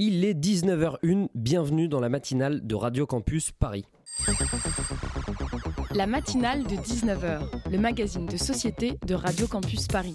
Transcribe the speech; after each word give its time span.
Il 0.00 0.24
est 0.24 0.34
19h01, 0.34 1.26
bienvenue 1.34 1.88
dans 1.88 1.98
la 1.98 2.08
matinale 2.08 2.64
de 2.64 2.76
Radio 2.76 3.04
Campus 3.04 3.50
Paris. 3.50 3.84
La 5.90 6.06
matinale 6.06 6.62
de 6.62 6.76
19h, 6.76 7.40
le 7.68 7.78
magazine 7.78 8.24
de 8.26 8.36
société 8.36 8.96
de 9.04 9.14
Radio 9.16 9.48
Campus 9.48 9.88
Paris. 9.88 10.14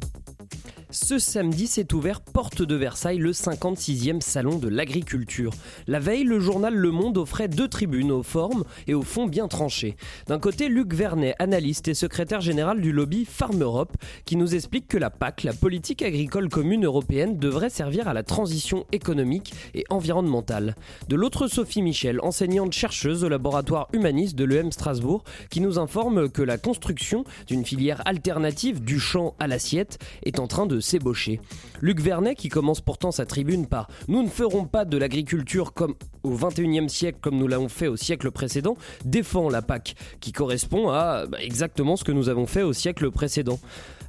Ce 0.93 1.19
samedi 1.19 1.67
s'est 1.67 1.93
ouvert 1.93 2.19
porte 2.19 2.61
de 2.61 2.75
Versailles 2.75 3.17
le 3.17 3.31
56e 3.31 4.19
salon 4.19 4.57
de 4.57 4.67
l'agriculture. 4.67 5.53
La 5.87 5.99
veille, 5.99 6.25
le 6.25 6.41
journal 6.41 6.75
Le 6.75 6.91
Monde 6.91 7.17
offrait 7.17 7.47
deux 7.47 7.69
tribunes 7.69 8.11
aux 8.11 8.23
formes 8.23 8.65
et 8.87 8.93
au 8.93 9.01
fond 9.01 9.25
bien 9.25 9.47
tranchées. 9.47 9.95
D'un 10.27 10.37
côté, 10.37 10.67
Luc 10.67 10.93
Vernet, 10.93 11.33
analyste 11.39 11.87
et 11.87 11.93
secrétaire 11.93 12.41
général 12.41 12.81
du 12.81 12.91
lobby 12.91 13.23
Farm 13.23 13.61
Europe, 13.61 13.95
qui 14.25 14.35
nous 14.35 14.53
explique 14.53 14.89
que 14.89 14.97
la 14.97 15.09
PAC, 15.09 15.43
la 15.43 15.53
politique 15.53 16.01
agricole 16.01 16.49
commune 16.49 16.83
européenne, 16.83 17.37
devrait 17.37 17.69
servir 17.69 18.09
à 18.09 18.13
la 18.13 18.23
transition 18.23 18.85
économique 18.91 19.53
et 19.73 19.85
environnementale. 19.89 20.75
De 21.07 21.15
l'autre, 21.15 21.47
Sophie 21.47 21.83
Michel, 21.83 22.19
enseignante 22.19 22.73
chercheuse 22.73 23.23
au 23.23 23.29
laboratoire 23.29 23.87
humaniste 23.93 24.35
de 24.35 24.43
l'EM 24.43 24.73
Strasbourg, 24.73 25.23
qui 25.49 25.61
nous 25.61 25.79
informe 25.79 26.29
que 26.29 26.41
la 26.41 26.57
construction 26.57 27.23
d'une 27.47 27.65
filière 27.65 28.01
alternative 28.03 28.83
du 28.83 28.99
champ 28.99 29.35
à 29.39 29.47
l'assiette 29.47 29.97
est 30.23 30.37
en 30.37 30.47
train 30.47 30.65
de 30.65 30.80
s'ébaucher. 30.81 31.39
Luc 31.79 31.99
Vernet, 31.99 32.35
qui 32.35 32.49
commence 32.49 32.81
pourtant 32.81 33.11
sa 33.11 33.25
tribune 33.25 33.67
par 33.67 33.87
Nous 34.07 34.23
ne 34.23 34.29
ferons 34.29 34.65
pas 34.65 34.85
de 34.85 34.97
l'agriculture 34.97 35.73
comme 35.73 35.95
au 36.23 36.35
21e 36.35 36.87
siècle 36.87 37.19
comme 37.21 37.37
nous 37.37 37.47
l'avons 37.47 37.69
fait 37.69 37.87
au 37.87 37.95
siècle 37.95 38.31
précédent, 38.31 38.77
défend 39.05 39.49
la 39.49 39.61
PAC, 39.61 39.95
qui 40.19 40.31
correspond 40.31 40.89
à 40.89 41.25
bah, 41.25 41.37
exactement 41.41 41.95
ce 41.95 42.03
que 42.03 42.11
nous 42.11 42.29
avons 42.29 42.45
fait 42.45 42.63
au 42.63 42.73
siècle 42.73 43.09
précédent. 43.11 43.59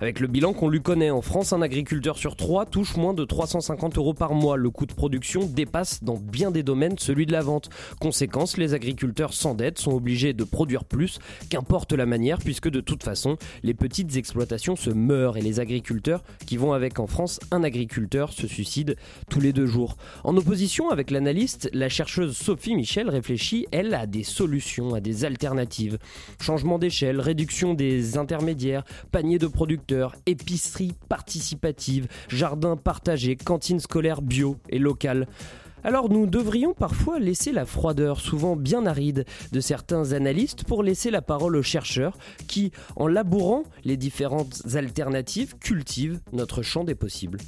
Avec 0.02 0.18
le 0.18 0.26
bilan 0.26 0.52
qu'on 0.52 0.68
lui 0.68 0.82
connaît, 0.82 1.10
en 1.10 1.22
France, 1.22 1.52
un 1.52 1.62
agriculteur 1.62 2.18
sur 2.18 2.34
trois 2.34 2.66
touche 2.66 2.96
moins 2.96 3.14
de 3.14 3.24
350 3.24 3.98
euros 3.98 4.14
par 4.14 4.34
mois. 4.34 4.56
Le 4.56 4.68
coût 4.68 4.84
de 4.84 4.92
production 4.92 5.46
dépasse 5.46 6.02
dans 6.02 6.16
bien 6.16 6.50
des 6.50 6.64
domaines 6.64 6.98
celui 6.98 7.24
de 7.24 7.30
la 7.30 7.40
vente. 7.40 7.70
Conséquence, 8.00 8.56
les 8.56 8.74
agriculteurs 8.74 9.32
s'endettent, 9.32 9.78
sont 9.78 9.92
obligés 9.92 10.32
de 10.32 10.42
produire 10.42 10.84
plus, 10.84 11.20
qu'importe 11.50 11.92
la 11.92 12.04
manière, 12.04 12.38
puisque 12.38 12.68
de 12.68 12.80
toute 12.80 13.04
façon, 13.04 13.36
les 13.62 13.74
petites 13.74 14.16
exploitations 14.16 14.74
se 14.74 14.90
meurent 14.90 15.36
et 15.36 15.40
les 15.40 15.60
agriculteurs 15.60 16.24
qui 16.46 16.56
vont 16.56 16.72
avec 16.72 16.98
en 16.98 17.06
France, 17.06 17.38
un 17.52 17.62
agriculteur 17.62 18.32
se 18.32 18.48
suicide 18.48 18.96
tous 19.30 19.38
les 19.38 19.52
deux 19.52 19.66
jours. 19.66 19.96
En 20.24 20.36
opposition 20.36 20.90
avec 20.90 21.12
l'analyste, 21.12 21.70
la 21.72 21.88
chercheuse 21.88 22.36
Sophie 22.36 22.74
Michel 22.74 23.08
réfléchit, 23.08 23.68
elle, 23.70 23.94
à 23.94 24.08
des 24.08 24.24
solutions, 24.24 24.94
à 24.96 25.00
des 25.00 25.24
alternatives. 25.24 25.98
Changement 26.40 26.80
d'échelle, 26.80 27.20
réduction 27.20 27.74
des 27.74 28.18
intermédiaires, 28.18 28.82
panier 29.12 29.38
de 29.38 29.46
producteurs, 29.46 29.91
épicerie 30.26 30.94
participative, 31.08 32.08
jardin 32.28 32.76
partagé, 32.76 33.36
cantine 33.36 33.80
scolaire 33.80 34.22
bio 34.22 34.56
et 34.68 34.78
locale. 34.78 35.26
Alors 35.84 36.08
nous 36.08 36.26
devrions 36.26 36.74
parfois 36.74 37.18
laisser 37.18 37.50
la 37.50 37.66
froideur, 37.66 38.20
souvent 38.20 38.54
bien 38.54 38.86
aride, 38.86 39.24
de 39.50 39.60
certains 39.60 40.12
analystes 40.12 40.64
pour 40.64 40.82
laisser 40.82 41.10
la 41.10 41.22
parole 41.22 41.56
aux 41.56 41.62
chercheurs 41.62 42.16
qui, 42.46 42.70
en 42.94 43.08
labourant 43.08 43.64
les 43.84 43.96
différentes 43.96 44.74
alternatives, 44.74 45.56
cultivent 45.58 46.20
notre 46.32 46.62
champ 46.62 46.84
des 46.84 46.94
possibles. 46.94 47.38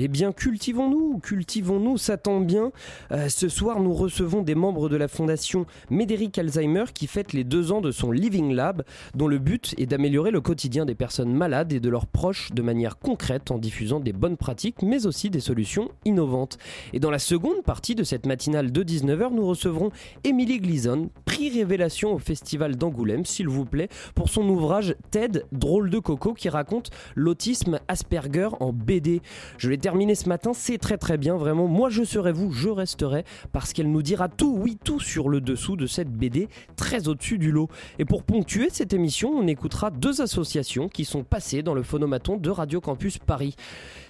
Eh 0.00 0.06
bien, 0.06 0.30
cultivons-nous, 0.30 1.18
cultivons-nous, 1.18 1.98
ça 1.98 2.16
tombe 2.16 2.46
bien. 2.46 2.70
Euh, 3.10 3.28
ce 3.28 3.48
soir, 3.48 3.80
nous 3.80 3.92
recevons 3.92 4.42
des 4.42 4.54
membres 4.54 4.88
de 4.88 4.96
la 4.96 5.08
fondation 5.08 5.66
Médéric 5.90 6.38
Alzheimer 6.38 6.84
qui 6.94 7.08
fête 7.08 7.32
les 7.32 7.42
deux 7.42 7.72
ans 7.72 7.80
de 7.80 7.90
son 7.90 8.12
Living 8.12 8.54
Lab, 8.54 8.84
dont 9.16 9.26
le 9.26 9.38
but 9.38 9.74
est 9.76 9.86
d'améliorer 9.86 10.30
le 10.30 10.40
quotidien 10.40 10.84
des 10.84 10.94
personnes 10.94 11.32
malades 11.32 11.72
et 11.72 11.80
de 11.80 11.88
leurs 11.88 12.06
proches 12.06 12.52
de 12.52 12.62
manière 12.62 13.00
concrète 13.00 13.50
en 13.50 13.58
diffusant 13.58 13.98
des 13.98 14.12
bonnes 14.12 14.36
pratiques, 14.36 14.82
mais 14.82 15.04
aussi 15.04 15.30
des 15.30 15.40
solutions 15.40 15.90
innovantes. 16.04 16.58
Et 16.92 17.00
dans 17.00 17.10
la 17.10 17.18
seconde 17.18 17.64
partie 17.64 17.96
de 17.96 18.04
cette 18.04 18.24
matinale 18.24 18.70
de 18.70 18.84
19h, 18.84 19.34
nous 19.34 19.48
recevrons 19.48 19.90
Émilie 20.22 20.60
Glison, 20.60 21.10
prix 21.24 21.50
révélation 21.50 22.14
au 22.14 22.18
Festival 22.18 22.76
d'Angoulême, 22.76 23.24
s'il 23.24 23.48
vous 23.48 23.64
plaît, 23.64 23.88
pour 24.14 24.28
son 24.28 24.48
ouvrage 24.48 24.94
TED, 25.10 25.44
drôle 25.50 25.90
de 25.90 25.98
coco, 25.98 26.34
qui 26.34 26.50
raconte 26.50 26.90
l'autisme 27.16 27.80
Asperger 27.88 28.50
en 28.60 28.72
BD. 28.72 29.22
Je 29.56 29.68
l'ai 29.68 29.76
terminé 29.88 30.14
ce 30.14 30.28
matin, 30.28 30.50
c'est 30.52 30.76
très 30.76 30.98
très 30.98 31.16
bien, 31.16 31.38
vraiment. 31.38 31.66
Moi 31.66 31.88
je 31.88 32.04
serai 32.04 32.30
vous, 32.30 32.52
je 32.52 32.68
resterai, 32.68 33.24
parce 33.52 33.72
qu'elle 33.72 33.90
nous 33.90 34.02
dira 34.02 34.28
tout, 34.28 34.54
oui, 34.54 34.76
tout 34.84 35.00
sur 35.00 35.30
le 35.30 35.40
dessous 35.40 35.76
de 35.76 35.86
cette 35.86 36.10
BD, 36.10 36.50
très 36.76 37.08
au-dessus 37.08 37.38
du 37.38 37.50
lot. 37.50 37.70
Et 37.98 38.04
pour 38.04 38.22
ponctuer 38.22 38.68
cette 38.70 38.92
émission, 38.92 39.30
on 39.30 39.46
écoutera 39.46 39.90
deux 39.90 40.20
associations 40.20 40.90
qui 40.90 41.06
sont 41.06 41.24
passées 41.24 41.62
dans 41.62 41.72
le 41.72 41.82
phonomaton 41.82 42.36
de 42.36 42.50
Radio 42.50 42.82
Campus 42.82 43.16
Paris. 43.16 43.56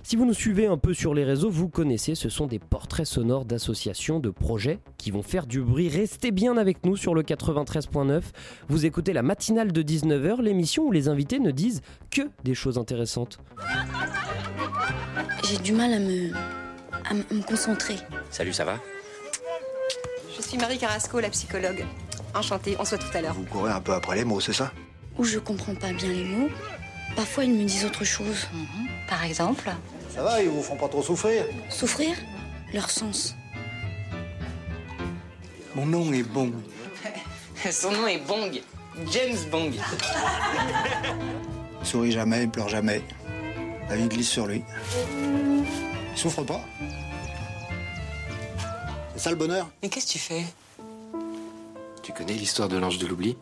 Si 0.02 0.16
vous 0.16 0.24
nous 0.24 0.34
suivez 0.34 0.66
un 0.66 0.78
peu 0.78 0.94
sur 0.94 1.14
les 1.14 1.24
réseaux, 1.24 1.50
vous 1.50 1.68
connaissez, 1.68 2.14
ce 2.14 2.28
sont 2.28 2.46
des 2.46 2.58
portraits 2.58 3.06
sonores 3.06 3.44
d'associations, 3.44 4.20
de 4.20 4.30
projets 4.30 4.78
qui 4.96 5.10
vont 5.10 5.22
faire 5.22 5.46
du 5.46 5.60
bruit. 5.60 5.88
Restez 5.88 6.30
bien 6.30 6.56
avec 6.56 6.84
nous 6.84 6.96
sur 6.96 7.14
le 7.14 7.22
93.9. 7.22 8.22
Vous 8.68 8.86
écoutez 8.86 9.12
la 9.12 9.22
matinale 9.22 9.72
de 9.72 9.82
19h, 9.82 10.40
l'émission 10.40 10.84
où 10.84 10.92
les 10.92 11.08
invités 11.08 11.40
ne 11.40 11.50
disent 11.50 11.82
que 12.10 12.22
des 12.44 12.54
choses 12.54 12.78
intéressantes. 12.78 13.38
J'ai 15.44 15.58
du 15.58 15.72
mal 15.72 15.92
à 15.92 15.98
me, 15.98 16.32
à 17.08 17.14
me 17.14 17.42
concentrer. 17.42 17.96
Salut, 18.30 18.52
ça 18.52 18.64
va? 18.64 18.78
Je 20.36 20.42
suis 20.42 20.58
Marie 20.58 20.78
Carrasco, 20.78 21.20
la 21.20 21.30
psychologue. 21.30 21.84
Enchantée, 22.34 22.76
on 22.78 22.84
se 22.84 22.94
voit 22.94 23.04
tout 23.04 23.16
à 23.16 23.20
l'heure. 23.20 23.34
Vous 23.34 23.44
courez 23.44 23.72
un 23.72 23.80
peu 23.80 23.92
après 23.92 24.16
les 24.16 24.24
mots, 24.24 24.40
c'est 24.40 24.52
ça? 24.52 24.72
Ou 25.18 25.24
je 25.24 25.38
comprends 25.38 25.74
pas 25.74 25.92
bien 25.92 26.08
les 26.08 26.24
mots. 26.24 26.48
Parfois, 27.16 27.44
ils 27.44 27.52
me 27.52 27.64
disent 27.64 27.84
autre 27.84 28.04
chose. 28.04 28.48
Mhm. 28.52 28.88
Par 29.08 29.24
exemple 29.24 29.70
Ça 30.14 30.22
va, 30.22 30.42
ils 30.42 30.48
vous 30.48 30.62
font 30.62 30.76
pas 30.76 30.88
trop 30.88 31.02
souffrir 31.02 31.44
Souffrir 31.70 32.14
Leur 32.72 32.90
sens. 32.90 33.34
Mon 35.74 35.86
nom 35.86 36.12
est 36.12 36.22
Bong. 36.22 36.52
Son 37.70 37.90
nom 37.92 38.06
est 38.06 38.18
Bong. 38.18 38.60
James 39.12 39.36
Bong. 39.50 39.72
Il 41.80 41.86
sourit 41.86 42.12
jamais, 42.12 42.42
il 42.42 42.50
pleure 42.50 42.68
jamais. 42.68 43.02
La 43.88 43.96
vie 43.96 44.08
glisse 44.08 44.28
sur 44.28 44.46
lui. 44.46 44.62
Il 46.12 46.18
souffre 46.18 46.42
pas. 46.42 46.60
C'est 49.14 49.20
ça 49.24 49.30
le 49.30 49.36
bonheur 49.36 49.68
Mais 49.82 49.88
qu'est-ce 49.88 50.06
que 50.06 50.12
tu 50.12 50.18
fais? 50.18 50.44
Tu 52.02 52.12
connais 52.12 52.34
l'histoire 52.34 52.68
de 52.68 52.76
l'ange 52.76 52.98
de 52.98 53.06
l'oubli? 53.06 53.36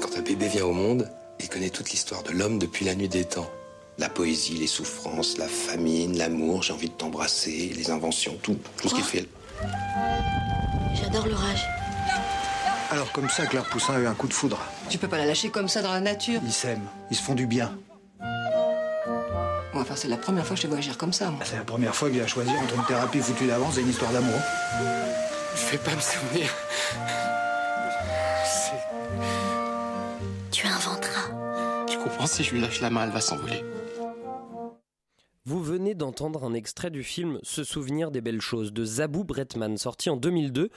Quand 0.00 0.16
un 0.16 0.22
bébé 0.22 0.48
vient 0.48 0.64
au 0.64 0.72
monde, 0.72 1.10
il 1.40 1.48
connaît 1.48 1.70
toute 1.70 1.90
l'histoire 1.90 2.22
de 2.22 2.32
l'homme 2.32 2.58
depuis 2.58 2.84
la 2.84 2.94
nuit 2.94 3.08
des 3.08 3.24
temps. 3.24 3.50
La 3.98 4.08
poésie, 4.08 4.54
les 4.54 4.66
souffrances, 4.66 5.38
la 5.38 5.48
famine, 5.48 6.16
l'amour, 6.16 6.62
j'ai 6.62 6.72
envie 6.72 6.88
de 6.88 6.94
t'embrasser, 6.94 7.72
les 7.76 7.90
inventions, 7.90 8.38
tout, 8.42 8.56
tout 8.80 8.88
ce 8.88 8.94
qui 8.94 9.02
fait. 9.02 9.26
J'adore 10.94 11.26
l'orage. 11.26 11.66
Alors 12.90 13.10
comme 13.12 13.28
ça, 13.28 13.44
Claire 13.46 13.64
Poussin 13.64 13.94
a 13.94 13.98
eu 13.98 14.06
un 14.06 14.14
coup 14.14 14.28
de 14.28 14.32
foudre. 14.32 14.60
Tu 14.88 14.98
peux 14.98 15.08
pas 15.08 15.18
la 15.18 15.26
lâcher 15.26 15.50
comme 15.50 15.68
ça 15.68 15.82
dans 15.82 15.92
la 15.92 16.00
nature. 16.00 16.40
Ils 16.44 16.52
s'aiment, 16.52 16.86
ils 17.10 17.16
se 17.16 17.22
font 17.22 17.34
du 17.34 17.46
bien. 17.46 17.76
Bon, 19.74 19.80
enfin, 19.80 19.94
c'est 19.96 20.08
la 20.08 20.16
première 20.16 20.46
fois 20.46 20.54
que 20.54 20.62
je 20.62 20.66
te 20.66 20.68
vois 20.68 20.78
agir 20.78 20.96
comme 20.96 21.12
ça, 21.12 21.30
moi. 21.30 21.40
C'est 21.44 21.56
la 21.56 21.64
première 21.64 21.94
fois 21.94 22.08
qu'il 22.08 22.20
a 22.22 22.26
choisi 22.26 22.50
entre 22.50 22.74
une 22.74 22.84
thérapie 22.84 23.18
foutue 23.18 23.46
d'avance 23.46 23.76
et 23.78 23.80
une 23.82 23.90
histoire 23.90 24.12
d'amour. 24.12 24.40
Je 25.54 25.72
vais 25.72 25.78
pas 25.78 25.94
me 25.94 26.00
souvenir. 26.00 26.48
Comprends 32.18 32.34
si 32.34 32.42
je 32.42 32.52
lui 32.52 32.60
lâche 32.60 32.80
la 32.80 32.90
main, 32.90 33.04
elle 33.04 33.12
va 33.12 33.20
s'envoler. 33.20 33.62
Vous 35.44 35.62
venez 35.62 35.94
d'entendre 35.94 36.44
un 36.44 36.52
extrait 36.52 36.90
du 36.90 37.04
film 37.04 37.38
Se 37.44 37.62
souvenir 37.62 38.10
des 38.10 38.20
belles 38.20 38.40
choses 38.40 38.72
de 38.72 38.84
Zabou 38.84 39.22
Bretman, 39.22 39.78
sorti 39.78 40.10
en 40.10 40.16
2002, 40.16 40.70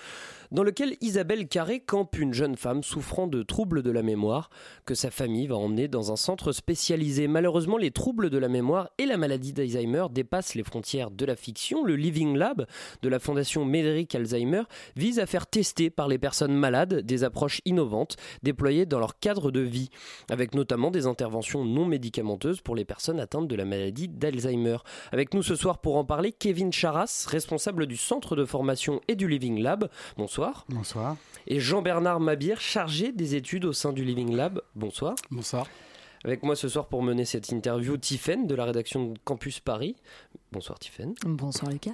dans 0.51 0.63
lequel 0.63 0.97
Isabelle 0.99 1.47
Carré 1.47 1.79
campe 1.79 2.17
une 2.17 2.33
jeune 2.33 2.57
femme 2.57 2.83
souffrant 2.83 3.27
de 3.27 3.41
troubles 3.41 3.83
de 3.83 3.91
la 3.91 4.03
mémoire 4.03 4.49
que 4.85 4.95
sa 4.95 5.09
famille 5.09 5.47
va 5.47 5.55
emmener 5.55 5.87
dans 5.87 6.11
un 6.11 6.17
centre 6.17 6.51
spécialisé. 6.51 7.29
Malheureusement, 7.29 7.77
les 7.77 7.91
troubles 7.91 8.29
de 8.29 8.37
la 8.37 8.49
mémoire 8.49 8.89
et 8.97 9.05
la 9.05 9.15
maladie 9.15 9.53
d'Alzheimer 9.53 10.07
dépassent 10.11 10.55
les 10.55 10.63
frontières 10.63 11.09
de 11.09 11.25
la 11.25 11.37
fiction. 11.37 11.85
Le 11.85 11.95
Living 11.95 12.35
Lab 12.35 12.65
de 13.01 13.09
la 13.09 13.19
fondation 13.19 13.63
Médéric 13.63 14.13
Alzheimer 14.13 14.63
vise 14.97 15.19
à 15.19 15.25
faire 15.25 15.47
tester 15.47 15.89
par 15.89 16.09
les 16.09 16.17
personnes 16.17 16.53
malades 16.53 17.01
des 17.01 17.23
approches 17.23 17.61
innovantes 17.63 18.17
déployées 18.43 18.85
dans 18.85 18.99
leur 18.99 19.19
cadre 19.19 19.51
de 19.51 19.61
vie, 19.61 19.89
avec 20.29 20.53
notamment 20.53 20.91
des 20.91 21.07
interventions 21.07 21.63
non 21.63 21.85
médicamenteuses 21.85 22.59
pour 22.59 22.75
les 22.75 22.85
personnes 22.85 23.21
atteintes 23.21 23.47
de 23.47 23.55
la 23.55 23.65
maladie 23.65 24.09
d'Alzheimer. 24.09 24.77
Avec 25.13 25.33
nous 25.33 25.43
ce 25.43 25.55
soir 25.55 25.79
pour 25.79 25.95
en 25.95 26.03
parler, 26.03 26.33
Kevin 26.33 26.73
Charas, 26.73 27.25
responsable 27.29 27.85
du 27.85 27.95
centre 27.95 28.35
de 28.35 28.43
formation 28.43 28.99
et 29.07 29.15
du 29.15 29.29
Living 29.29 29.61
Lab. 29.61 29.89
Bonsoir. 30.17 30.40
Bonsoir. 30.69 31.17
Et 31.45 31.59
Jean-Bernard 31.59 32.19
Mabir, 32.19 32.59
chargé 32.59 33.11
des 33.11 33.35
études 33.35 33.65
au 33.65 33.73
sein 33.73 33.93
du 33.93 34.03
Living 34.03 34.35
Lab. 34.35 34.61
Bonsoir. 34.75 35.13
Bonsoir. 35.29 35.67
Avec 36.23 36.41
moi 36.41 36.55
ce 36.55 36.67
soir 36.67 36.87
pour 36.87 37.03
mener 37.03 37.25
cette 37.25 37.49
interview, 37.49 37.95
Tiffaine 37.97 38.47
de 38.47 38.55
la 38.55 38.65
rédaction 38.65 39.11
de 39.11 39.19
Campus 39.23 39.59
Paris. 39.59 39.95
Bonsoir 40.51 40.79
Tiffaine. 40.79 41.13
Bonsoir 41.25 41.71
Lucas. 41.71 41.93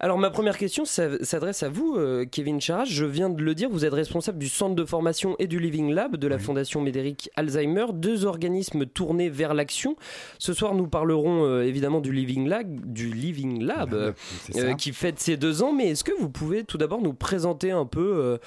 Alors 0.00 0.18
ma 0.18 0.30
première 0.30 0.58
question 0.58 0.84
s'adresse 0.84 1.62
à 1.62 1.68
vous, 1.68 1.94
euh, 1.96 2.24
Kevin 2.24 2.60
Charas. 2.60 2.84
Je 2.84 3.04
viens 3.04 3.30
de 3.30 3.40
le 3.40 3.54
dire, 3.54 3.68
vous 3.70 3.84
êtes 3.84 3.92
responsable 3.92 4.38
du 4.38 4.48
centre 4.48 4.74
de 4.74 4.84
formation 4.84 5.36
et 5.38 5.46
du 5.46 5.60
Living 5.60 5.92
Lab 5.92 6.16
de 6.16 6.26
la 6.26 6.38
Fondation 6.38 6.80
Médéric 6.80 7.30
Alzheimer, 7.36 7.86
deux 7.92 8.24
organismes 8.24 8.86
tournés 8.86 9.28
vers 9.28 9.54
l'action. 9.54 9.96
Ce 10.38 10.52
soir, 10.52 10.74
nous 10.74 10.88
parlerons 10.88 11.44
euh, 11.44 11.62
évidemment 11.62 12.00
du 12.00 12.12
Living 12.12 12.48
Lab, 12.48 12.68
du 12.92 13.12
Living 13.12 13.62
Lab 13.62 13.94
euh, 14.56 14.74
qui 14.74 14.92
fête 14.92 15.20
ses 15.20 15.36
deux 15.36 15.62
ans. 15.62 15.72
Mais 15.72 15.90
est-ce 15.90 16.04
que 16.04 16.12
vous 16.18 16.28
pouvez 16.28 16.64
tout 16.64 16.78
d'abord 16.78 17.00
nous 17.00 17.14
présenter 17.14 17.70
un 17.70 17.86
peu 17.86 18.38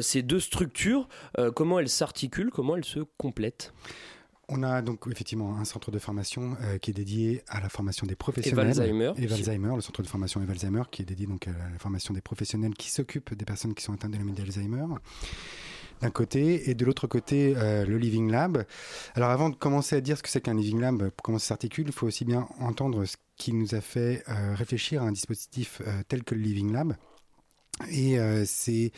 ces 0.00 0.22
deux 0.22 0.40
structures, 0.40 1.08
comment 1.54 1.78
elles 1.78 1.88
s'articulent, 1.88 2.50
comment 2.50 2.76
elles 2.76 2.84
se 2.84 3.00
complètent? 3.18 3.72
On 4.52 4.62
a 4.62 4.82
donc 4.82 5.06
effectivement 5.10 5.56
un 5.58 5.64
centre 5.64 5.90
de 5.90 5.98
formation 5.98 6.56
euh, 6.62 6.78
qui 6.78 6.90
est 6.90 6.94
dédié 6.94 7.42
à 7.48 7.60
la 7.60 7.68
formation 7.68 8.06
des 8.06 8.16
professionnels. 8.16 8.66
Et 9.16 9.32
Alzheimer. 9.32 9.74
le 9.74 9.80
centre 9.80 10.02
de 10.02 10.06
formation 10.06 10.42
Eva 10.42 10.52
Alzheimer, 10.52 10.82
qui 10.90 11.02
est 11.02 11.06
dédié 11.06 11.26
donc 11.26 11.48
à 11.48 11.70
la 11.72 11.78
formation 11.78 12.12
des 12.14 12.20
professionnels 12.20 12.74
qui 12.74 12.90
s'occupent 12.90 13.34
des 13.34 13.44
personnes 13.44 13.74
qui 13.74 13.82
sont 13.82 13.94
atteintes 13.94 14.12
de 14.12 14.18
la 14.18 14.24
maladie 14.24 14.42
d'Alzheimer 14.42 14.84
d'un 16.00 16.10
côté, 16.10 16.68
et 16.68 16.74
de 16.74 16.84
l'autre 16.84 17.06
côté, 17.06 17.54
euh, 17.56 17.86
le 17.86 17.96
Living 17.96 18.28
Lab. 18.28 18.64
Alors 19.14 19.30
avant 19.30 19.50
de 19.50 19.54
commencer 19.54 19.94
à 19.94 20.00
dire 20.00 20.18
ce 20.18 20.24
que 20.24 20.28
c'est 20.28 20.40
qu'un 20.40 20.54
Living 20.54 20.80
Lab, 20.80 21.10
comment 21.22 21.38
ça 21.38 21.48
s'articule, 21.48 21.86
il 21.86 21.92
faut 21.92 22.08
aussi 22.08 22.24
bien 22.24 22.48
entendre 22.58 23.04
ce 23.04 23.16
qui 23.36 23.52
nous 23.52 23.76
a 23.76 23.80
fait 23.80 24.24
euh, 24.28 24.54
réfléchir 24.54 25.04
à 25.04 25.06
un 25.06 25.12
dispositif 25.12 25.80
tel 26.08 26.24
que 26.24 26.34
le 26.34 26.40
Living 26.40 26.72
Lab. 26.72 26.96
Et 27.90 28.18
euh, 28.18 28.44
c'est 28.46 28.92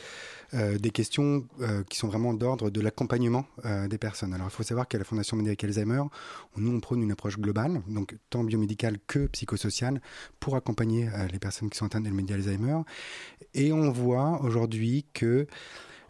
euh, 0.54 0.78
des 0.78 0.90
questions 0.90 1.46
euh, 1.60 1.82
qui 1.84 1.98
sont 1.98 2.08
vraiment 2.08 2.34
d'ordre 2.34 2.70
de 2.70 2.80
l'accompagnement 2.80 3.46
des 3.88 3.98
personnes. 3.98 4.34
Alors 4.34 4.48
il 4.48 4.52
faut 4.52 4.62
savoir 4.62 4.88
qu'à 4.88 4.98
la 4.98 5.04
Fondation 5.04 5.36
Médéric 5.36 5.64
Alzheimer, 5.64 6.02
nous 6.56 6.74
on 6.74 6.80
prône 6.80 7.02
une 7.02 7.12
approche 7.12 7.38
globale, 7.38 7.82
donc 7.88 8.16
tant 8.30 8.44
biomédicale 8.44 8.98
que 9.06 9.26
psychosociale, 9.26 10.00
pour 10.38 10.56
accompagner 10.56 11.08
les 11.32 11.38
personnes 11.38 11.70
qui 11.70 11.78
sont 11.78 11.86
atteintes 11.86 12.02
de 12.02 12.08
la 12.08 12.14
maladie 12.14 12.34
Alzheimer. 12.34 12.80
Et 13.54 13.72
on 13.72 13.90
voit 13.90 14.42
aujourd'hui 14.42 15.06
que 15.12 15.46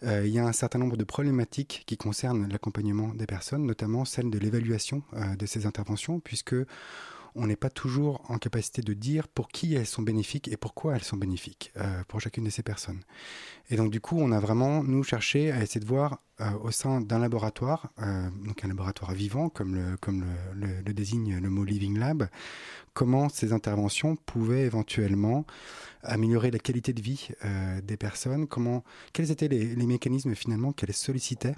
il 0.03 0.29
y 0.29 0.39
a 0.39 0.45
un 0.45 0.53
certain 0.53 0.79
nombre 0.79 0.97
de 0.97 1.05
problématiques 1.05 1.85
qui 1.87 1.97
concernent 1.97 2.49
l'accompagnement 2.49 3.15
des 3.15 3.27
personnes, 3.27 3.65
notamment 3.65 4.05
celle 4.05 4.31
de 4.31 4.39
l'évaluation 4.39 5.03
de 5.39 5.47
ces 5.47 5.65
interventions, 5.65 6.21
puisque 6.21 6.57
on 7.37 7.47
n'est 7.47 7.57
pas 7.57 7.71
toujours 7.71 8.23
en 8.29 8.39
capacité 8.39 8.83
de 8.83 8.95
dire 8.95 9.29
pour 9.29 9.49
qui 9.49 9.75
elles 9.75 9.87
sont 9.87 10.03
bénéfiques 10.03 10.49
et 10.49 10.57
pourquoi 10.57 10.95
elles 10.95 11.03
sont 11.03 11.17
bénéfiques 11.17 11.73
euh, 11.77 12.03
pour 12.07 12.21
chacune 12.21 12.45
de 12.45 12.51
ces 12.51 12.63
personnes. 12.63 13.01
Et 13.71 13.77
donc 13.77 13.91
du 13.91 14.01
coup, 14.01 14.17
on 14.19 14.31
a 14.31 14.39
vraiment, 14.39 14.85
nous, 14.85 15.03
cherché 15.03 15.51
à 15.51 15.63
essayer 15.63 15.81
de 15.81 15.87
voir 15.87 16.21
euh, 16.41 16.51
au 16.63 16.71
sein 16.71 17.01
d'un 17.01 17.19
laboratoire, 17.19 17.91
euh, 18.01 18.29
donc 18.47 18.65
un 18.65 18.69
laboratoire 18.69 19.13
vivant, 19.13 19.49
comme, 19.49 19.75
le, 20.55 20.93
désigne 20.93 21.39
le 21.41 21.51
mot 21.51 21.65
Living 21.65 21.99
Lab, 21.99 22.29
comment 22.93 23.29
ces 23.29 23.53
interventions 23.53 24.17
pouvaient 24.17 24.63
éventuellement 24.63 25.45
améliorer 26.03 26.51
la 26.51 26.59
qualité 26.59 26.93
de 26.93 27.03
vie 27.03 27.31
des 27.83 27.97
personnes, 27.97 28.47
comment, 28.47 28.85
quels 29.13 29.33
étaient 29.33 29.49
les, 29.49 29.75
les 29.75 29.87
mécanismes 29.87 30.35
finalement 30.35 30.73
qu'elles 30.73 30.93
sollicitaient 30.93 31.57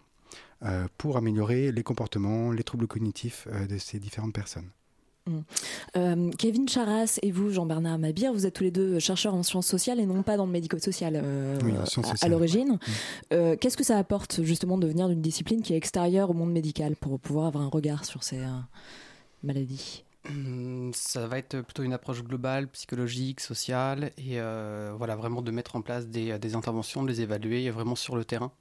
pour 0.96 1.18
améliorer 1.18 1.70
les 1.70 1.82
comportements, 1.82 2.50
les 2.50 2.64
troubles 2.64 2.86
cognitifs 2.86 3.46
de 3.68 3.76
ces 3.76 3.98
différentes 3.98 4.32
personnes. 4.32 4.70
Mm. 5.26 5.38
Euh, 5.96 6.30
Kevin 6.38 6.68
Charas 6.68 7.18
et 7.22 7.30
vous, 7.30 7.50
Jean-Bernard 7.50 7.98
Mabir, 7.98 8.32
vous 8.32 8.46
êtes 8.46 8.54
tous 8.54 8.64
les 8.64 8.70
deux 8.70 8.98
chercheurs 8.98 9.34
en 9.34 9.42
sciences 9.42 9.66
sociales 9.66 10.00
et 10.00 10.06
non 10.06 10.22
pas 10.22 10.36
dans 10.36 10.46
le 10.46 10.52
médico-social 10.52 11.20
euh, 11.22 11.58
à, 12.20 12.28
l'origine. 12.28 12.74
Mm. 12.74 12.78
Euh, 13.32 13.56
qu'est-ce 13.56 13.76
que 13.76 13.84
ça 13.84 13.98
apporte 13.98 14.42
justement 14.42 14.78
de 14.78 14.86
venir 14.86 15.08
d'une 15.08 15.22
discipline 15.22 15.62
qui 15.62 15.74
est 15.74 15.76
extérieure 15.76 16.30
au 16.30 16.34
monde 16.34 16.52
médical 16.52 16.96
pour 16.96 17.18
pouvoir 17.18 17.46
avoir 17.46 17.64
un 17.64 17.68
regard 17.68 18.04
sur 18.04 18.22
ces 18.22 18.40
maladies? 19.42 20.05
Ça 20.92 21.26
va 21.26 21.38
être 21.38 21.60
plutôt 21.60 21.82
une 21.82 21.92
approche 21.92 22.22
globale, 22.22 22.68
psychologique, 22.68 23.40
sociale, 23.40 24.12
et 24.18 24.40
voilà, 24.96 25.16
vraiment 25.16 25.42
de 25.42 25.50
mettre 25.50 25.76
en 25.76 25.82
place 25.82 26.06
des, 26.08 26.38
des 26.38 26.54
interventions, 26.54 27.02
de 27.02 27.08
les 27.08 27.20
évaluer 27.20 27.70
vraiment 27.70 27.96
sur 27.96 28.16
le 28.16 28.24
terrain. 28.24 28.52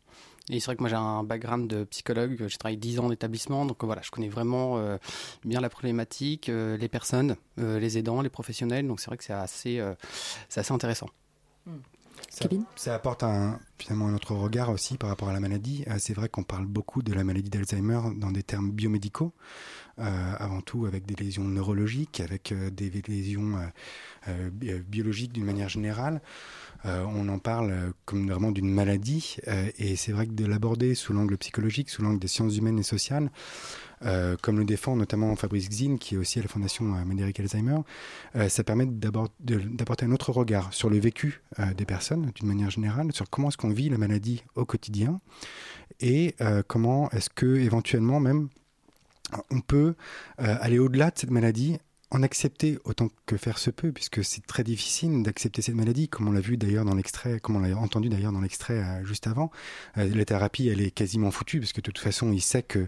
Et 0.49 0.59
c'est 0.59 0.67
vrai 0.67 0.75
que 0.75 0.81
moi 0.81 0.89
j'ai 0.89 0.95
un 0.95 1.23
background 1.23 1.67
de 1.67 1.83
psychologue, 1.85 2.45
j'ai 2.47 2.57
travaillé 2.57 2.77
10 2.77 2.99
ans 2.99 3.05
en 3.05 3.11
établissement, 3.11 3.65
donc 3.65 3.83
voilà, 3.83 4.01
je 4.03 4.11
connais 4.11 4.29
vraiment 4.29 4.77
euh, 4.77 4.97
bien 5.43 5.59
la 5.59 5.69
problématique, 5.69 6.49
euh, 6.49 6.77
les 6.77 6.87
personnes, 6.87 7.35
euh, 7.59 7.79
les 7.79 7.97
aidants, 7.97 8.21
les 8.21 8.29
professionnels, 8.29 8.87
donc 8.87 8.99
c'est 8.99 9.07
vrai 9.07 9.17
que 9.17 9.23
c'est 9.23 9.33
assez, 9.33 9.81
c'est 10.49 10.59
assez 10.59 10.73
intéressant. 10.73 11.09
Hmm. 11.65 11.77
Ça, 12.29 12.47
ça, 12.75 12.95
apporte 12.95 13.23
un, 13.23 13.59
finalement 13.77 14.07
un 14.07 14.15
autre 14.15 14.35
regard 14.35 14.69
aussi 14.69 14.97
par 14.97 15.09
rapport 15.09 15.29
à 15.29 15.33
la 15.33 15.39
maladie. 15.39 15.85
c'est 15.99 16.13
vrai 16.13 16.27
qu'on 16.29 16.43
parle 16.43 16.65
beaucoup 16.65 17.01
de 17.01 17.13
la 17.13 17.23
maladie 17.23 17.49
d'Alzheimer 17.49 17.99
dans 18.15 18.31
des 18.31 18.43
termes 18.43 18.71
biomédicaux, 18.71 19.33
avant 19.97 20.61
tout 20.61 20.85
avec 20.85 21.05
des 21.05 21.15
lésions 21.15 21.43
neurologiques, 21.43 22.19
avec 22.19 22.53
des 22.73 22.91
lésions 23.07 23.57
biologiques 24.87 25.33
d'une 25.33 25.45
manière 25.45 25.69
générale. 25.69 26.21
Euh, 26.85 27.03
on 27.07 27.27
en 27.29 27.39
parle 27.39 27.71
euh, 27.71 27.91
comme 28.05 28.29
vraiment 28.29 28.51
d'une 28.51 28.69
maladie, 28.69 29.37
euh, 29.47 29.69
et 29.77 29.95
c'est 29.95 30.11
vrai 30.11 30.27
que 30.27 30.33
de 30.33 30.45
l'aborder 30.45 30.93
sous 30.93 31.13
l'angle 31.13 31.37
psychologique, 31.37 31.89
sous 31.89 32.03
l'angle 32.03 32.19
des 32.19 32.27
sciences 32.27 32.57
humaines 32.57 32.79
et 32.79 32.83
sociales, 32.83 33.31
comme 34.41 34.59
le 34.59 34.65
défend 34.65 34.95
notamment 34.95 35.35
Fabrice 35.35 35.67
Xin, 35.67 35.97
qui 35.97 36.13
est 36.13 36.17
aussi 36.19 36.37
à 36.37 36.43
la 36.43 36.47
Fondation 36.47 36.83
Médéric 37.05 37.39
Alzheimer, 37.39 37.79
ça 38.49 38.63
permet 38.63 38.85
d'apporter 38.85 40.05
un 40.05 40.11
autre 40.11 40.31
regard 40.31 40.71
sur 40.73 40.91
le 40.91 40.99
vécu 40.99 41.41
des 41.75 41.85
personnes, 41.85 42.31
d'une 42.35 42.47
manière 42.47 42.69
générale, 42.69 43.11
sur 43.13 43.27
comment 43.27 43.47
est-ce 43.47 43.57
qu'on 43.57 43.71
vit 43.71 43.89
la 43.89 43.97
maladie 43.97 44.43
au 44.53 44.63
quotidien, 44.63 45.21
et 46.01 46.35
comment 46.67 47.09
est-ce 47.11 47.31
que 47.31 47.55
éventuellement 47.55 48.19
même 48.19 48.49
on 49.49 49.61
peut 49.61 49.95
aller 50.37 50.79
au-delà 50.79 51.11
de 51.11 51.19
cette 51.19 51.31
maladie 51.31 51.77
en 52.11 52.23
accepter 52.23 52.77
autant 52.85 53.09
que 53.25 53.37
faire 53.37 53.57
se 53.57 53.69
peut, 53.69 53.91
puisque 53.91 54.23
c'est 54.23 54.45
très 54.45 54.63
difficile 54.63 55.23
d'accepter 55.23 55.61
cette 55.61 55.75
maladie, 55.75 56.07
comme 56.07 56.27
on 56.27 56.31
l'a 56.31 56.39
vu 56.39 56.57
d'ailleurs 56.57 56.85
dans 56.85 56.95
l'extrait, 56.95 57.39
comme 57.39 57.55
on 57.57 57.59
l'a 57.59 57.75
entendu 57.77 58.09
d'ailleurs 58.09 58.31
dans 58.31 58.41
l'extrait 58.41 58.81
euh, 58.83 59.03
juste 59.03 59.27
avant. 59.27 59.51
Euh, 59.97 60.09
la 60.13 60.25
thérapie, 60.25 60.67
elle 60.67 60.81
est 60.81 60.91
quasiment 60.91 61.31
foutue, 61.31 61.59
parce 61.59 61.73
que 61.73 61.81
de 61.81 61.83
toute 61.83 61.99
façon, 61.99 62.31
il 62.31 62.41
sait 62.41 62.63
que, 62.63 62.87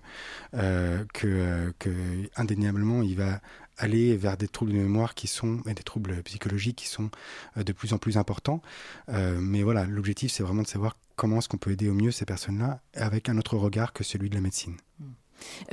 euh, 0.54 1.04
que, 1.14 1.74
que 1.80 1.90
indéniablement, 2.36 3.02
il 3.02 3.18
va 3.18 3.42
aller 3.78 4.16
vers 4.16 4.38
des 4.38 4.48
troubles 4.48 4.72
de 4.72 4.78
mémoire 4.78 5.14
qui 5.14 5.28
sont 5.28 5.62
et 5.68 5.74
des 5.74 5.84
troubles 5.84 6.24
psychologiques 6.24 6.78
qui 6.78 6.88
sont 6.88 7.12
de 7.56 7.72
plus 7.74 7.94
en 7.94 8.00
plus 8.00 8.18
importants. 8.18 8.64
mais 9.08 9.62
voilà, 9.62 9.86
l'objectif, 9.86 10.32
c'est 10.32 10.42
vraiment 10.42 10.64
de 10.64 10.68
savoir 10.68 10.98
comment 11.16 11.38
est-ce 11.38 11.48
qu'on 11.48 11.58
peut 11.58 11.72
aider 11.72 11.88
au 11.88 11.94
mieux 11.94 12.10
ces 12.10 12.26
personnes-là 12.26 12.82
avec 12.96 13.30
un 13.30 13.38
autre 13.38 13.56
regard 13.56 13.94
que 13.94 14.04
celui 14.04 14.32
de 14.32 14.36
la 14.36 14.42
médecine. 14.42 14.78
Mmh. 15.00 15.06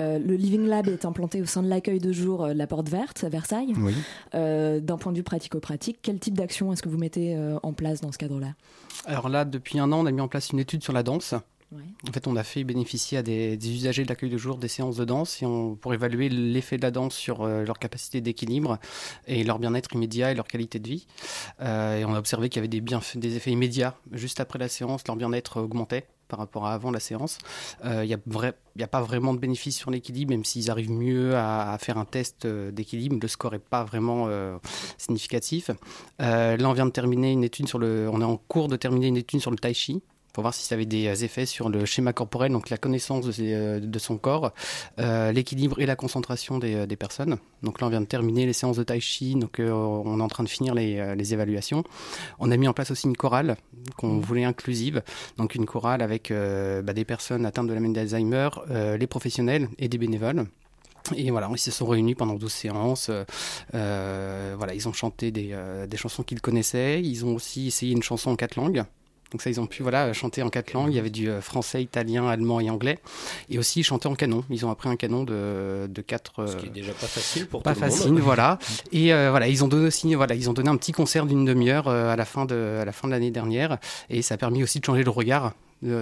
Euh, 0.00 0.18
le 0.18 0.34
Living 0.34 0.66
Lab 0.66 0.88
est 0.88 1.04
implanté 1.04 1.40
au 1.40 1.46
sein 1.46 1.62
de 1.62 1.68
l'accueil 1.68 1.98
de 1.98 2.12
jour 2.12 2.44
euh, 2.44 2.54
La 2.54 2.66
Porte 2.66 2.88
Verte 2.88 3.24
à 3.24 3.28
Versailles. 3.28 3.74
Euh, 4.34 4.80
d'un 4.80 4.96
point 4.96 5.12
de 5.12 5.18
vue 5.18 5.22
pratico-pratique, 5.22 5.98
quel 6.02 6.18
type 6.18 6.36
d'action 6.36 6.72
est-ce 6.72 6.82
que 6.82 6.88
vous 6.88 6.98
mettez 6.98 7.36
en 7.62 7.72
place 7.72 8.00
dans 8.00 8.12
ce 8.12 8.18
cadre-là? 8.18 8.54
Alors 9.06 9.28
là, 9.28 9.44
depuis 9.44 9.78
un 9.78 9.90
an, 9.92 10.00
on 10.00 10.06
a 10.06 10.12
mis 10.12 10.20
en 10.20 10.28
place 10.28 10.50
une 10.50 10.58
étude 10.58 10.82
sur 10.82 10.92
la 10.92 11.02
danse. 11.02 11.34
En 12.08 12.12
fait, 12.12 12.28
on 12.28 12.36
a 12.36 12.44
fait 12.44 12.62
bénéficier 12.62 13.18
à 13.18 13.22
des, 13.22 13.58
usagers 13.68 14.04
de 14.04 14.08
l'accueil 14.08 14.30
de 14.30 14.38
jour 14.38 14.58
des 14.58 14.68
séances 14.68 14.96
de 14.96 15.04
danse 15.04 15.42
et 15.42 15.46
on, 15.46 15.74
pour 15.74 15.92
évaluer 15.92 16.28
l'effet 16.28 16.76
de 16.76 16.82
la 16.82 16.92
danse 16.92 17.14
sur 17.14 17.44
leur 17.46 17.80
capacité 17.80 18.20
d'équilibre 18.20 18.78
et 19.26 19.42
leur 19.42 19.58
bien-être 19.58 19.92
immédiat 19.94 20.30
et 20.30 20.34
leur 20.34 20.46
qualité 20.46 20.78
de 20.78 20.88
vie. 20.88 21.06
et 21.60 22.04
on 22.04 22.14
a 22.14 22.18
observé 22.18 22.48
qu'il 22.48 22.62
y 22.62 22.64
avait 22.64 22.68
des, 22.68 22.80
des 23.16 23.36
effets 23.36 23.50
immédiats. 23.50 23.96
Juste 24.12 24.38
après 24.38 24.60
la 24.60 24.68
séance, 24.68 25.02
leur 25.08 25.16
bien-être 25.16 25.60
augmentait 25.60 26.06
par 26.28 26.38
rapport 26.38 26.66
à 26.66 26.74
avant 26.74 26.90
la 26.90 27.00
séance. 27.00 27.38
Il 27.84 27.90
euh, 27.90 28.04
n'y 28.76 28.82
a, 28.82 28.88
pas 28.88 29.02
vraiment 29.02 29.34
de 29.34 29.38
bénéfice 29.38 29.76
sur 29.76 29.90
l'équilibre, 29.90 30.30
même 30.30 30.44
s'ils 30.44 30.70
arrivent 30.70 30.90
mieux 30.90 31.36
à, 31.36 31.76
faire 31.80 31.98
un 31.98 32.04
test 32.04 32.44
euh, 32.44 32.70
d'équilibre, 32.70 33.18
le 33.20 33.28
score 33.28 33.52
n'est 33.52 33.58
pas 33.58 33.84
vraiment 33.84 34.26
euh, 34.28 34.58
significatif. 34.98 35.70
là, 36.18 36.56
on 36.60 36.72
vient 36.72 36.86
de 36.86 36.90
terminer 36.90 37.32
une 37.32 37.44
étude 37.44 37.68
sur 37.68 37.78
le, 37.78 38.08
on 38.12 38.20
est 38.20 38.24
en 38.24 38.36
cours 38.36 38.68
de 38.68 38.76
terminer 38.76 39.06
une 39.08 39.16
étude 39.16 39.40
sur 39.40 39.50
le 39.50 39.58
tai 39.58 39.74
chi 39.74 40.02
pour 40.34 40.42
voir 40.42 40.52
si 40.52 40.64
ça 40.64 40.74
avait 40.74 40.84
des 40.84 41.06
euh, 41.06 41.24
effets 41.24 41.46
sur 41.46 41.70
le 41.70 41.86
schéma 41.86 42.12
corporel, 42.12 42.52
donc 42.52 42.68
la 42.68 42.76
connaissance 42.76 43.24
de, 43.24 43.32
euh, 43.40 43.98
son 43.98 44.18
corps, 44.18 44.52
euh, 44.98 45.30
l'équilibre 45.32 45.80
et 45.80 45.86
la 45.86 45.96
concentration 45.96 46.58
des, 46.58 46.96
personnes. 46.96 47.38
Donc 47.62 47.80
là, 47.80 47.86
on 47.86 47.90
vient 47.90 48.00
de 48.00 48.06
terminer 48.06 48.44
les 48.44 48.52
séances 48.52 48.76
de 48.76 48.82
tai 48.82 49.00
chi, 49.00 49.36
donc 49.36 49.60
on 49.60 50.20
est 50.20 50.22
en 50.22 50.28
train 50.28 50.42
de 50.42 50.48
finir 50.48 50.74
les, 50.74 51.32
évaluations. 51.32 51.84
On 52.40 52.50
a 52.50 52.56
mis 52.56 52.68
en 52.68 52.72
place 52.72 52.90
aussi 52.90 53.06
une 53.06 53.16
chorale 53.16 53.56
qu'on 53.96 54.14
mmh. 54.14 54.20
voulait 54.20 54.44
inclusive, 54.44 55.02
donc 55.38 55.54
une 55.54 55.66
chorale 55.66 56.02
avec 56.02 56.30
bah, 56.30 56.92
des 56.92 57.04
personnes 57.04 57.46
atteintes 57.46 57.68
de 57.68 57.74
la 57.74 57.80
maladie 57.80 57.94
d'Alzheimer, 57.94 58.48
les 58.98 59.06
professionnels 59.06 59.68
et 59.78 59.88
des 59.88 59.98
bénévoles. 59.98 60.46
Et 61.16 61.30
voilà, 61.30 61.48
ils 61.52 61.58
se 61.58 61.70
sont 61.70 61.86
réunis 61.86 62.14
pendant 62.14 62.34
12 62.34 62.52
séances. 62.52 63.10
voilà, 63.72 64.74
ils 64.74 64.88
ont 64.88 64.92
chanté 64.92 65.30
des, 65.30 65.56
des 65.88 65.96
chansons 65.96 66.22
qu'ils 66.22 66.40
connaissaient. 66.40 67.00
Ils 67.00 67.24
ont 67.24 67.34
aussi 67.34 67.68
essayé 67.68 67.92
une 67.92 68.02
chanson 68.02 68.30
en 68.30 68.36
quatre 68.36 68.56
langues 68.56 68.84
Donc 69.34 69.42
ça, 69.42 69.50
ils 69.50 69.60
ont 69.60 69.66
pu 69.66 69.82
voilà 69.82 70.12
chanter 70.12 70.44
en 70.44 70.48
quatre 70.48 70.72
langues. 70.74 70.92
Il 70.92 70.94
y 70.94 70.98
avait 71.00 71.10
du 71.10 71.28
français, 71.40 71.82
italien, 71.82 72.28
allemand 72.28 72.60
et 72.60 72.70
anglais. 72.70 73.00
Et 73.50 73.58
aussi 73.58 73.82
chanter 73.82 74.06
en 74.06 74.14
canon. 74.14 74.44
Ils 74.48 74.64
ont 74.64 74.70
appris 74.70 74.88
un 74.88 74.94
canon 74.94 75.24
de, 75.24 75.88
de 75.88 76.02
quatre. 76.02 76.46
Ce 76.46 76.54
qui 76.54 76.66
est 76.66 76.70
déjà 76.70 76.92
pas 76.92 77.08
facile 77.08 77.48
pour 77.48 77.64
pas 77.64 77.74
tout 77.74 77.80
facile, 77.80 78.06
le 78.06 78.12
monde. 78.12 78.20
voilà. 78.20 78.60
Et 78.92 79.08
voilà, 79.08 79.48
ils 79.48 79.64
ont 79.64 79.68
donné 79.68 79.88
aussi, 79.88 80.14
voilà, 80.14 80.36
ils 80.36 80.48
ont 80.48 80.52
donné 80.52 80.68
un 80.68 80.76
petit 80.76 80.92
concert 80.92 81.26
d'une 81.26 81.44
demi-heure 81.44 81.88
à 81.88 82.14
la 82.14 82.24
fin 82.24 82.44
de, 82.44 82.78
à 82.80 82.84
la 82.84 82.92
fin 82.92 83.08
de 83.08 83.12
l'année 83.12 83.32
dernière. 83.32 83.78
Et 84.08 84.22
ça 84.22 84.36
a 84.36 84.38
permis 84.38 84.62
aussi 84.62 84.78
de 84.78 84.84
changer 84.84 85.02
le 85.02 85.10
regard 85.10 85.52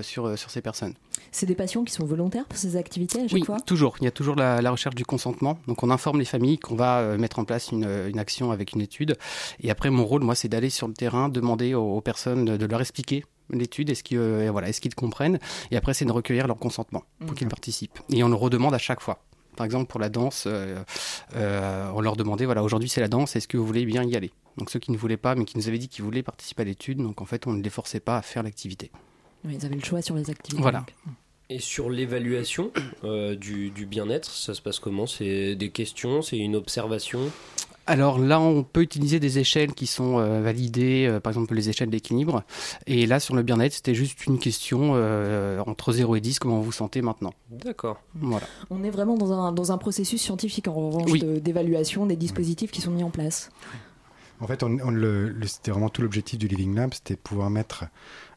sur, 0.02 0.38
sur 0.38 0.50
ces 0.50 0.60
personnes. 0.60 0.94
C'est 1.32 1.46
des 1.46 1.54
patients 1.54 1.84
qui 1.84 1.92
sont 1.92 2.04
volontaires 2.04 2.44
pour 2.44 2.58
ces 2.58 2.76
activités 2.76 3.18
à 3.18 3.22
chaque 3.22 3.32
oui, 3.32 3.44
fois 3.44 3.60
toujours. 3.60 3.96
Il 4.00 4.04
y 4.04 4.06
a 4.06 4.10
toujours 4.10 4.36
la, 4.36 4.62
la, 4.62 4.70
recherche 4.70 4.94
du 4.94 5.04
consentement. 5.04 5.58
Donc 5.66 5.82
on 5.82 5.90
informe 5.90 6.18
les 6.18 6.24
familles 6.24 6.58
qu'on 6.58 6.76
va 6.76 7.00
euh, 7.00 7.18
mettre 7.18 7.38
en 7.38 7.44
place 7.44 7.70
une, 7.72 7.84
une, 7.84 8.18
action 8.18 8.52
avec 8.52 8.72
une 8.72 8.80
étude. 8.80 9.16
Et 9.60 9.70
après, 9.70 9.90
mon 9.90 10.04
rôle, 10.04 10.22
moi, 10.22 10.34
c'est 10.34 10.48
d'aller 10.48 10.70
sur 10.70 10.88
le 10.88 10.94
terrain, 10.94 11.28
demander 11.28 11.74
aux, 11.74 11.96
aux 11.96 12.00
personnes 12.00 12.44
de, 12.44 12.56
de, 12.56 12.66
leur 12.66 12.80
expliquer 12.80 13.24
l'étude, 13.50 13.90
est-ce 13.90 14.02
qu'ils 14.02 14.18
euh, 14.18 14.48
voilà, 14.50 14.68
est 14.68 14.80
qu'ils 14.80 14.94
comprennent. 14.94 15.38
Et 15.70 15.76
après, 15.76 15.94
c'est 15.94 16.04
de 16.04 16.12
recueillir 16.12 16.46
leur 16.46 16.58
consentement 16.58 17.04
pour 17.20 17.32
mmh. 17.32 17.34
qu'ils 17.34 17.48
participent. 17.48 17.98
Et 18.10 18.22
on 18.24 18.28
le 18.28 18.34
redemande 18.34 18.74
à 18.74 18.78
chaque 18.78 19.00
fois. 19.00 19.24
Par 19.56 19.66
exemple, 19.66 19.86
pour 19.86 20.00
la 20.00 20.08
danse, 20.08 20.44
euh, 20.46 20.82
euh, 21.36 21.90
on 21.94 22.00
leur 22.00 22.16
demandait, 22.16 22.46
voilà, 22.46 22.62
aujourd'hui 22.62 22.88
c'est 22.88 23.02
la 23.02 23.08
danse, 23.08 23.36
est-ce 23.36 23.46
que 23.46 23.58
vous 23.58 23.66
voulez 23.66 23.84
bien 23.84 24.02
y 24.02 24.16
aller? 24.16 24.32
Donc 24.56 24.70
ceux 24.70 24.78
qui 24.78 24.90
ne 24.90 24.96
voulaient 24.96 25.18
pas, 25.18 25.34
mais 25.34 25.44
qui 25.44 25.58
nous 25.58 25.68
avaient 25.68 25.78
dit 25.78 25.88
qu'ils 25.88 26.04
voulaient 26.04 26.22
participer 26.22 26.62
à 26.62 26.64
l'étude, 26.64 26.98
donc 26.98 27.20
en 27.20 27.26
fait, 27.26 27.46
on 27.46 27.52
ne 27.52 27.62
les 27.62 27.70
forçait 27.70 28.00
pas 28.00 28.16
à 28.16 28.22
faire 28.22 28.42
l'activité. 28.42 28.90
Oui, 29.44 29.56
ils 29.58 29.66
avaient 29.66 29.74
le 29.76 29.84
choix 29.84 30.02
sur 30.02 30.14
les 30.14 30.30
activités. 30.30 30.62
Voilà. 30.62 30.78
Donc. 30.80 30.92
Et 31.50 31.58
sur 31.58 31.90
l'évaluation 31.90 32.70
euh, 33.04 33.34
du, 33.36 33.70
du 33.70 33.84
bien-être, 33.84 34.30
ça 34.30 34.54
se 34.54 34.62
passe 34.62 34.78
comment? 34.78 35.06
C'est 35.06 35.54
des 35.54 35.70
questions, 35.70 36.22
c'est 36.22 36.38
une 36.38 36.56
observation? 36.56 37.20
Alors 37.86 38.20
là, 38.20 38.40
on 38.40 38.62
peut 38.62 38.80
utiliser 38.80 39.18
des 39.18 39.40
échelles 39.40 39.74
qui 39.74 39.88
sont 39.88 40.18
euh, 40.20 40.40
validées, 40.40 41.06
euh, 41.10 41.18
par 41.18 41.32
exemple 41.32 41.52
les 41.54 41.68
échelles 41.68 41.90
d'équilibre. 41.90 42.44
Et 42.86 43.06
là, 43.06 43.18
sur 43.18 43.34
le 43.34 43.42
bien-être, 43.42 43.72
c'était 43.74 43.92
juste 43.94 44.24
une 44.26 44.38
question 44.38 44.92
euh, 44.94 45.60
entre 45.66 45.92
0 45.92 46.14
et 46.14 46.20
10, 46.20 46.38
comment 46.38 46.58
vous 46.58 46.62
vous 46.62 46.72
sentez 46.72 47.02
maintenant 47.02 47.34
D'accord. 47.50 48.00
Voilà. 48.14 48.46
On 48.70 48.84
est 48.84 48.90
vraiment 48.90 49.16
dans 49.18 49.32
un, 49.32 49.50
dans 49.52 49.72
un 49.72 49.78
processus 49.78 50.22
scientifique, 50.22 50.68
en 50.68 50.74
revanche, 50.74 51.10
Oui. 51.10 51.18
de- 51.20 51.40
d'évaluation 51.40 52.06
des 52.06 52.16
dispositifs 52.16 52.70
qui 52.70 52.80
sont 52.80 52.92
mis 52.92 53.02
en 53.02 53.10
place. 53.10 53.50
En 54.42 54.48
fait, 54.48 54.64
on, 54.64 54.76
c'était 55.46 55.70
vraiment 55.70 55.88
tout 55.88 56.02
l'objectif 56.02 56.36
du 56.36 56.48
Living 56.48 56.74
Lab, 56.74 56.92
c'était 56.94 57.14
pouvoir 57.14 57.48
mettre 57.48 57.84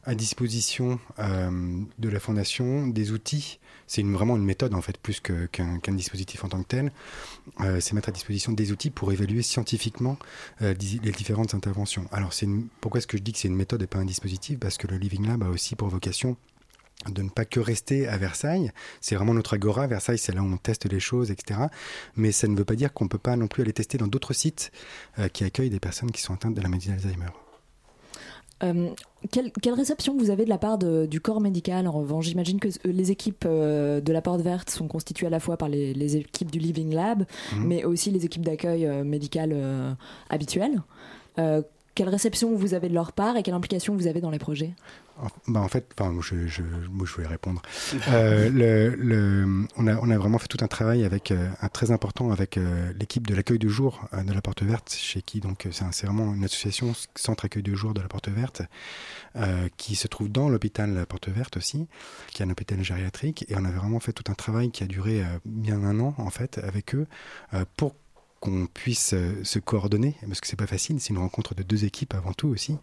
à 0.04 0.14
disposition 0.14 1.00
euh, 1.18 1.82
de 1.98 2.08
la 2.08 2.20
fondation 2.20 2.86
des 2.86 3.10
outils. 3.10 3.58
C'est 3.88 4.04
vraiment 4.04 4.36
une 4.36 4.44
méthode 4.44 4.74
en 4.74 4.82
fait, 4.82 4.98
plus 4.98 5.20
qu'un 5.20 5.94
dispositif 5.94 6.44
en 6.44 6.48
tant 6.48 6.62
que 6.62 6.68
tel. 6.68 6.92
Euh, 7.60 7.80
c'est 7.80 7.94
mettre 7.94 8.10
à 8.10 8.12
disposition 8.12 8.52
des 8.52 8.70
outils 8.70 8.90
pour 8.90 9.12
évaluer 9.12 9.42
scientifiquement 9.42 10.16
euh, 10.62 10.74
les 10.80 11.10
différentes 11.10 11.54
interventions. 11.54 12.06
Alors, 12.12 12.30
pourquoi 12.80 12.98
est-ce 12.98 13.08
que 13.08 13.18
je 13.18 13.22
dis 13.24 13.32
que 13.32 13.38
c'est 13.38 13.48
une 13.48 13.56
méthode 13.56 13.82
et 13.82 13.88
pas 13.88 13.98
un 13.98 14.04
dispositif? 14.04 14.60
Parce 14.60 14.78
que 14.78 14.86
le 14.86 14.98
Living 14.98 15.26
Lab 15.26 15.42
a 15.42 15.48
aussi 15.48 15.74
pour 15.74 15.88
vocation 15.88 16.36
de 17.10 17.22
ne 17.22 17.28
pas 17.30 17.44
que 17.44 17.60
rester 17.60 18.06
à 18.08 18.16
Versailles. 18.18 18.70
C'est 19.00 19.14
vraiment 19.14 19.34
notre 19.34 19.54
agora. 19.54 19.86
Versailles, 19.86 20.18
c'est 20.18 20.34
là 20.34 20.42
où 20.42 20.46
on 20.46 20.56
teste 20.56 20.90
les 20.90 21.00
choses, 21.00 21.30
etc. 21.30 21.60
Mais 22.16 22.32
ça 22.32 22.48
ne 22.48 22.56
veut 22.56 22.64
pas 22.64 22.74
dire 22.76 22.92
qu'on 22.92 23.04
ne 23.04 23.08
peut 23.10 23.18
pas 23.18 23.36
non 23.36 23.46
plus 23.46 23.62
aller 23.62 23.72
tester 23.72 23.98
dans 23.98 24.06
d'autres 24.06 24.32
sites 24.34 24.70
euh, 25.18 25.28
qui 25.28 25.44
accueillent 25.44 25.70
des 25.70 25.80
personnes 25.80 26.10
qui 26.10 26.20
sont 26.22 26.34
atteintes 26.34 26.54
de 26.54 26.60
la 26.60 26.68
maladie 26.68 26.88
d'Alzheimer. 26.88 27.26
Euh, 28.62 28.88
quelle, 29.30 29.52
quelle 29.52 29.74
réception 29.74 30.16
vous 30.16 30.30
avez 30.30 30.44
de 30.44 30.48
la 30.48 30.56
part 30.56 30.78
de- 30.78 31.04
du 31.04 31.20
corps 31.20 31.42
médical 31.42 31.86
En 31.86 31.92
revanche, 31.92 32.24
j'imagine 32.24 32.58
que 32.58 32.68
euh, 32.68 32.70
les 32.86 33.10
équipes 33.10 33.44
euh, 33.46 34.00
de 34.00 34.12
la 34.14 34.22
Porte 34.22 34.40
Verte 34.40 34.70
sont 34.70 34.88
constituées 34.88 35.26
à 35.26 35.30
la 35.30 35.40
fois 35.40 35.58
par 35.58 35.68
les, 35.68 35.92
les 35.92 36.16
équipes 36.16 36.50
du 36.50 36.58
Living 36.58 36.94
Lab, 36.94 37.26
Mhm. 37.52 37.66
mais 37.66 37.84
aussi 37.84 38.10
les 38.10 38.24
équipes 38.24 38.44
d'accueil 38.46 38.86
médical 39.04 39.54
habituelles. 40.30 40.80
Quelle 41.96 42.10
réception 42.10 42.54
vous 42.54 42.74
avez 42.74 42.90
de 42.90 42.94
leur 42.94 43.12
part 43.12 43.38
et 43.38 43.42
quelle 43.42 43.54
implication 43.54 43.96
vous 43.96 44.06
avez 44.06 44.20
dans 44.20 44.28
les 44.28 44.38
projets? 44.38 44.74
En, 45.18 45.28
bah, 45.48 45.60
en 45.60 45.68
fait, 45.68 45.88
enfin, 45.98 46.14
je, 46.20 46.46
je, 46.46 46.60
moi, 46.90 47.06
je 47.06 47.22
vais 47.22 47.26
répondre. 47.26 47.62
Euh, 48.10 49.64
on, 49.78 49.86
a, 49.86 50.18
vraiment 50.18 50.36
fait 50.36 50.46
tout 50.46 50.62
un 50.62 50.68
travail 50.68 51.06
avec 51.06 51.30
euh, 51.30 51.48
un 51.62 51.68
très 51.68 51.92
important 51.92 52.30
avec 52.32 52.58
euh, 52.58 52.92
l'équipe 53.00 53.26
de 53.26 53.34
l'accueil 53.34 53.58
de 53.58 53.68
jour 53.68 54.06
de 54.12 54.30
la 54.30 54.42
Porte 54.42 54.62
Verte, 54.62 54.92
chez 54.92 55.22
qui 55.22 55.40
donc 55.40 55.66
c'est 55.70 56.04
vraiment 56.04 56.34
une 56.34 56.44
association 56.44 56.92
centre 57.14 57.46
accueil 57.46 57.62
de 57.62 57.74
jour 57.74 57.94
de 57.94 58.02
la 58.02 58.08
Porte 58.08 58.28
Verte, 58.28 58.60
qui 59.78 59.96
se 59.96 60.06
trouve 60.06 60.28
dans 60.30 60.50
l'hôpital 60.50 60.92
La 60.92 61.06
Porte 61.06 61.30
Verte 61.30 61.56
aussi, 61.56 61.88
qui 62.30 62.42
est 62.42 62.46
un 62.46 62.50
hôpital 62.50 62.82
gériatrique, 62.82 63.46
et 63.48 63.54
on 63.56 63.64
avait 63.64 63.78
vraiment 63.78 64.00
fait 64.00 64.12
tout 64.12 64.30
un 64.30 64.34
travail 64.34 64.70
qui 64.70 64.84
a 64.84 64.86
duré 64.86 65.22
bien 65.46 65.82
un 65.82 65.98
an 66.00 66.14
en 66.18 66.30
fait 66.30 66.58
avec 66.58 66.94
eux 66.94 67.06
pour 67.78 67.94
qu'on 68.46 68.66
puisse 68.66 69.12
euh, 69.12 69.42
se 69.42 69.58
coordonner, 69.58 70.14
parce 70.26 70.40
que 70.40 70.46
c'est 70.46 70.56
pas 70.56 70.66
facile, 70.66 71.00
c'est 71.00 71.10
une 71.10 71.18
rencontre 71.18 71.54
de 71.54 71.62
deux 71.62 71.84
équipes 71.84 72.14
avant 72.14 72.32
tout 72.32 72.48
aussi. 72.48 72.78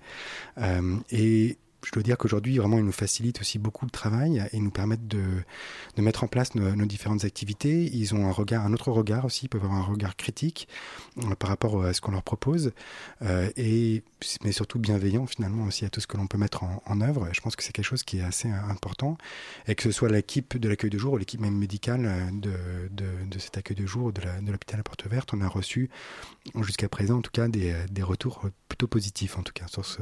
Euh, 0.57 0.97
et 1.11 1.57
je 1.83 1.91
dois 1.91 2.03
dire 2.03 2.17
qu'aujourd'hui, 2.17 2.57
vraiment, 2.57 2.77
ils 2.77 2.85
nous 2.85 2.91
facilitent 2.91 3.41
aussi 3.41 3.59
beaucoup 3.59 3.85
le 3.85 3.91
travail 3.91 4.47
et 4.51 4.59
nous 4.59 4.71
permettent 4.71 5.07
de, 5.07 5.23
de 5.95 6.01
mettre 6.01 6.23
en 6.23 6.27
place 6.27 6.55
nos, 6.55 6.75
nos 6.75 6.85
différentes 6.85 7.25
activités. 7.25 7.89
Ils 7.93 8.15
ont 8.15 8.27
un 8.27 8.31
regard, 8.31 8.65
un 8.65 8.73
autre 8.73 8.91
regard 8.91 9.25
aussi, 9.25 9.45
ils 9.45 9.49
peuvent 9.49 9.63
avoir 9.63 9.79
un 9.79 9.83
regard 9.83 10.15
critique 10.15 10.67
euh, 11.17 11.35
par 11.35 11.49
rapport 11.49 11.83
à 11.83 11.93
ce 11.93 12.01
qu'on 12.01 12.11
leur 12.11 12.23
propose, 12.23 12.71
euh, 13.21 13.49
et, 13.57 14.03
mais 14.43 14.51
surtout 14.51 14.79
bienveillant 14.79 15.25
finalement 15.25 15.65
aussi 15.65 15.85
à 15.85 15.89
tout 15.89 15.99
ce 15.99 16.07
que 16.07 16.17
l'on 16.17 16.27
peut 16.27 16.37
mettre 16.37 16.63
en, 16.63 16.81
en 16.85 17.01
œuvre. 17.01 17.29
Je 17.33 17.41
pense 17.41 17.55
que 17.55 17.63
c'est 17.63 17.73
quelque 17.73 17.85
chose 17.85 18.03
qui 18.03 18.19
est 18.19 18.23
assez 18.23 18.49
euh, 18.49 18.69
important, 18.69 19.17
et 19.67 19.75
que 19.75 19.83
ce 19.83 19.91
soit 19.91 20.09
l'équipe 20.09 20.57
de 20.57 20.69
l'accueil 20.69 20.89
de 20.89 20.97
jour 20.97 21.13
ou 21.13 21.17
l'équipe 21.17 21.39
même 21.41 21.57
médicale 21.57 22.05
euh, 22.05 22.31
de, 22.31 22.53
de, 22.91 23.05
de 23.29 23.39
cet 23.39 23.57
accueil 23.57 23.77
de 23.77 23.85
jour 23.85 24.13
de 24.13 24.51
l'hôpital 24.51 24.79
à 24.79 24.83
Porte 24.83 25.07
Verte, 25.07 25.33
on 25.33 25.41
a 25.41 25.47
reçu 25.47 25.89
jusqu'à 26.61 26.89
présent 26.89 27.17
en 27.17 27.21
tout 27.21 27.31
cas 27.31 27.47
des, 27.47 27.75
des 27.89 28.03
retours 28.03 28.41
plutôt 28.67 28.87
positifs 28.87 29.37
en 29.37 29.43
tout 29.43 29.53
cas 29.53 29.67
sur 29.67 29.85
ce. 29.85 30.01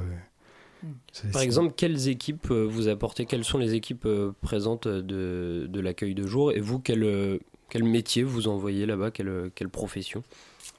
Par 1.32 1.42
exemple, 1.42 1.74
quelles 1.76 2.08
équipes 2.08 2.52
euh, 2.52 2.66
vous 2.70 2.88
apportez 2.88 3.26
Quelles 3.26 3.44
sont 3.44 3.58
les 3.58 3.74
équipes 3.74 4.06
euh, 4.06 4.32
présentes 4.42 4.88
de, 4.88 5.68
de 5.70 5.80
l'accueil 5.80 6.16
de 6.16 6.26
jour? 6.26 6.52
Et 6.52 6.60
vous, 6.60 6.80
quel, 6.80 7.04
euh, 7.04 7.38
quel 7.70 7.84
métier 7.84 8.24
vous 8.24 8.48
envoyez 8.48 8.86
là-bas? 8.86 9.12
Quelle, 9.12 9.28
euh, 9.30 9.50
quelle 9.54 9.70
profession? 9.70 10.24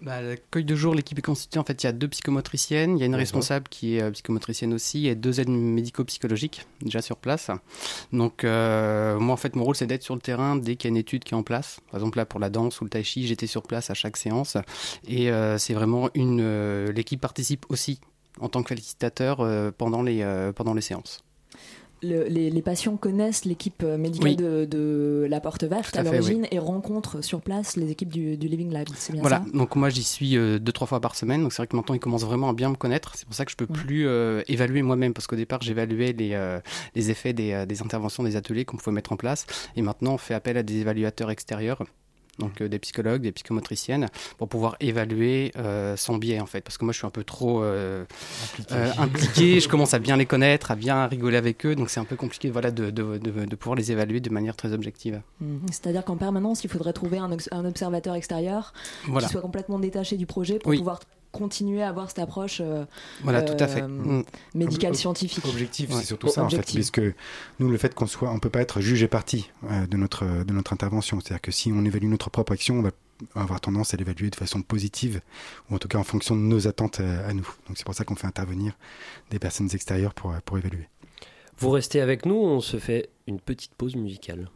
Bah, 0.00 0.20
L'accueil 0.20 0.64
de 0.64 0.74
jour, 0.74 0.94
l'équipe 0.94 1.16
est 1.18 1.22
constituée. 1.22 1.60
En 1.60 1.64
fait, 1.64 1.80
il 1.82 1.86
y 1.86 1.88
a 1.88 1.92
deux 1.92 2.08
psychomotriciennes, 2.08 2.96
il 2.96 3.00
y 3.00 3.02
a 3.04 3.06
une 3.06 3.14
responsable 3.14 3.68
qui 3.68 3.96
est 3.96 4.02
euh, 4.02 4.10
psychomotricienne 4.10 4.74
aussi, 4.74 5.06
et 5.06 5.14
deux 5.14 5.40
aides 5.40 5.48
médico-psychologiques 5.48 6.66
déjà 6.80 7.00
sur 7.02 7.16
place. 7.16 7.50
Donc, 8.12 8.42
euh, 8.42 9.18
moi, 9.20 9.32
en 9.34 9.36
fait, 9.36 9.54
mon 9.54 9.62
rôle, 9.62 9.76
c'est 9.76 9.86
d'être 9.86 10.02
sur 10.02 10.16
le 10.16 10.20
terrain 10.20 10.56
dès 10.56 10.74
qu'il 10.74 10.88
y 10.88 10.90
a 10.90 10.92
une 10.92 10.96
étude 10.96 11.22
qui 11.22 11.34
est 11.34 11.36
en 11.36 11.44
place. 11.44 11.78
Par 11.92 12.00
exemple, 12.00 12.18
là, 12.18 12.26
pour 12.26 12.40
la 12.40 12.50
danse 12.50 12.80
ou 12.80 12.84
le 12.84 12.90
tai 12.90 13.04
chi, 13.04 13.28
j'étais 13.28 13.46
sur 13.46 13.62
place 13.62 13.90
à 13.90 13.94
chaque 13.94 14.16
séance. 14.16 14.56
Et 15.06 15.30
euh, 15.30 15.56
c'est 15.58 15.74
vraiment 15.74 16.10
une. 16.14 16.40
euh, 16.40 16.90
l'équipe 16.90 17.20
participe 17.20 17.64
aussi 17.68 18.00
en 18.40 18.48
tant 18.48 18.62
que 18.62 18.74
facilitateur 18.74 19.40
euh, 19.40 19.70
pendant, 19.76 20.02
les, 20.02 20.22
euh, 20.22 20.52
pendant 20.52 20.74
les 20.74 20.80
séances. 20.82 21.22
Le- 22.04 22.24
les, 22.24 22.50
les 22.50 22.62
patients 22.62 22.96
connaissent 22.96 23.44
l'équipe 23.44 23.84
euh, 23.84 23.96
médicale 23.96 24.30
Oui. 24.30 24.34
de, 24.36 24.64
de 24.64 25.24
la 25.30 25.40
Porte 25.40 25.62
Verte 25.62 25.94
à 25.96 26.00
à 26.00 26.02
l'origine 26.02 26.48
et 26.50 26.58
rencontrent 26.58 27.22
sur 27.22 27.40
place 27.40 27.76
les 27.76 27.92
équipes 27.92 28.12
du, 28.12 28.36
du 28.36 28.48
Living 28.48 28.72
Lab. 28.72 28.88
C'est 28.96 29.12
bien 29.12 29.20
Voilà, 29.22 29.44
ça? 29.46 29.56
Donc 29.56 29.76
moi 29.76 29.88
j'y 29.88 30.02
suis 30.02 30.36
euh, 30.36 30.58
deux 30.58 30.72
trois 30.72 30.88
fois 30.88 31.00
par 31.00 31.14
semaine, 31.14 31.42
donc 31.42 31.52
c'est 31.52 31.58
vrai 31.58 31.68
que 31.68 31.76
maintenant 31.76 31.94
ils 31.94 32.00
commencent 32.00 32.24
vraiment 32.24 32.48
à 32.48 32.54
bien 32.54 32.70
me 32.70 32.74
connaître. 32.74 33.12
C'est 33.14 33.24
pour 33.24 33.36
ça 33.36 33.44
que 33.44 33.52
je 33.52 33.56
peux 33.56 33.68
plus 33.68 34.08
euh, 34.08 34.42
évaluer 34.48 34.82
moi-même 34.82 35.14
parce 35.14 35.28
qu'au 35.28 35.36
départ 35.36 35.62
j'évaluais 35.62 36.12
les, 36.12 36.32
euh, 36.32 36.58
les 36.96 37.10
effets 37.12 37.34
des, 37.34 37.66
des 37.66 37.82
interventions, 37.82 38.24
des 38.24 38.34
ateliers 38.34 38.64
qu'on 38.64 38.78
pouvait 38.78 38.90
mettre 38.94 39.12
en 39.12 39.16
place, 39.16 39.46
et 39.76 39.82
maintenant 39.82 40.14
on 40.14 40.18
fait 40.18 40.34
appel 40.34 40.56
à 40.56 40.64
des 40.64 40.78
évaluateurs 40.78 41.30
extérieurs. 41.30 41.84
Donc 42.38 42.60
euh, 42.62 42.68
des 42.68 42.78
psychologues, 42.78 43.20
des 43.22 43.32
psychomotriciennes, 43.32 44.08
pour 44.38 44.48
pouvoir 44.48 44.76
évaluer 44.80 45.52
euh, 45.56 45.96
sans 45.96 46.16
biais 46.16 46.40
en 46.40 46.46
fait. 46.46 46.62
Parce 46.62 46.78
que 46.78 46.84
moi 46.84 46.92
je 46.92 46.98
suis 46.98 47.06
un 47.06 47.10
peu 47.10 47.24
trop 47.24 47.62
euh, 47.62 48.04
impliqué, 48.98 49.60
je 49.60 49.68
commence 49.68 49.92
à 49.94 49.98
bien 49.98 50.16
les 50.16 50.24
connaître, 50.26 50.70
à 50.70 50.74
bien 50.76 51.06
rigoler 51.06 51.36
avec 51.36 51.64
eux, 51.66 51.74
donc 51.74 51.90
c'est 51.90 52.00
un 52.00 52.04
peu 52.06 52.16
compliqué 52.16 52.50
voilà, 52.50 52.70
de, 52.70 52.90
de, 52.90 53.18
de, 53.18 53.44
de 53.44 53.56
pouvoir 53.56 53.76
les 53.76 53.92
évaluer 53.92 54.20
de 54.20 54.30
manière 54.30 54.56
très 54.56 54.72
objective. 54.72 55.20
Mhm. 55.40 55.60
C'est-à-dire 55.70 56.04
qu'en 56.04 56.16
permanence, 56.16 56.64
il 56.64 56.70
faudrait 56.70 56.92
trouver 56.94 57.18
un, 57.18 57.30
observateur 57.66 58.14
extérieur 58.14 58.72
Voilà. 59.08 59.26
qui 59.26 59.32
soit 59.32 59.42
complètement 59.42 59.78
détaché 59.78 60.16
du 60.16 60.26
projet 60.26 60.58
pour 60.58 60.70
Oui. 60.70 60.78
pouvoir 60.78 61.00
continuer 61.32 61.82
à 61.82 61.88
avoir 61.88 62.08
cette 62.08 62.20
approche 62.20 62.60
euh, 62.60 62.84
Voilà, 63.24 63.42
tout 63.42 63.56
à 63.58 63.66
fait. 63.66 63.82
euh, 63.82 63.88
Mm. 63.88 64.24
médicale 64.54 64.94
scientifique. 64.94 65.44
Objectif, 65.46 65.90
Ouais. 65.90 65.96
c'est 65.96 66.04
surtout 66.06 66.28
ça 66.28 66.42
en 66.44 66.48
fait, 66.48 66.56
Objectif. 66.58 66.74
puisque 66.74 67.00
nous 67.58 67.68
le 67.70 67.76
fait 67.78 67.94
qu'on 67.94 68.06
soit, 68.06 68.30
on 68.30 68.38
peut 68.38 68.50
pas 68.50 68.60
être 68.60 68.80
juge 68.80 69.02
et 69.02 69.08
partie 69.08 69.50
euh, 69.70 69.86
de 69.86 69.96
notre 69.96 70.44
de 70.44 70.52
notre 70.52 70.72
intervention. 70.72 71.18
C'est-à-dire 71.20 71.40
que 71.40 71.50
si 71.50 71.72
on 71.74 71.84
évalue 71.84 72.06
notre 72.08 72.30
propre 72.30 72.52
action, 72.52 72.76
on 72.78 72.82
va 72.82 72.90
avoir 73.34 73.60
tendance 73.60 73.94
à 73.94 73.96
l'évaluer 73.96 74.30
de 74.30 74.36
façon 74.36 74.62
positive, 74.62 75.20
ou 75.70 75.74
en 75.76 75.78
tout 75.78 75.88
cas 75.88 75.98
en 75.98 76.04
fonction 76.04 76.34
de 76.36 76.40
nos 76.40 76.66
attentes 76.68 77.00
à 77.00 77.32
nous. 77.32 77.48
Donc 77.68 77.76
c'est 77.78 77.84
pour 77.84 77.94
ça 77.94 78.04
qu'on 78.04 78.16
fait 78.16 78.26
intervenir 78.26 78.72
des 79.30 79.38
personnes 79.38 79.68
extérieures 79.72 80.12
pour, 80.14 80.34
pour 80.44 80.58
évaluer. 80.58 80.88
Vous 81.58 81.70
restez 81.70 82.00
avec 82.00 82.26
nous, 82.26 82.34
on 82.34 82.60
se 82.60 82.78
fait 82.78 83.10
une 83.28 83.38
petite 83.40 83.74
pause 83.74 83.94
musicale. 83.94 84.48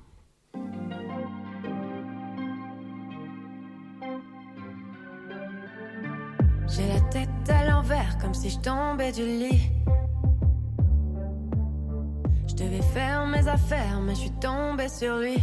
J'ai 6.69 6.89
la 6.89 7.01
tête 7.01 7.29
à 7.49 7.65
l'envers 7.71 8.19
comme 8.19 8.35
si 8.35 8.51
je 8.51 8.59
tombais 8.59 9.13
du 9.13 9.23
lit. 9.23 9.71
Je 12.49 12.55
devais 12.55 12.83
faire 12.83 13.27
mes 13.27 13.47
affaires, 13.47 14.01
mais 14.03 14.15
je 14.15 14.21
suis 14.21 14.39
tombée 14.41 14.89
sur 14.89 15.17
lui. 15.19 15.39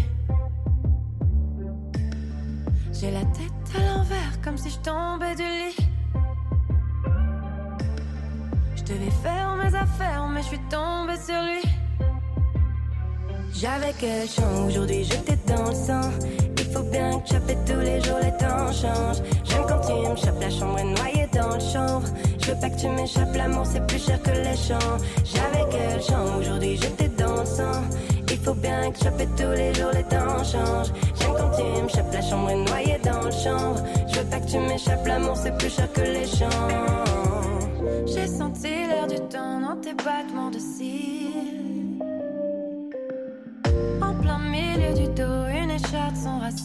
J'ai 2.91 3.11
la 3.11 3.21
tête 3.21 3.51
à 3.75 3.79
l'envers 3.79 4.41
comme 4.43 4.57
si 4.57 4.69
je 4.69 4.79
tombais 4.79 5.35
du 5.35 5.43
lit. 5.43 5.87
Je 8.75 8.83
devais 8.83 9.11
faire 9.11 9.55
mes 9.55 9.73
affaires, 9.75 10.27
mais 10.27 10.41
je 10.41 10.47
suis 10.47 10.61
tombée 10.69 11.17
sur 11.17 11.41
lui. 11.41 11.63
J'avais 13.53 13.93
que 13.93 14.27
chant, 14.27 14.65
aujourd'hui 14.67 15.03
j'étais 15.05 15.37
dans 15.47 15.69
le 15.69 15.75
sang. 15.75 16.09
Il 16.73 16.77
faut 16.77 16.85
bien 16.85 17.19
que 17.19 17.27
chaper 17.29 17.55
tous 17.67 17.79
les 17.81 18.01
jours, 18.01 18.17
les 18.19 18.31
temps 18.31 18.71
changent. 18.71 19.21
J'aime 19.43 19.63
quand 19.67 19.79
tu 19.81 19.93
me 19.93 20.15
chapes, 20.15 20.41
la 20.41 20.49
chambre 20.49 20.79
est 20.79 20.83
noyée 20.83 21.29
dans 21.31 21.53
le 21.53 21.59
chanvre. 21.59 22.07
Je 22.41 22.49
veux 22.49 22.59
pas 22.59 22.69
que 22.71 22.79
tu 22.79 22.87
m'échappes, 22.87 23.35
l'amour 23.35 23.63
c'est 23.71 23.85
plus 23.85 24.03
cher 24.03 24.19
que 24.23 24.31
les 24.31 24.57
champs. 24.57 24.97
J'avais 25.23 25.69
que 25.69 26.03
chant, 26.03 26.39
aujourd'hui 26.39 26.79
j'étais 26.81 27.09
dans 27.09 27.41
le 27.41 27.45
sang. 27.45 27.83
Il 28.27 28.39
faut 28.39 28.55
bien 28.55 28.91
que 28.91 28.97
chaper 28.97 29.27
tous 29.37 29.51
les 29.51 29.71
jours, 29.75 29.91
les 29.93 30.03
temps 30.05 30.43
changent. 30.43 30.91
J'aime 31.19 31.33
quand 31.37 31.51
tu 31.55 31.83
me 31.83 31.87
chapes, 31.89 32.11
la 32.11 32.21
chambre 32.23 32.49
est 32.49 32.55
noyée 32.55 32.99
dans 33.03 33.21
le 33.21 33.31
chanvre. 33.31 33.83
Je 34.07 34.19
veux 34.19 34.25
pas 34.25 34.39
que 34.39 34.49
tu 34.49 34.57
m'échappes, 34.57 35.05
l'amour 35.05 35.37
c'est 35.37 35.55
plus 35.55 35.69
cher 35.69 35.93
que 35.93 36.01
les 36.01 36.25
champs. 36.25 37.12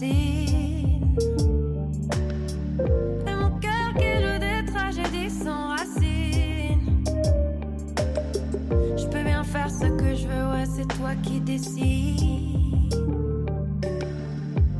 Et 0.00 0.46
mon 3.26 3.50
cœur 3.58 3.92
qui 3.96 4.10
joue 4.22 4.38
des 4.38 4.64
tragédies 4.72 5.30
sans 5.30 5.70
racines. 5.70 7.04
Je 8.96 9.06
peux 9.06 9.24
bien 9.24 9.42
faire 9.42 9.68
ce 9.68 9.86
que 9.86 10.14
je 10.14 10.28
veux, 10.28 10.52
ouais, 10.52 10.66
c'est 10.76 10.86
toi 10.96 11.10
qui 11.24 11.40
décides. 11.40 12.94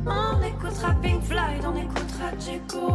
On 0.05 0.41
écoutera 0.41 0.93
Pink 1.01 1.21
Floyd, 1.23 1.65
on 1.65 1.75
écoutera 1.75 2.31
Djeko. 2.39 2.87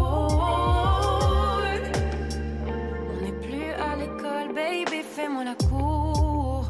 On 3.11 3.23
n'est 3.23 3.39
plus 3.47 3.71
à 3.73 3.97
l'école, 3.97 4.55
baby, 4.55 5.03
fais-moi 5.15 5.45
la 5.45 5.57
cour. 5.69 6.69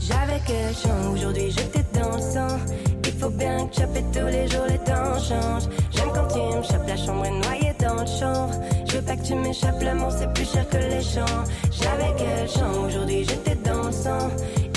J'avais 0.00 0.40
que 0.40 0.72
chant, 0.74 1.12
aujourd'hui 1.12 1.50
j'étais 1.50 1.84
dans 1.92 2.16
le 2.16 2.22
sang. 2.22 2.58
Il 3.16 3.22
faut 3.22 3.30
bien 3.30 3.66
que 3.66 3.74
chaper 3.74 4.04
tous 4.12 4.26
les 4.26 4.46
jours, 4.46 4.66
les 4.68 4.78
temps 4.78 5.18
changent. 5.18 5.70
J'aime 5.90 6.10
quand 6.14 6.28
tu 6.28 6.38
me 6.38 6.62
chapes, 6.62 6.86
la 6.86 6.96
chambre 6.98 7.24
est 7.24 7.30
noyée 7.30 7.72
dans 7.80 7.94
le 8.02 8.06
chanvre. 8.06 8.52
Je 8.84 8.96
veux 8.96 9.02
pas 9.02 9.16
que 9.16 9.22
tu 9.22 9.34
m'échappes, 9.34 9.82
l'amour 9.82 10.10
c'est 10.10 10.30
plus 10.34 10.44
cher 10.44 10.68
que 10.68 10.76
les 10.76 11.00
champs. 11.00 11.44
J'avais 11.70 12.12
que 12.12 12.46
chant, 12.46 12.84
aujourd'hui 12.86 13.24
j'étais 13.24 13.54
dans 13.54 13.84
le 13.84 13.92
sang. 13.92 14.28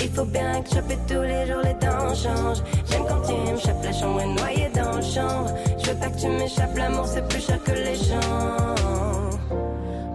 Il 0.02 0.08
faut 0.08 0.24
bien 0.24 0.62
que 0.62 0.70
chaper 0.70 0.96
tous 1.06 1.20
les 1.20 1.46
jours, 1.48 1.60
les 1.62 1.74
temps 1.74 2.14
changent. 2.14 2.62
J'aime 2.90 3.04
quand 3.06 3.20
tu 3.26 3.34
me 3.34 3.58
chapes, 3.58 3.84
la 3.84 3.92
chambre 3.92 4.20
est 4.22 4.34
noyée 4.34 4.70
dans 4.74 4.96
le 4.96 5.02
chanvre. 5.02 5.54
Je 5.78 5.90
veux 5.90 5.96
pas 5.96 6.08
que 6.08 6.18
tu 6.18 6.28
m'échappes, 6.28 6.76
l'amour 6.78 7.06
c'est 7.06 7.28
plus 7.28 7.44
cher 7.44 7.62
que 7.62 7.72
les 7.72 7.94
champs. 7.94 8.74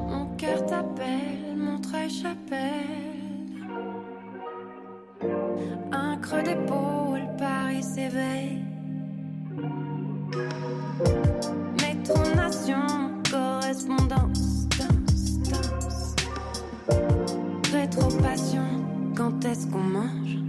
Mon 0.10 0.26
cœur 0.36 0.66
t'appelle, 0.66 1.56
mon 1.56 1.80
treuil 1.80 2.10
chapelle. 2.10 2.72
Un 5.92 6.18
creux 6.18 6.42
d'épaule, 6.42 6.85
s'éveille. 7.96 8.60
Métronation, 11.82 12.86
correspondance, 13.32 14.68
danse, 14.78 15.40
danse. 15.50 16.16
Rétro-passion, 17.72 18.68
quand 19.16 19.46
est-ce 19.46 19.68
qu'on 19.68 19.80
mange? 19.80 20.45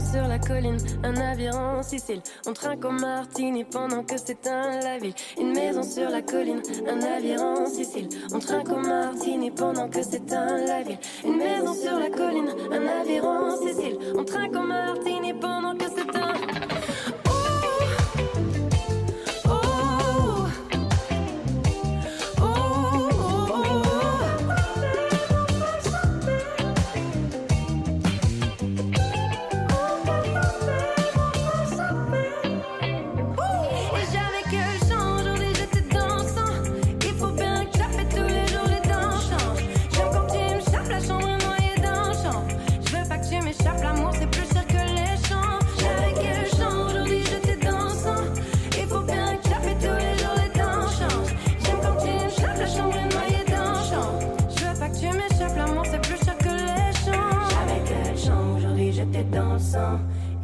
Sur 0.00 0.28
la 0.28 0.38
colline, 0.38 0.76
un 1.02 1.12
navire 1.12 1.56
en 1.56 1.82
Sicile. 1.82 2.22
On 2.46 2.52
trinque 2.52 2.84
au 2.84 2.90
martini 2.90 3.64
pendant 3.64 4.04
que 4.04 4.16
s'éteint 4.16 4.78
la 4.80 4.96
ville. 4.98 5.12
Une 5.38 5.52
maison 5.52 5.82
sur 5.82 6.08
la 6.08 6.22
colline, 6.22 6.62
un 6.88 6.96
navire 6.96 7.42
en 7.42 7.66
Sicile. 7.66 8.08
On 8.32 8.38
trinque 8.38 8.70
au 8.70 8.76
martini 8.76 9.50
pendant 9.50 9.88
que 9.88 10.02
s'éteint 10.02 10.56
la 10.66 10.82
ville. 10.82 10.98
Une 11.24 11.36
maison 11.36 11.74
sur 11.74 11.98
la 11.98 12.10
colline, 12.10 12.48
un 12.70 12.78
navire 12.78 13.24
en 13.24 13.56
Sicile. 13.56 13.98
On 14.16 14.24
trinque 14.24 14.54
au 14.54 14.66
martini 14.66 15.34
pendant 15.34 15.76
que 15.76 15.87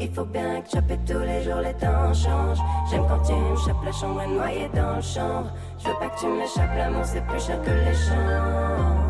Il 0.01 0.13
faut 0.13 0.25
bien 0.25 0.61
que 0.61 0.69
j'appelle 0.73 0.99
tous 1.07 1.21
les 1.21 1.43
jours, 1.43 1.61
les 1.63 1.75
temps 1.75 2.13
changent. 2.13 2.59
J'aime 2.91 3.05
quand 3.09 3.23
tu 3.23 3.33
me 3.33 3.57
chapes, 3.57 3.85
la 3.85 3.93
chambre 3.93 4.23
est 4.23 4.27
noyée 4.27 4.71
dans 4.75 4.97
le 4.97 5.03
chanvre. 5.03 5.53
Je 5.79 5.89
veux 5.89 5.95
pas 5.99 6.09
que 6.09 6.21
tu 6.21 6.27
m'échappes, 6.27 6.77
l'amour 6.77 7.05
c'est 7.05 7.25
plus 7.27 7.41
cher 7.41 7.61
que 7.63 7.71
les 7.71 7.95
champs. 7.95 9.04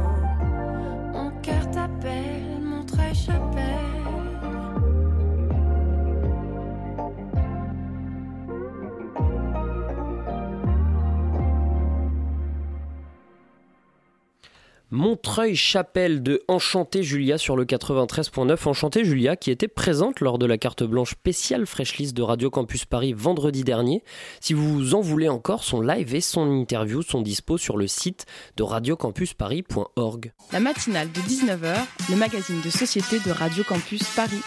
Montreuil-Chapelle 14.94 16.22
de 16.22 16.42
Enchanté 16.46 17.02
Julia 17.02 17.36
sur 17.36 17.56
le 17.56 17.64
93.9. 17.64 18.68
Enchanté 18.68 19.04
Julia 19.04 19.34
qui 19.34 19.50
était 19.50 19.66
présente 19.66 20.20
lors 20.20 20.38
de 20.38 20.46
la 20.46 20.56
carte 20.56 20.84
blanche 20.84 21.10
spéciale 21.10 21.66
Freshlist 21.66 22.16
de 22.16 22.22
Radio 22.22 22.48
Campus 22.48 22.84
Paris 22.84 23.12
vendredi 23.12 23.64
dernier. 23.64 24.04
Si 24.40 24.54
vous 24.54 24.94
en 24.94 25.00
voulez 25.00 25.28
encore, 25.28 25.64
son 25.64 25.80
live 25.80 26.14
et 26.14 26.20
son 26.20 26.48
interview 26.48 27.02
sont 27.02 27.22
dispo 27.22 27.58
sur 27.58 27.76
le 27.76 27.88
site 27.88 28.26
de 28.56 28.62
radiocampusparis.org. 28.62 30.32
La 30.52 30.60
matinale 30.60 31.10
de 31.10 31.20
19h, 31.20 31.74
le 32.10 32.16
magazine 32.16 32.60
de 32.60 32.70
société 32.70 33.18
de 33.18 33.32
Radio 33.32 33.64
Campus 33.64 34.04
Paris. 34.14 34.42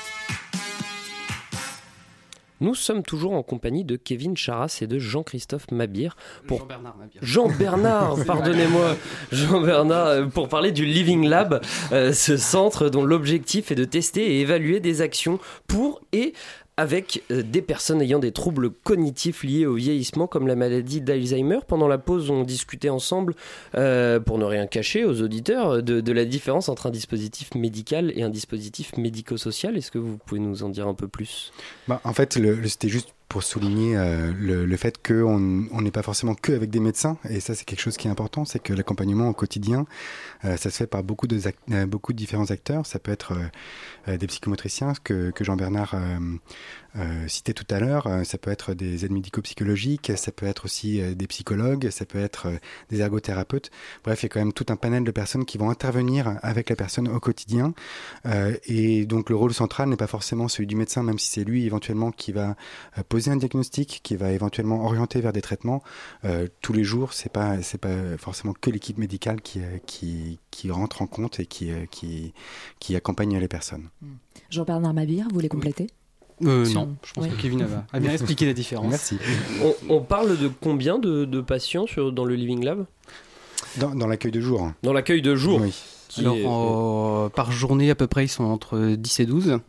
Nous 2.60 2.76
sommes 2.76 3.04
toujours 3.04 3.34
en 3.34 3.44
compagnie 3.44 3.84
de 3.84 3.96
Kevin 3.96 4.36
Charas 4.36 4.80
et 4.82 4.88
de 4.88 5.00
Jean-Christophe 5.00 5.70
Mabir. 5.72 6.16
Pour... 6.48 6.60
Jean-Bernard 6.60 6.98
Mabir. 6.98 7.22
Jean-Bernard, 7.22 8.16
pardonnez-moi. 8.26 8.96
Jean-Bernard, 9.32 10.30
pour 10.30 10.50
parler 10.50 10.72
du 10.72 10.86
Living 10.86 11.28
Lab, 11.28 11.62
euh, 11.92 12.14
ce 12.14 12.38
centre 12.38 12.90
dont 12.90 13.04
l'objectif 13.04 13.72
est 13.72 13.76
de 13.76 13.86
tester 13.86 14.38
et 14.38 14.42
évaluer 14.42 14.80
des 14.80 15.02
actions 15.02 15.40
pour 15.68 16.02
et 16.14 16.34
avec 16.78 17.24
des 17.30 17.64
personnes 17.64 18.02
ayant 18.04 18.20
des 18.20 18.32
troubles 18.32 18.70
cognitifs 18.70 19.44
liés 19.44 19.66
au 19.66 19.74
vieillissement 19.74 20.28
comme 20.28 20.48
la 20.48 20.56
maladie 20.56 21.02
d'Alzheimer. 21.02 21.60
Pendant 21.68 21.88
la 21.88 21.98
pause, 21.98 22.30
on 22.30 22.44
discutait 22.44 22.90
ensemble, 22.90 23.34
euh, 23.76 24.20
pour 24.20 24.38
ne 24.38 24.46
rien 24.46 24.68
cacher 24.68 25.04
aux 25.04 25.22
auditeurs, 25.22 25.82
de, 25.82 26.12
la 26.12 26.26
différence 26.26 26.70
entre 26.70 26.86
un 26.86 26.92
dispositif 26.92 27.56
médical 27.56 28.14
et 28.16 28.22
un 28.22 28.30
dispositif 28.30 28.96
médico-social. 28.96 29.76
Est-ce 29.76 29.92
que 29.92 29.98
vous 29.98 30.18
pouvez 30.18 30.40
nous 30.40 30.64
en 30.64 30.70
dire 30.70 30.88
un 30.88 30.94
peu 30.94 31.08
plus? 31.08 31.52
Bah, 31.88 32.00
En 32.04 32.14
fait, 32.14 32.40
c'était 32.66 32.90
juste 32.90 33.10
pour 33.30 33.44
souligner 33.44 33.98
euh, 33.98 34.32
le, 34.38 34.66
le, 34.66 34.78
fait 34.78 35.06
qu'on 35.06 35.38
n'est 35.82 35.92
pas 35.92 36.02
forcément 36.02 36.34
que 36.34 36.54
avec 36.54 36.70
des 36.70 36.80
médecins, 36.80 37.18
et 37.30 37.40
ça 37.40 37.56
c'est 37.56 37.66
quelque 37.66 37.82
chose 37.82 37.98
qui 37.98 38.08
est 38.08 38.12
important, 38.12 38.46
c'est 38.46 38.60
que 38.60 38.74
l'accompagnement 38.74 39.28
au 39.28 39.34
quotidien, 39.34 39.86
euh, 40.46 40.56
ça 40.56 40.70
se 40.70 40.78
fait 40.78 40.88
par 40.88 41.04
beaucoup 41.04 41.28
de, 41.28 41.40
euh, 41.72 41.86
beaucoup 41.86 42.14
de 42.14 42.18
différents 42.18 42.52
acteurs. 42.52 42.86
Ça 42.86 43.00
peut 43.00 43.12
être 43.12 43.34
euh, 44.08 44.18
des 44.18 44.28
psychomotriciens 44.28 44.94
que, 45.04 45.32
que 45.32 45.44
Jean-Bernard 45.44 45.96
euh, 46.96 47.28
citait 47.28 47.54
tout 47.54 47.66
à 47.70 47.80
l'heure, 47.80 48.08
ça 48.24 48.38
peut 48.38 48.52
être 48.52 48.74
des 48.74 49.06
aides 49.06 49.12
médico-psychologiques, 49.12 50.12
ça 50.16 50.32
peut 50.32 50.46
être 50.46 50.66
aussi 50.66 51.02
des 51.16 51.28
psychologues, 51.28 51.90
ça 51.90 52.06
peut 52.06 52.20
être 52.20 52.48
des 52.90 53.02
ergothérapeutes. 53.02 53.72
Bref, 54.04 54.22
il 54.22 54.26
y 54.26 54.28
a 54.28 54.30
quand 54.30 54.40
même 54.40 54.54
tout 54.54 54.66
un 54.70 54.76
panel 54.76 55.04
de 55.04 55.12
personnes 55.12 55.46
qui 55.46 55.58
vont 55.58 55.70
intervenir 55.70 56.40
avec 56.42 56.70
la 56.70 56.76
personne 56.76 57.08
au 57.08 57.20
quotidien. 57.20 57.74
et 58.66 59.06
donc 59.06 59.30
le 59.30 59.36
rôle 59.36 59.54
central 59.54 59.90
n'est 59.90 59.98
pas 59.98 60.08
forcément 60.08 60.48
celui 60.48 60.68
du 60.68 60.76
médecin, 60.76 61.04
même 61.04 61.20
si 61.20 61.30
c'est 61.30 61.44
lui 61.44 61.66
éventuellement 61.66 62.12
qui 62.12 62.32
va 62.32 62.56
poser 63.10 63.32
un 63.32 63.38
diagnostic, 63.38 64.02
qui 64.04 64.16
va 64.16 64.32
éventuellement 64.32 64.86
orienter 64.86 65.22
vers 65.22 65.34
des 65.34 65.42
traitements. 65.42 65.84
Euh, 66.26 66.48
tous 66.62 66.74
les 66.74 66.84
jours, 66.84 67.14
c'est 67.14 67.32
pas 67.32 67.62
c'est 67.62 67.78
pas 67.78 68.18
forcément 68.18 68.54
que 68.54 68.70
l'équipe 68.70 68.98
médicale 68.98 69.42
qui, 69.42 69.62
qui 69.86 70.40
qui 70.52 70.72
rentre 70.72 71.02
en 71.02 71.08
compte 71.08 71.40
et 71.40 71.46
qui 71.46 71.72
qui 71.92 72.34
qui 72.80 72.96
accompagne 72.96 73.38
les 73.38 73.48
personnes. 73.48 73.90
Jean-Bernard 74.50 74.94
Mabir, 74.94 75.26
vous 75.28 75.36
voulez 75.36 75.50
compléter? 75.50 75.88
Euh, 76.44 76.70
non, 76.74 76.96
je 77.04 77.14
pense 77.14 77.26
oui. 77.26 77.30
que 77.32 77.42
Kevin 77.42 77.64
a, 77.64 77.86
a 77.94 78.00
bien 78.00 78.12
expliqué 78.12 78.46
la 78.46 78.54
différence. 78.54 78.90
Merci. 78.90 79.18
On, 79.64 79.96
on, 79.96 80.02
parle 80.02 80.38
de 80.38 80.50
combien 80.62 81.00
de, 81.00 81.26
de 81.26 81.42
patients 81.42 81.88
sur, 81.88 82.12
dans 82.12 82.26
le 82.26 82.36
Living 82.36 82.64
Lab? 82.64 82.86
Dans, 83.78 84.08
l'accueil 84.08 84.32
de 84.32 84.42
jour. 84.42 84.72
Dans 84.84 84.94
l'accueil 84.94 85.22
de 85.22 85.36
jour. 85.36 85.60
Oui. 85.62 85.74
Alors, 86.20 87.30
par 87.32 87.52
journée, 87.52 87.90
à 87.92 87.96
peu 87.96 88.08
près, 88.08 88.26
ils 88.26 88.30
sont 88.30 88.44
entre 88.46 88.96
10 88.96 89.20
et 89.20 89.26
12 89.26 89.60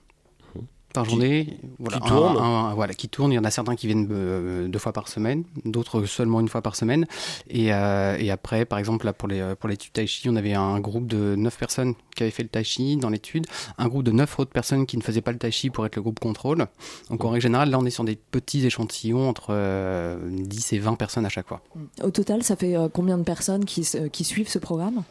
par 0.98 1.10
journée. 1.10 1.58
Voilà, 1.78 1.98
qui 1.98 2.08
tournent. 2.08 2.74
voilà, 2.74 2.94
qui 2.94 3.08
tournent. 3.08 3.32
Il 3.32 3.36
y 3.36 3.38
en 3.38 3.44
a 3.44 3.50
certains 3.50 3.76
qui 3.76 3.86
viennent 3.86 4.08
euh, 4.10 4.68
deux 4.68 4.78
fois 4.78 4.92
par 4.92 5.08
semaine, 5.08 5.44
d'autres 5.64 6.04
seulement 6.04 6.40
une 6.40 6.48
fois 6.48 6.62
par 6.62 6.76
semaine. 6.76 7.06
Et, 7.48 7.72
euh, 7.72 8.16
et 8.18 8.30
après, 8.30 8.64
par 8.64 8.78
exemple, 8.78 9.06
là, 9.06 9.12
pour, 9.12 9.28
les, 9.28 9.54
pour 9.58 9.68
l'étude 9.68 9.92
Tai 9.92 10.06
Chi, 10.06 10.28
on 10.28 10.36
avait 10.36 10.54
un 10.54 10.80
groupe 10.80 11.06
de 11.06 11.36
neuf 11.36 11.56
personnes 11.58 11.94
qui 12.16 12.24
avaient 12.24 12.32
fait 12.32 12.42
le 12.42 12.48
Tai 12.48 12.64
Chi 12.64 12.96
dans 12.96 13.10
l'étude, 13.10 13.46
un 13.78 13.88
groupe 13.88 14.02
de 14.02 14.10
neuf 14.10 14.38
autres 14.38 14.50
personnes 14.50 14.86
qui 14.86 14.96
ne 14.96 15.02
faisaient 15.02 15.20
pas 15.20 15.32
le 15.32 15.38
Tai 15.38 15.50
Chi 15.50 15.70
pour 15.70 15.86
être 15.86 15.96
le 15.96 16.02
groupe 16.02 16.18
contrôle. 16.18 16.66
Donc 17.10 17.24
en 17.24 17.30
règle 17.30 17.42
générale, 17.42 17.70
là, 17.70 17.78
on 17.78 17.84
est 17.84 17.90
sur 17.90 18.04
des 18.04 18.16
petits 18.16 18.66
échantillons 18.66 19.28
entre 19.28 19.48
10 19.48 19.52
euh, 19.52 20.76
et 20.76 20.78
20 20.78 20.94
personnes 20.94 21.26
à 21.26 21.30
chaque 21.30 21.48
fois. 21.48 21.62
Au 22.02 22.10
total, 22.10 22.42
ça 22.42 22.56
fait 22.56 22.74
combien 22.92 23.18
de 23.18 23.24
personnes 23.24 23.64
qui, 23.64 23.88
qui 24.12 24.24
suivent 24.24 24.48
ce 24.48 24.58
programme? 24.58 25.02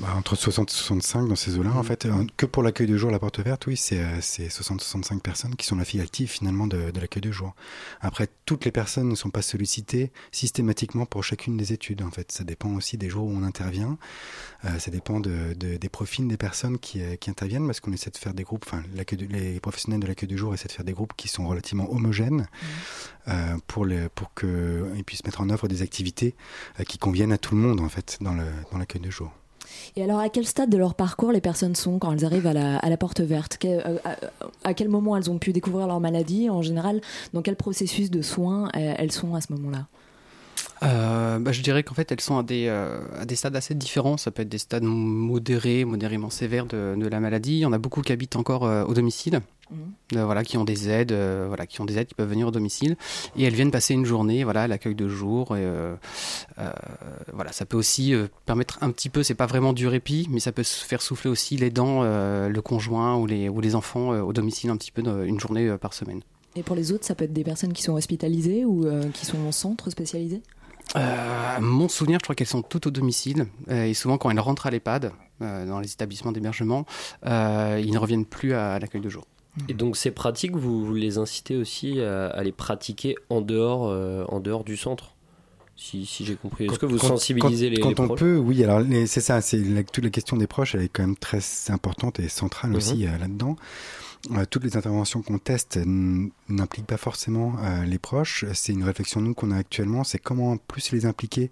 Bah, 0.00 0.14
entre 0.16 0.34
60 0.34 0.70
et 0.70 0.74
65 0.74 1.28
dans 1.28 1.36
ces 1.36 1.58
eaux-là, 1.58 1.72
en 1.74 1.82
mm. 1.82 1.84
fait. 1.84 2.06
Euh, 2.06 2.24
que 2.38 2.46
pour 2.46 2.62
l'accueil 2.62 2.86
de 2.86 2.96
jour, 2.96 3.10
la 3.10 3.18
porte 3.18 3.38
verte, 3.40 3.66
oui, 3.66 3.76
c'est 3.76 4.00
60-65 4.18 5.16
euh, 5.16 5.18
personnes 5.18 5.56
qui 5.56 5.66
sont 5.66 5.76
la 5.76 5.84
fille 5.84 6.00
active 6.00 6.30
finalement 6.30 6.66
de, 6.66 6.90
l'accueil 6.98 7.20
de 7.20 7.30
jour. 7.30 7.54
Après, 8.00 8.28
toutes 8.46 8.64
les 8.64 8.72
personnes 8.72 9.08
ne 9.08 9.14
sont 9.14 9.28
pas 9.28 9.42
sollicitées 9.42 10.10
systématiquement 10.32 11.04
pour 11.04 11.22
chacune 11.22 11.58
des 11.58 11.74
études, 11.74 12.02
en 12.02 12.10
fait. 12.10 12.32
Ça 12.32 12.44
dépend 12.44 12.70
aussi 12.70 12.96
des 12.96 13.10
jours 13.10 13.26
où 13.26 13.30
on 13.30 13.42
intervient. 13.42 13.98
Euh, 14.64 14.78
ça 14.78 14.90
dépend 14.90 15.20
de, 15.20 15.52
des 15.54 15.88
profils 15.90 16.26
des 16.26 16.38
personnes 16.38 16.78
qui, 16.78 17.02
qui 17.18 17.28
interviennent 17.28 17.66
parce 17.66 17.80
qu'on 17.80 17.92
essaie 17.92 18.10
de 18.10 18.16
faire 18.16 18.32
des 18.32 18.44
groupes, 18.44 18.64
enfin, 18.66 18.82
les 18.94 19.60
professionnels 19.60 20.00
de 20.00 20.06
l'accueil 20.06 20.28
de 20.28 20.36
jour 20.36 20.54
essaient 20.54 20.68
de 20.68 20.72
faire 20.72 20.84
des 20.84 20.92
groupes 20.94 21.12
qui 21.14 21.28
sont 21.28 21.46
relativement 21.46 21.92
homogènes 21.92 22.48
mm. 23.26 23.32
pour, 23.66 23.84
les, 23.84 24.08
pour 24.08 24.32
qu'ils 24.34 25.04
puissent 25.04 25.24
mettre 25.24 25.42
en 25.42 25.50
œuvre 25.50 25.68
des 25.68 25.82
activités 25.82 26.34
qui 26.88 26.96
conviennent 26.96 27.32
à 27.32 27.38
tout 27.38 27.54
le 27.54 27.60
monde, 27.60 27.80
en 27.80 27.88
fait, 27.88 28.16
dans 28.22 28.32
l'accueil 28.32 29.02
dans 29.02 29.06
de 29.06 29.10
jour. 29.10 29.30
Et 29.96 30.02
alors, 30.02 30.18
à 30.18 30.28
quel 30.28 30.46
stade 30.46 30.70
de 30.70 30.76
leur 30.76 30.94
parcours 30.94 31.32
les 31.32 31.40
personnes 31.40 31.74
sont 31.74 31.98
quand 31.98 32.12
elles 32.12 32.24
arrivent 32.24 32.46
à 32.46 32.52
la, 32.52 32.96
porte 32.96 33.20
verte? 33.20 33.58
Euh, 33.64 33.98
à, 34.64 34.74
quel 34.74 34.88
moment 34.88 35.16
elles 35.16 35.30
ont 35.30 35.38
pu 35.38 35.52
découvrir 35.52 35.86
leur 35.86 36.00
maladie 36.00 36.50
En 36.50 36.62
général, 36.62 37.00
dans 37.32 37.42
quel 37.42 37.56
processus 37.56 38.10
de 38.10 38.22
soins 38.22 38.68
euh, 38.76 38.94
elles 38.96 39.12
sont 39.12 39.34
à 39.34 39.40
ce 39.40 39.52
moment-là? 39.52 39.86
Euh, 40.82 41.38
bah, 41.38 41.52
je 41.52 41.62
dirais 41.62 41.82
qu'en 41.82 41.94
fait, 41.94 42.10
elles 42.12 42.20
sont 42.20 42.38
à 42.38 42.42
des, 42.42 42.68
à 42.68 43.24
des 43.24 43.36
stades 43.36 43.56
assez 43.56 43.74
différents. 43.74 44.16
Ça 44.16 44.30
peut 44.30 44.42
être 44.42 44.48
des 44.48 44.58
stades 44.58 44.84
modérés, 44.84 45.84
modérément 45.84 46.30
sévères 46.30 46.66
de, 46.66 46.94
de 46.96 47.06
la 47.06 47.20
maladie. 47.20 47.56
Il 47.56 47.60
y 47.60 47.66
en 47.66 47.72
a 47.72 47.78
beaucoup 47.78 48.02
qui 48.02 48.12
habitent 48.12 48.36
encore 48.36 48.62
au 48.62 48.94
domicile. 48.94 49.40
Euh, 50.16 50.24
voilà, 50.24 50.42
qui 50.42 50.56
ont 50.56 50.64
des 50.64 50.88
aides, 50.88 51.12
euh, 51.12 51.44
voilà, 51.46 51.66
qui 51.66 51.80
ont 51.80 51.84
des 51.84 51.96
aides, 51.96 52.08
qui 52.08 52.14
peuvent 52.14 52.28
venir 52.28 52.48
au 52.48 52.50
domicile, 52.50 52.96
et 53.36 53.44
elles 53.44 53.54
viennent 53.54 53.70
passer 53.70 53.94
une 53.94 54.04
journée, 54.04 54.42
voilà, 54.42 54.62
à 54.62 54.66
l'accueil 54.66 54.96
de 54.96 55.08
jour. 55.08 55.56
Et, 55.56 55.60
euh, 55.62 55.94
voilà, 57.32 57.52
ça 57.52 57.64
peut 57.64 57.76
aussi 57.76 58.12
permettre 58.46 58.78
un 58.80 58.90
petit 58.90 59.08
peu, 59.08 59.22
c'est 59.22 59.34
pas 59.34 59.46
vraiment 59.46 59.72
du 59.72 59.86
répit, 59.86 60.26
mais 60.30 60.40
ça 60.40 60.50
peut 60.50 60.64
faire 60.64 61.02
souffler 61.02 61.30
aussi 61.30 61.56
les 61.56 61.70
dents, 61.70 62.02
le 62.02 62.60
conjoint 62.60 63.16
ou 63.16 63.26
les, 63.26 63.48
ou 63.48 63.60
les 63.60 63.74
enfants 63.74 64.08
au 64.08 64.32
domicile 64.32 64.70
un 64.70 64.76
petit 64.76 64.90
peu 64.90 65.02
une 65.24 65.38
journée 65.38 65.76
par 65.78 65.94
semaine. 65.94 66.22
Et 66.56 66.64
pour 66.64 66.74
les 66.74 66.90
autres, 66.90 67.04
ça 67.04 67.14
peut 67.14 67.24
être 67.24 67.32
des 67.32 67.44
personnes 67.44 67.72
qui 67.72 67.82
sont 67.82 67.92
hospitalisées 67.92 68.64
ou 68.64 68.86
qui 69.14 69.24
sont 69.24 69.38
en 69.46 69.52
centre 69.52 69.90
spécialisé? 69.90 70.42
Mon 71.60 71.88
souvenir, 71.88 72.18
je 72.20 72.24
crois 72.24 72.34
qu'elles 72.34 72.46
sont 72.46 72.62
toutes 72.62 72.86
au 72.86 72.90
domicile. 72.90 73.46
et 73.68 73.94
souvent, 73.94 74.18
quand 74.18 74.30
elles 74.30 74.40
rentrent 74.40 74.66
à 74.66 74.70
l'EHPAD, 74.70 75.12
dans 75.40 75.80
les 75.80 75.92
établissements 75.92 76.32
d'hébergement, 76.32 76.84
ils 77.24 77.90
ne 77.92 77.98
reviennent 77.98 78.26
plus 78.26 78.54
à 78.54 78.78
l'accueil 78.78 79.00
de 79.00 79.08
jour. 79.08 79.24
Et 79.68 79.74
donc 79.74 79.96
ces 79.96 80.10
pratiques, 80.10 80.54
vous, 80.56 80.94
les 80.94 81.18
incitez 81.18 81.56
aussi 81.56 82.00
à, 82.00 82.42
les 82.42 82.52
pratiquer 82.52 83.16
en 83.28 83.40
dehors, 83.40 83.88
euh, 83.88 84.24
en 84.28 84.40
dehors 84.40 84.64
du 84.64 84.76
centre? 84.76 85.14
Si, 85.80 86.04
si 86.04 86.24
j'ai 86.24 86.36
compris. 86.36 86.66
Est-ce 86.66 86.78
que 86.78 86.86
vous 86.86 86.98
sensibilisez 86.98 87.70
les, 87.70 87.80
quand 87.80 87.98
on 88.00 88.14
peut, 88.14 88.36
oui. 88.36 88.62
Alors 88.62 88.82
c'est 89.06 89.22
ça, 89.22 89.40
c'est 89.40 89.62
toute 89.90 90.04
la 90.04 90.10
question 90.10 90.36
des 90.36 90.46
proches, 90.46 90.74
elle 90.74 90.82
est 90.82 90.88
quand 90.88 91.02
même 91.02 91.16
très 91.16 91.40
importante 91.68 92.20
et 92.20 92.28
centrale 92.28 92.76
aussi 92.76 93.06
mhm. 93.06 93.14
euh, 93.14 93.18
là-dedans. 93.18 93.56
Euh, 94.32 94.44
toutes 94.48 94.64
les 94.64 94.76
interventions 94.76 95.22
qu'on 95.22 95.38
teste 95.38 95.78
n'impliquent 96.48 96.86
pas 96.86 96.98
forcément 96.98 97.54
les 97.86 97.98
proches. 97.98 98.44
C'est 98.52 98.72
une 98.74 98.84
réflexion 98.84 99.22
nous 99.22 99.32
qu'on 99.32 99.50
a 99.50 99.56
actuellement, 99.56 100.04
c'est 100.04 100.18
comment 100.18 100.58
plus 100.58 100.92
les 100.92 101.06
impliquer 101.06 101.50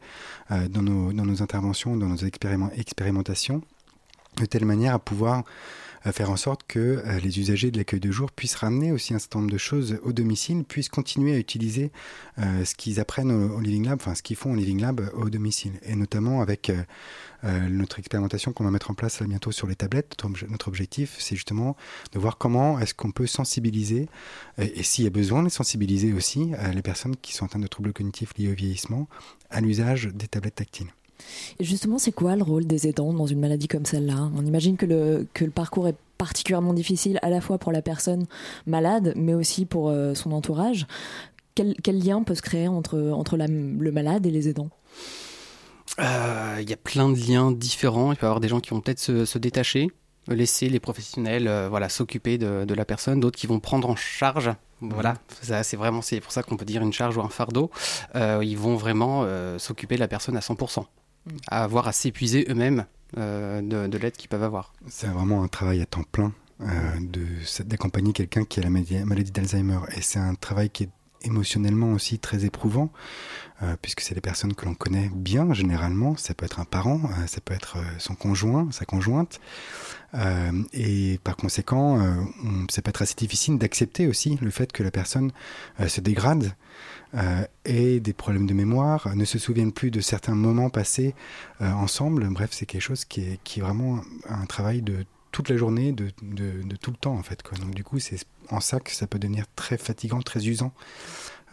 dans, 0.50 0.82
nos, 0.82 1.14
dans 1.14 1.24
nos 1.24 1.42
interventions, 1.42 1.96
dans 1.96 2.08
nos 2.08 2.18
expérimentations, 2.18 3.62
de 4.36 4.44
telle 4.44 4.66
manière 4.66 4.92
à 4.92 4.98
pouvoir 4.98 5.44
faire 6.12 6.30
en 6.30 6.36
sorte 6.36 6.62
que 6.66 6.78
euh, 6.78 7.20
les 7.20 7.38
usagers 7.38 7.70
de 7.70 7.78
l'accueil 7.78 8.00
de 8.00 8.10
jour 8.10 8.30
puissent 8.30 8.54
ramener 8.54 8.92
aussi 8.92 9.14
un 9.14 9.18
certain 9.18 9.40
nombre 9.40 9.50
de 9.50 9.58
choses 9.58 9.98
au 10.02 10.12
domicile, 10.12 10.64
puissent 10.64 10.88
continuer 10.88 11.34
à 11.34 11.38
utiliser 11.38 11.92
euh, 12.38 12.64
ce 12.64 12.74
qu'ils 12.74 13.00
apprennent 13.00 13.30
au, 13.30 13.60
Living 13.60 13.86
Lab, 13.86 13.98
enfin 14.00 14.14
ce 14.14 14.22
qu'ils 14.22 14.36
font 14.36 14.52
au 14.52 14.54
Living 14.54 14.80
Lab 14.80 15.10
au 15.14 15.30
domicile. 15.30 15.72
Et 15.82 15.94
notamment 15.94 16.40
avec 16.40 16.70
euh, 16.70 17.68
notre 17.68 17.98
expérimentation 17.98 18.52
qu'on 18.52 18.64
va 18.64 18.70
mettre 18.70 18.90
en 18.90 18.94
place 18.94 19.20
là 19.20 19.26
bientôt 19.26 19.52
sur 19.52 19.66
les 19.66 19.76
tablettes. 19.76 20.16
Notre, 20.48 20.68
objectif, 20.68 21.16
c'est 21.18 21.36
justement 21.36 21.76
de 22.12 22.18
voir 22.18 22.36
comment 22.38 22.78
est-ce 22.78 22.94
qu'on 22.94 23.10
peut 23.10 23.26
sensibiliser, 23.26 24.08
et, 24.58 24.82
s'il 24.82 25.04
y 25.04 25.06
a 25.06 25.10
besoin 25.10 25.42
de 25.42 25.48
sensibiliser 25.48 26.12
aussi 26.12 26.52
les 26.74 26.82
personnes 26.82 27.16
qui 27.16 27.34
sont 27.34 27.46
atteintes 27.46 27.62
de 27.62 27.68
troubles 27.68 27.92
cognitifs 27.92 28.34
liés 28.36 28.50
au 28.50 28.54
vieillissement 28.54 29.08
à 29.50 29.60
l'usage 29.60 30.08
des 30.12 30.28
tablettes 30.28 30.56
tactiles. 30.56 30.92
Et 31.58 31.64
justement, 31.64 31.98
c'est 31.98 32.12
quoi 32.12 32.36
le 32.36 32.42
rôle 32.42 32.66
des 32.66 32.86
aidants 32.86 33.12
dans 33.12 33.26
une 33.26 33.40
maladie 33.40 33.68
comme 33.68 33.84
celle-là? 33.84 34.30
On 34.36 34.44
imagine 34.44 34.76
que 34.76 34.86
le, 34.86 35.26
que 35.34 35.44
le 35.44 35.50
parcours 35.50 35.88
est 35.88 35.96
particulièrement 36.18 36.74
difficile 36.74 37.18
à 37.22 37.30
la 37.30 37.40
fois 37.40 37.58
pour 37.58 37.72
la 37.72 37.80
personne 37.80 38.26
malade, 38.66 39.14
mais 39.16 39.34
aussi 39.34 39.64
pour 39.64 39.88
euh, 39.88 40.14
son 40.14 40.32
entourage. 40.32 40.86
Quel, 41.54 41.74
quel, 41.82 41.98
lien 42.04 42.22
peut 42.22 42.34
se 42.34 42.42
créer 42.42 42.68
entre, 42.68 43.10
entre 43.12 43.36
le 43.36 43.92
malade 43.92 44.26
et 44.26 44.30
les 44.30 44.48
aidants? 44.48 44.70
Euh, 45.98 46.58
Il 46.60 46.68
y 46.68 46.72
a 46.72 46.76
plein 46.76 47.08
de 47.08 47.18
liens 47.18 47.50
différents. 47.50 48.12
Il 48.12 48.16
peut 48.16 48.26
y 48.26 48.28
avoir 48.28 48.40
des 48.40 48.48
gens 48.48 48.60
qui 48.60 48.70
vont 48.70 48.80
peut-être 48.80 49.00
se, 49.00 49.24
se 49.24 49.38
détacher, 49.38 49.90
laisser 50.28 50.68
les 50.68 50.78
professionnels 50.78 51.48
euh, 51.48 51.68
voilà, 51.68 51.88
s'occuper 51.88 52.38
de, 52.38 52.64
de, 52.64 52.74
la 52.74 52.84
personne, 52.84 53.18
d'autres 53.18 53.38
qui 53.38 53.46
vont 53.46 53.60
prendre 53.60 53.88
en 53.88 53.96
charge. 53.96 54.50
Voilà, 54.80 55.14
c'est 55.40 55.76
vraiment 55.76 56.02
c'est 56.02 56.20
pour 56.20 56.30
ça 56.30 56.44
qu'on 56.44 56.56
peut 56.56 56.64
dire 56.64 56.82
une 56.82 56.92
charge 56.92 57.16
ou 57.16 57.20
un 57.20 57.28
fardeau. 57.28 57.68
ils 58.14 58.56
vont 58.56 58.76
vraiment 58.76 59.26
s'occuper 59.58 59.96
de 59.96 60.00
la 60.00 60.06
personne 60.06 60.36
à 60.36 60.40
100% 60.40 60.84
à 61.48 61.64
avoir 61.64 61.88
à 61.88 61.92
s'épuiser 61.92 62.46
eux-mêmes 62.48 62.86
euh, 63.16 63.62
de, 63.62 63.98
l'aide 63.98 64.16
qu'ils 64.16 64.28
peuvent 64.28 64.42
avoir. 64.42 64.72
C'est 64.88 65.06
vraiment 65.08 65.42
un 65.42 65.48
travail 65.48 65.80
à 65.80 65.86
temps 65.86 66.04
plein 66.10 66.32
euh, 66.60 66.66
d'accompagner 67.64 68.12
quelqu'un 68.12 68.44
qui 68.44 68.60
a 68.60 68.62
la 68.62 68.70
maladie, 68.70 69.30
d'Alzheimer. 69.30 69.78
Et 69.96 70.02
c'est 70.02 70.18
un 70.18 70.34
travail 70.34 70.70
qui 70.70 70.84
est 70.84 70.90
émotionnellement 71.22 71.92
aussi 71.92 72.18
très 72.18 72.44
éprouvant, 72.44 72.90
euh, 73.62 73.76
puisque 73.80 74.00
c'est 74.00 74.14
des 74.14 74.20
personnes 74.20 74.54
que 74.54 74.64
l'on 74.64 74.74
connaît 74.74 75.10
bien 75.14 75.52
généralement. 75.52 76.16
Ça 76.16 76.34
peut 76.34 76.44
être 76.44 76.60
un 76.60 76.64
parent, 76.64 77.00
ça 77.26 77.40
peut 77.40 77.54
être 77.54 77.78
son 77.98 78.14
conjoint, 78.14 78.68
sa 78.70 78.84
conjointe. 78.84 79.40
et 80.72 81.18
par 81.24 81.36
conséquent, 81.36 81.98
peut 82.66 82.82
être 82.90 83.02
assez 83.02 83.14
difficile 83.14 83.58
d'accepter 83.58 84.06
aussi 84.06 84.38
le 84.40 84.50
fait 84.50 84.72
que 84.72 84.82
la 84.82 84.90
personne 84.90 85.32
se 85.86 86.00
dégrade 86.00 86.54
euh, 87.14 87.44
et 87.64 88.00
des 88.00 88.12
problèmes 88.12 88.46
de 88.46 88.52
mémoire, 88.52 89.14
ne 89.16 89.24
se 89.24 89.38
souviennent 89.38 89.72
plus 89.72 89.90
de 89.90 90.00
certains 90.00 90.34
moments 90.34 90.68
passés 90.68 91.14
euh, 91.62 91.72
ensemble. 91.72 92.28
Bref, 92.28 92.50
c'est 92.52 92.66
quelque 92.66 92.82
chose 92.82 93.04
qui 93.04 93.20
est, 93.22 93.40
qui 93.44 93.60
est 93.60 93.62
vraiment 93.62 94.00
un 94.28 94.44
travail 94.44 94.82
de 94.82 95.06
toute 95.38 95.50
la 95.50 95.56
journée, 95.56 95.92
de, 95.92 96.10
de, 96.20 96.62
de 96.64 96.76
tout 96.76 96.90
le 96.90 96.96
temps 96.96 97.14
en 97.14 97.22
fait. 97.22 97.44
Quoi. 97.44 97.56
Donc 97.58 97.72
du 97.72 97.84
coup, 97.84 98.00
c'est 98.00 98.18
en 98.50 98.58
ça 98.58 98.80
que 98.80 98.90
ça 98.90 99.06
peut 99.06 99.20
devenir 99.20 99.44
très 99.54 99.78
fatigant, 99.78 100.20
très 100.20 100.44
usant. 100.48 100.72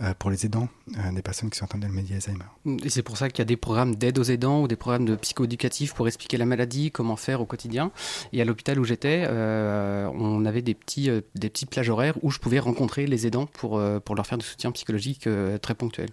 Euh, 0.02 0.14
pour 0.20 0.30
les 0.30 0.46
aidants 0.46 0.68
euh, 0.98 1.12
des 1.14 1.22
personnes 1.22 1.50
qui 1.50 1.58
sont 1.58 1.64
atteintes 1.64 1.80
de 1.80 1.86
la 1.86 1.92
maladie 1.94 2.16
Alzheimer. 2.16 2.44
Et 2.84 2.90
c'est 2.90 3.02
pour 3.02 3.16
ça 3.16 3.30
qu'il 3.30 3.40
y 3.40 3.44
a 3.44 3.46
des 3.46 3.56
programmes 3.56 3.96
d'aide 3.96 4.20
aux 4.20 4.24
aidants 4.24 4.62
ou 4.62 4.68
des 4.68 4.76
programmes 4.76 5.06
de 5.06 5.16
psychoéducatifs 5.16 5.94
pour 5.94 6.06
expliquer 6.06 6.36
la 6.36 6.46
maladie, 6.46 6.92
comment 6.92 7.16
faire 7.16 7.40
au 7.40 7.46
quotidien. 7.46 7.94
Et 8.34 8.42
à 8.42 8.46
l'hôpital 8.46 8.78
où 8.78 8.84
j'étais, 8.84 9.24
euh, 9.26 10.10
on 10.14 10.44
avait 10.44 10.62
des 10.62 10.74
petits, 10.74 11.10
des 11.36 11.50
petits 11.50 11.66
plages 11.66 11.90
horaires 11.90 12.18
où 12.24 12.30
je 12.30 12.40
pouvais 12.40 12.60
rencontrer 12.60 13.08
les 13.08 13.26
aidants 13.26 13.46
pour, 13.46 13.82
pour 14.04 14.16
leur 14.16 14.28
faire 14.28 14.38
du 14.38 14.46
soutien 14.46 14.72
psychologique 14.74 15.30
très 15.62 15.76
ponctuel. 15.76 16.10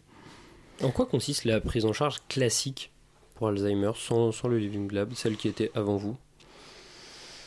En 0.84 0.90
quoi 0.92 1.06
consiste 1.06 1.44
la 1.44 1.60
prise 1.60 1.84
en 1.84 1.92
charge 1.92 2.18
classique 2.28 2.92
pour 3.34 3.48
Alzheimer 3.48 3.92
sans, 3.96 4.30
sans 4.30 4.46
le 4.46 4.58
Living 4.58 4.92
Lab, 4.92 5.12
celle 5.14 5.36
qui 5.36 5.48
était 5.48 5.72
avant 5.74 5.96
vous? 5.96 6.16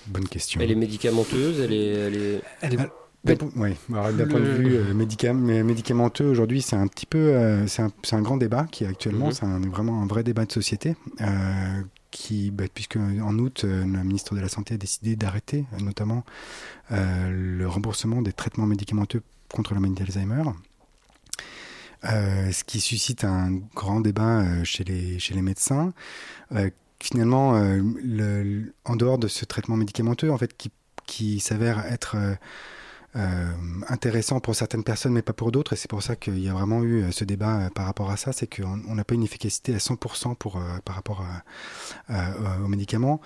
Bonne 0.08 0.28
question. 0.28 0.62
Elle 0.62 0.72
est 0.72 0.76
médicamenteuse, 0.76 1.60
elle 1.60 1.74
est... 1.74 1.88
Elle 1.88 2.16
est... 2.16 2.42
Elle 2.62 2.74
est... 2.74 2.90
Oui, 3.56 3.76
d'un 3.90 4.28
point 4.28 4.40
de 4.40 4.46
vue 4.46 4.76
euh, 4.76 4.94
médicamenteux, 5.64 6.26
aujourd'hui, 6.26 6.62
c'est 6.62 6.76
un 6.76 6.88
petit 6.88 7.08
peu, 7.08 7.18
euh, 7.18 7.66
c'est 7.68 7.82
un, 8.14 8.22
grand 8.22 8.38
débat 8.38 8.68
qui 8.72 8.86
actuellement, 8.86 9.28
mhm. 9.28 9.34
c'est 9.34 9.46
vraiment 9.70 10.02
un 10.02 10.06
vrai 10.06 10.24
débat 10.24 10.46
de 10.46 10.52
société. 10.52 10.96
Euh, 11.22 11.82
qui, 12.12 12.52
bah, 12.52 12.66
puisque 12.74 12.98
en 12.98 13.38
août, 13.40 13.66
le 13.68 13.84
ministre 13.86 14.36
de 14.36 14.40
la 14.40 14.48
Santé 14.48 14.76
a 14.76 14.78
décidé 14.78 15.18
d'arrêter 15.18 15.66
notamment 15.82 16.24
le 16.90 17.66
remboursement 17.66 18.22
des 18.22 18.32
traitements 18.32 18.66
médicamenteux 18.66 19.22
contre 19.54 19.74
la 19.74 19.82
maladie 19.82 20.02
d'Alzheimer. 20.02 20.44
ce 22.04 22.64
qui 22.64 22.80
suscite 22.80 23.26
un 23.26 23.60
grand 23.76 24.00
débat 24.00 24.64
chez, 24.64 24.86
les, 24.86 25.20
chez 25.20 25.34
les 25.34 25.42
médecins. 25.42 25.92
Finalement, 27.06 27.60
le, 27.60 28.74
en 28.84 28.96
dehors 28.96 29.18
de 29.18 29.28
ce 29.28 29.46
traitement 29.46 29.78
médicamenteux, 29.78 30.32
en 30.32 30.38
fait, 30.38 30.58
qui, 30.58 30.72
qui 31.06 31.40
s'avère 31.40 31.86
être 31.86 32.16
intéressant 33.88 34.42
pour 34.42 34.56
certaines 34.56 34.84
personnes, 34.84 35.14
mais 35.14 35.22
pas 35.22 35.32
pour 35.32 35.52
d'autres. 35.52 35.72
Et 35.72 35.76
c'est 35.78 35.90
pour 35.90 36.04
ça 36.04 36.18
qu'il 36.18 36.40
y 36.40 36.50
a 36.50 36.54
vraiment 36.54 36.84
eu 36.84 37.12
ce 37.14 37.24
débat 37.24 37.70
par 37.74 37.86
rapport 37.86 38.12
à 38.12 38.18
ça, 38.18 38.34
c'est 38.34 38.54
qu'on 38.54 38.94
n'a 38.94 39.06
pas 39.06 39.16
une 39.16 39.24
efficacité 39.24 39.74
à 39.74 39.78
100% 39.78 40.36
pour, 40.36 40.60
par 40.84 40.96
rapport 40.96 41.24
aux 42.10 42.68
médicaments. 42.68 43.22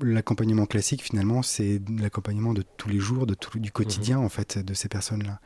L'accompagnement 0.00 0.64
classique, 0.64 1.02
finalement, 1.02 1.42
c'est 1.42 1.82
l'accompagnement 1.98 2.54
de 2.54 2.62
tous 2.78 2.88
les 2.88 2.98
jours, 2.98 3.26
de 3.26 3.34
tout, 3.34 3.58
du 3.58 3.70
quotidien, 3.70 4.18
en 4.18 4.30
fait, 4.30 4.58
de 4.58 4.72
ces 4.72 4.88
personnes-là. 4.88 5.40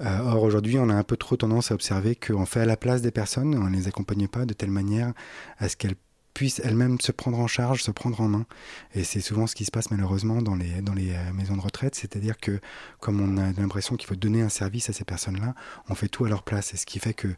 or, 0.00 0.42
aujourd'hui, 0.42 0.78
on 0.78 0.90
a 0.90 0.94
un 0.94 1.04
peu 1.04 1.16
trop 1.16 1.36
tendance 1.36 1.70
à 1.70 1.74
observer 1.74 2.14
qu'on 2.14 2.44
fait 2.44 2.60
à 2.60 2.66
la 2.66 2.76
place 2.76 3.00
des 3.00 3.10
personnes, 3.10 3.54
on 3.54 3.70
ne 3.70 3.76
les 3.76 3.88
accompagne 3.88 4.28
pas 4.28 4.44
de 4.44 4.52
telle 4.52 4.70
manière 4.70 5.14
à 5.58 5.70
ce 5.70 5.76
qu'elles 5.76 5.96
puissent 6.34 6.60
elles-mêmes 6.64 7.00
se 7.00 7.12
prendre 7.12 7.38
en 7.38 7.46
charge, 7.46 7.82
se 7.82 7.90
prendre 7.90 8.20
en 8.20 8.28
main. 8.28 8.46
Et 8.94 9.04
c'est 9.04 9.20
souvent 9.20 9.46
ce 9.46 9.54
qui 9.54 9.64
se 9.64 9.70
passe 9.70 9.90
malheureusement 9.90 10.40
dans 10.42 10.54
les, 10.54 10.80
dans 10.80 10.94
les 10.94 11.10
euh, 11.10 11.32
maisons 11.34 11.56
de 11.56 11.60
retraite, 11.60 11.94
c'est-à-dire 11.94 12.38
que 12.38 12.60
comme 13.00 13.20
on 13.20 13.36
a 13.38 13.52
l'impression 13.60 13.96
qu'il 13.96 14.08
faut 14.08 14.14
donner 14.14 14.42
un 14.42 14.48
service 14.48 14.88
à 14.88 14.92
ces 14.92 15.04
personnes-là, 15.04 15.54
on 15.88 15.94
fait 15.94 16.08
tout 16.08 16.24
à 16.24 16.28
leur 16.28 16.42
place. 16.42 16.74
Et 16.74 16.76
ce 16.76 16.86
qui 16.86 16.98
fait 16.98 17.14
que 17.14 17.28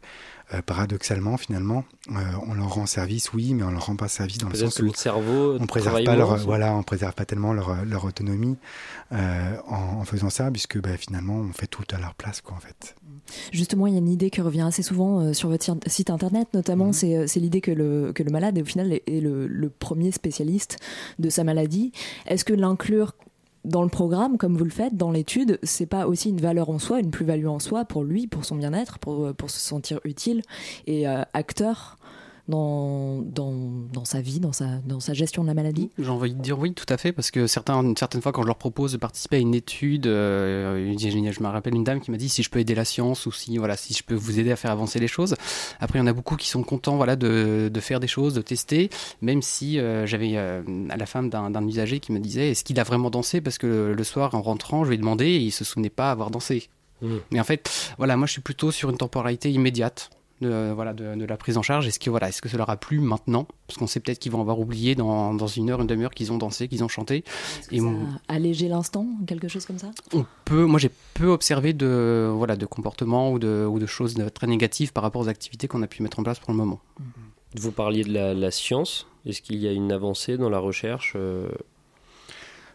euh, 0.53 0.61
paradoxalement, 0.61 1.37
finalement, 1.37 1.83
euh, 2.11 2.13
on 2.47 2.53
leur 2.53 2.73
rend 2.73 2.85
service, 2.85 3.33
oui, 3.33 3.53
mais 3.53 3.63
on 3.63 3.71
leur 3.71 3.87
rend 3.87 3.95
pas 3.95 4.07
service 4.07 4.37
dans 4.37 4.49
le 4.49 4.55
sens 4.55 4.79
où 4.79 4.83
le 4.83 4.93
cerveau 4.93 5.57
on 5.59 5.65
préserve 5.65 6.03
pas 6.03 6.15
leur, 6.15 6.37
voilà, 6.37 6.73
on 6.73 6.83
préserve 6.83 7.13
pas 7.13 7.25
tellement 7.25 7.53
leur, 7.53 7.83
leur 7.83 8.05
autonomie 8.05 8.57
en, 9.11 10.03
faisant 10.05 10.29
ça, 10.29 10.51
puisque 10.51 10.79
bah, 10.79 10.97
finalement, 10.97 11.35
on 11.35 11.51
fait 11.51 11.67
tout 11.67 11.83
à 11.91 11.97
leur 11.97 12.13
place, 12.13 12.41
quoi, 12.41 12.55
en 12.55 12.59
fait. 12.59 12.95
Justement, 13.51 13.87
il 13.87 13.93
y 13.93 13.95
a 13.95 13.99
une 13.99 14.09
idée 14.09 14.29
qui 14.29 14.41
revient 14.41 14.61
assez 14.61 14.83
souvent 14.83 15.33
sur 15.33 15.49
votre 15.49 15.65
site 15.87 16.09
internet, 16.11 16.47
notamment, 16.53 16.87
mhm. 16.87 17.27
c'est 17.27 17.39
l'idée 17.39 17.61
que 17.61 17.71
le, 17.71 18.11
que 18.13 18.21
le 18.21 18.31
malade, 18.31 18.59
au 18.59 18.65
final, 18.65 18.84
est 18.93 19.21
le, 19.21 19.47
le 19.47 19.69
premier 19.69 20.11
spécialiste 20.11 20.77
de 21.19 21.29
sa 21.29 21.43
maladie. 21.43 21.91
Est-ce 22.27 22.45
que 22.45 22.53
l'inclure 22.53 23.13
dans 23.65 23.83
le 23.83 23.89
programme, 23.89 24.37
comme 24.37 24.55
vous 24.55 24.63
le 24.63 24.69
faites, 24.69 24.95
dans 24.95 25.11
l'étude, 25.11 25.59
c'est 25.63 25.87
pas 25.87 26.07
aussi 26.07 26.29
une 26.29 26.39
valeur 26.39 26.69
en 26.69 26.79
soi, 26.79 26.99
une 26.99 27.09
plus-value 27.09 27.47
en 27.47 27.59
soi 27.59 27.83
pour 27.83 28.03
lui, 28.03 28.27
pour 28.27 28.45
son 28.45 28.55
bien-être, 28.55 28.99
pour, 28.99 29.33
pour 29.33 29.49
se 29.49 29.59
sentir 29.59 29.99
utile 30.03 30.43
et 30.85 31.07
euh, 31.07 31.23
acteur 31.33 31.97
dans, 32.47 33.21
dans, 33.21 33.53
dans, 33.91 34.05
sa 34.05 34.21
vie, 34.21 34.39
dans 34.39 34.53
sa, 34.53 34.77
dans 34.85 34.99
sa 34.99 35.13
gestion 35.13 35.41
de 35.43 35.47
la 35.47 35.53
maladie 35.53 35.89
J'ai 35.97 36.09
envie 36.09 36.33
de 36.33 36.41
dire 36.41 36.59
oui, 36.59 36.73
tout 36.73 36.85
à 36.89 36.97
fait, 36.97 37.11
parce 37.11 37.31
que 37.31 37.47
certains, 37.47 37.93
certaines 37.97 38.21
fois, 38.21 38.31
quand 38.31 38.43
je 38.43 38.47
leur 38.47 38.57
propose 38.57 38.91
de 38.91 38.97
participer 38.97 39.37
à 39.37 39.39
une 39.39 39.55
étude, 39.55 40.07
euh, 40.07 40.95
je 40.97 41.43
me 41.43 41.47
rappelle 41.47 41.75
une 41.75 41.83
dame 41.83 42.01
qui 42.01 42.11
m'a 42.11 42.17
dit 42.17 42.29
si 42.29 42.43
je 42.43 42.49
peux 42.49 42.59
aider 42.59 42.75
la 42.75 42.85
science 42.85 43.25
ou 43.25 43.31
si, 43.31 43.57
voilà, 43.57 43.77
si 43.77 43.93
je 43.93 44.03
peux 44.03 44.15
vous 44.15 44.39
aider 44.39 44.51
à 44.51 44.55
faire 44.55 44.71
avancer 44.71 44.99
les 44.99 45.07
choses. 45.07 45.35
Après, 45.79 45.99
il 45.99 46.01
y 46.01 46.03
en 46.03 46.07
a 46.07 46.13
beaucoup 46.13 46.35
qui 46.35 46.47
sont 46.47 46.63
contents 46.63 46.97
voilà, 46.97 47.15
de, 47.15 47.69
de 47.73 47.79
faire 47.79 47.99
des 47.99 48.07
choses, 48.07 48.33
de 48.33 48.41
tester, 48.41 48.89
même 49.21 49.41
si 49.41 49.79
euh, 49.79 50.05
j'avais 50.05 50.33
euh, 50.35 50.61
à 50.89 50.97
la 50.97 51.05
femme 51.05 51.29
d'un 51.29 51.67
usager 51.67 51.99
qui 51.99 52.11
me 52.11 52.19
disait 52.19 52.51
est-ce 52.51 52.63
qu'il 52.63 52.79
a 52.79 52.83
vraiment 52.83 53.09
dansé? 53.09 53.41
Parce 53.41 53.57
que 53.57 53.93
le, 53.95 54.03
soir, 54.03 54.35
en 54.35 54.41
rentrant, 54.41 54.83
je 54.83 54.89
lui 54.89 54.95
ai 54.95 54.99
demandé 54.99 55.25
et 55.25 55.39
il 55.39 55.51
se 55.51 55.63
souvenait 55.63 55.89
pas 55.89 56.11
avoir 56.11 56.29
dansé. 56.29 56.69
Mmh. 57.01 57.15
Mais 57.31 57.39
en 57.39 57.43
fait, 57.43 57.93
voilà, 57.97 58.15
moi 58.17 58.27
je 58.27 58.33
suis 58.33 58.41
plutôt 58.41 58.71
sur 58.71 58.89
une 58.89 58.97
temporalité 58.97 59.51
immédiate 59.51 60.09
de, 60.41 60.71
voilà, 60.73 60.93
de, 60.93 61.25
la 61.25 61.37
prise 61.37 61.57
en 61.57 61.61
charge 61.61 61.87
Est-ce 61.87 61.99
que, 61.99 62.09
voilà, 62.09 62.29
est-ce 62.29 62.41
que 62.41 62.49
ça 62.49 62.57
leur 62.57 62.69
a 62.69 62.77
plu 62.77 62.99
maintenant? 62.99 63.47
Parce 63.67 63.77
qu'on 63.77 63.87
sait 63.87 63.99
peut-être 63.99 64.19
qu'ils 64.19 64.31
vont 64.31 64.41
avoir 64.41 64.59
oublié 64.59 64.95
dans, 64.95 65.33
dans 65.33 65.47
une 65.47 65.69
heure, 65.69 65.81
une 65.81 65.87
demi-heure 65.87 66.13
qu'ils 66.13 66.31
ont 66.31 66.37
dansé, 66.37 66.67
qu'ils 66.67 66.83
ont 66.83 66.87
chanté. 66.87 67.23
Et 67.71 67.79
ça 67.79 67.85
alléger 68.27 68.67
l'instant, 68.67 69.07
quelque 69.27 69.47
chose 69.47 69.65
comme 69.65 69.79
ça? 69.79 69.91
On 70.13 70.25
peut, 70.45 70.65
moi 70.65 70.79
j'ai 70.79 70.91
peu 71.13 71.27
observé 71.27 71.73
de, 71.73 72.31
voilà, 72.35 72.55
de 72.55 72.65
comportements 72.65 73.31
ou 73.31 73.39
de, 73.39 73.65
ou 73.69 73.79
de 73.79 73.85
choses 73.85 74.15
très 74.33 74.47
négatives 74.47 74.91
par 74.93 75.03
rapport 75.03 75.21
aux 75.21 75.29
activités 75.29 75.67
qu'on 75.67 75.81
a 75.81 75.87
pu 75.87 76.03
mettre 76.03 76.19
en 76.19 76.23
place 76.23 76.39
pour 76.39 76.51
le 76.51 76.57
moment. 76.57 76.79
Vous 77.55 77.71
parliez 77.71 78.03
de 78.03 78.11
la, 78.11 78.51
science. 78.51 79.07
Est-ce 79.25 79.41
qu'il 79.41 79.57
y 79.57 79.67
a 79.67 79.71
une 79.71 79.91
avancée 79.91 80.37
dans 80.37 80.49
la 80.49 80.59
recherche 80.59 81.13
euh, 81.15 81.49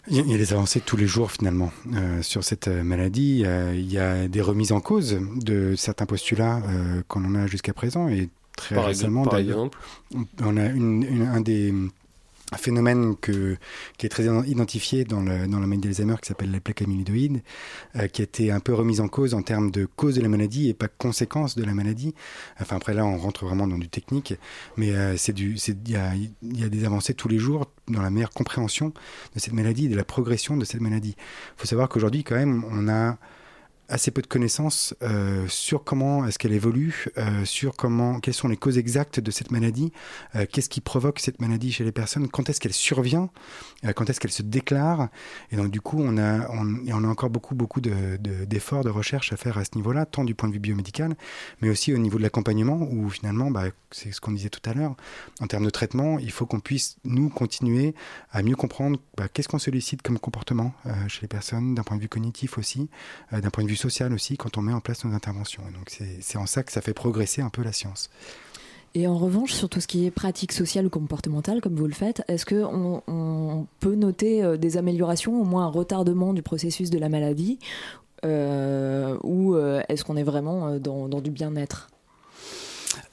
il 0.09 0.31
y 0.31 0.35
a 0.35 0.39
des 0.39 0.53
avancées 0.53 0.81
tous 0.81 0.97
les 0.97 1.07
jours 1.07 1.31
finalement 1.31 1.73
euh, 1.95 2.23
sur 2.23 2.45
cette 2.45 2.69
euh, 2.69 2.83
maladie. 2.83 3.43
Euh, 3.45 3.75
il 3.75 3.91
y 3.91 3.99
a 3.99 4.29
des 4.29 4.41
remises 4.41 4.73
en 4.73 4.81
cause 4.81 5.19
de 5.37 5.75
certains 5.77 6.07
postulats 6.07 6.63
qu'on 7.09 7.25
en 7.25 7.35
a 7.35 7.47
jusqu'à 7.47 7.73
présent 7.73 8.09
et 8.09 8.29
très 8.57 8.79
récemment 8.79 9.27
d'ailleurs. 9.27 9.71
On 10.43 10.57
a 10.57 10.67
une, 10.67 11.29
un 11.33 11.41
des 11.41 11.73
un 12.53 12.57
phénomène 12.57 13.17
que, 13.17 13.57
qui 13.97 14.07
est 14.07 14.09
très 14.09 14.25
identifié 14.25 15.05
dans, 15.05 15.23
le, 15.23 15.47
dans 15.47 15.61
la 15.61 15.67
maladie 15.67 15.89
d'Alzheimer 15.89 16.17
qui 16.21 16.29
s'appelle 16.29 16.51
la 16.51 16.61
plaque 16.61 16.83
amyloïdoïde, 16.83 17.43
euh, 17.97 18.09
qui 18.09 18.23
a 18.23 18.25
été 18.25 18.51
un 18.51 18.61
peu 18.61 18.75
remise 18.75 19.01
en 19.01 19.09
cause 19.09 19.35
en 19.35 19.43
termes 19.43 19.71
de 19.71 19.87
cause 19.87 20.17
de 20.17 20.23
la 20.23 20.29
maladie 20.29 20.69
et 20.69 20.75
pas 20.75 20.89
conséquence 20.89 21.57
de 21.57 21.65
la 21.65 21.75
maladie. 21.75 22.15
Enfin 22.61 22.77
après 22.77 22.95
là 22.95 23.05
on 23.05 23.17
rentre 23.19 23.45
vraiment 23.45 23.67
dans 23.67 23.79
du 23.79 23.89
technique, 23.89 24.35
mais 24.77 24.91
euh, 24.91 25.17
c'est 25.17 25.33
du, 25.33 25.57
il 25.57 25.91
y 25.91 25.97
a, 25.97 26.13
y 26.15 26.65
a 26.65 26.69
des 26.69 26.85
avancées 26.85 27.15
tous 27.15 27.29
les 27.29 27.39
jours 27.39 27.71
dans 27.89 28.03
la 28.03 28.11
meilleure 28.11 28.31
compréhension 28.31 28.93
de 29.35 29.41
cette 29.41 29.53
maladie, 29.53 29.89
de 29.89 29.97
la 29.97 30.05
progression 30.05 30.57
de 30.57 30.65
cette 30.65 30.81
maladie. 30.81 31.15
Il 31.17 31.61
faut 31.61 31.67
savoir 31.67 31.89
qu'aujourd'hui 31.89 32.25
quand 32.25 32.37
même 32.37 32.65
on 32.71 32.89
a 32.89 33.19
assez 33.91 34.11
peu 34.11 34.23
de 34.23 34.27
connaissances 34.27 34.95
euh, 35.03 35.47
sur 35.49 35.85
comment 35.85 36.25
est-ce 36.25 36.39
qu'elle 36.39 36.53
évolue, 36.53 37.07
euh, 37.19 37.45
sur 37.45 37.77
comment, 37.77 38.21
quelles 38.21 38.35
sont 38.35 38.49
les 38.49 38.57
causes 38.57 38.79
exactes 38.79 39.21
de 39.21 39.31
cette 39.31 39.51
maladie, 39.51 39.93
euh, 40.37 40.47
qu'est-ce 40.51 40.69
qui 40.69 40.81
provoque 40.81 41.19
cette 41.19 41.41
maladie 41.41 41.73
chez 41.73 41.85
les 41.85 41.93
personnes, 41.93 42.29
quand 42.29 42.49
est-ce 42.49 42.61
qu'elle 42.61 42.73
survient, 42.73 43.31
quand 43.97 44.09
est-ce 44.09 44.21
qu'elle 44.21 44.31
se 44.31 44.43
déclare. 44.43 45.09
Et 45.51 45.57
donc 45.57 45.71
du 45.71 45.81
coup, 45.81 45.99
on 46.01 46.17
a, 46.19 46.49
on, 46.51 46.77
on 46.87 47.05
a 47.05 47.09
encore 47.09 47.31
beaucoup, 47.31 47.55
beaucoup 47.55 47.81
d'efforts, 47.81 48.85
de, 48.85 48.89
de, 48.89 48.95
recherche 48.95 49.33
à 49.33 49.37
faire 49.37 49.59
à 49.59 49.65
ce 49.65 49.71
niveau-là, 49.75 50.07
tant 50.07 50.25
du 50.25 50.35
point 50.35 50.49
de 50.49 50.55
vue 50.55 50.61
biomédical, 50.61 51.17
mais 51.61 51.69
aussi 51.69 51.93
au 51.93 51.99
niveau 51.99 52.19
de 52.19 52.23
l'accompagnement, 52.23 52.89
où 52.91 53.11
finalement, 53.11 53.51
bah, 53.51 53.65
c'est 53.91 54.13
ce 54.13 54.21
qu'on 54.21 54.33
disait 54.33 54.51
tout 54.51 54.69
à 54.69 54.75
l'heure, 54.75 54.95
en 55.41 55.47
termes 55.47 55.65
de 55.65 55.71
traitement, 55.71 56.19
il 56.19 56.31
faut 56.31 56.47
qu'on 56.47 56.61
puisse, 56.61 56.97
nous, 57.05 57.29
continuer 57.29 57.95
à 58.31 58.43
mieux 58.43 58.57
comprendre 58.57 58.99
bah, 59.17 59.29
qu'est-ce 59.29 59.49
qu'on 59.49 59.59
sollicite 59.59 60.03
comme 60.03 60.19
comportement 60.19 60.73
chez 61.09 61.23
les 61.23 61.29
personnes, 61.29 61.75
d'un 61.75 61.83
point 61.83 61.97
de 61.97 62.03
vue 62.03 62.09
cognitif 62.09 62.59
aussi, 62.59 62.89
d'un 63.33 63.51
point 63.51 63.65
de 63.65 63.69
vue 63.69 63.77
social 63.81 64.13
aussi 64.13 64.37
quand 64.37 64.59
on 64.59 64.63
met 64.63 64.73
en 64.73 64.81
place 64.81 65.05
nos 65.05 65.15
interventions. 65.15 65.63
donc 65.73 65.91
c'est 66.21 66.39
en 66.39 66.47
ça 66.47 66.63
que 66.63 66.73
ça 66.73 66.81
fait 66.81 66.95
progresser 66.95 67.43
un 67.43 67.51
peu 67.51 67.63
la 67.63 67.73
science. 67.73 68.11
Et 68.95 69.07
en 69.07 69.17
revanche, 69.17 69.53
sur 69.53 69.69
tout 69.69 69.81
ce 69.81 69.87
qui 69.87 70.05
est 70.05 70.11
pratique 70.11 70.51
sociale 70.51 70.87
ou 70.87 70.91
comportementale, 70.91 71.61
comme 71.61 71.77
vous 71.77 71.87
le 71.87 71.93
faites, 71.93 72.25
est-ce 72.27 72.45
qu'on 72.45 73.03
on 73.07 73.67
peut 73.79 73.95
noter 73.95 74.43
euh, 74.43 74.57
des 74.57 74.77
améliorations, 74.77 75.41
au 75.41 75.45
moins 75.45 75.67
un 75.67 75.71
retardement 75.71 76.33
du 76.33 76.43
processus 76.43 76.91
de 76.91 76.99
la 76.99 77.09
maladie, 77.09 77.61
euh, 78.25 79.17
ou 79.23 79.55
euh, 79.55 79.81
est-ce 79.89 80.05
qu'on 80.05 80.17
est 80.17 80.25
vraiment 80.25 80.77
dans, 80.79 81.09
dans 81.09 81.21
du 81.21 81.31
bien-être? 81.31 81.89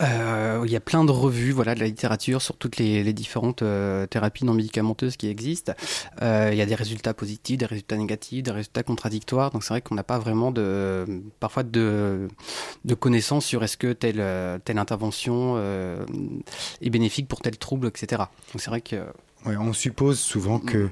Euh, 0.02 0.64
il 0.66 0.72
y 0.72 0.76
a 0.76 0.80
plein 0.80 1.04
de 1.04 1.12
revues, 1.12 1.52
voilà, 1.52 1.76
de 1.76 1.80
la 1.80 1.86
littérature 1.86 2.42
sur 2.42 2.58
toutes 2.58 2.78
les, 2.78 3.14
différentes 3.14 3.62
euh, 3.62 4.06
thérapies 4.06 4.46
non 4.46 4.54
médicamenteuses 4.54 5.18
qui 5.18 5.28
existent. 5.28 5.74
Euh, 6.22 6.50
il 6.52 6.58
y 6.58 6.62
a 6.62 6.66
des 6.66 6.76
résultats 6.76 7.14
positifs, 7.14 7.58
des 7.58 7.66
résultats 7.66 7.98
négatifs, 7.98 8.44
des 8.44 8.52
résultats 8.52 8.84
contradictoires. 8.84 9.52
Donc 9.52 9.64
c'est 9.64 9.74
vrai 9.74 9.82
qu'on 9.82 9.96
n'a 9.96 10.04
pas 10.04 10.20
vraiment 10.20 10.52
de, 10.52 11.06
parfois 11.40 11.64
de, 11.64 12.28
de 12.86 12.94
connaissances 12.94 13.46
sur 13.46 13.64
est-ce 13.64 13.78
que 13.78 13.94
telle, 13.94 14.24
telle 14.64 14.78
intervention 14.78 15.58
est 15.58 16.90
bénéfique 16.90 17.28
pour 17.28 17.42
tel 17.42 17.58
trouble, 17.58 17.88
etc. 17.88 18.24
Donc 18.54 18.62
c'est 18.62 18.70
vrai 18.70 18.82
que 18.82 19.04
on 19.46 19.72
suppose 19.72 20.20
souvent 20.20 20.60
que 20.60 20.90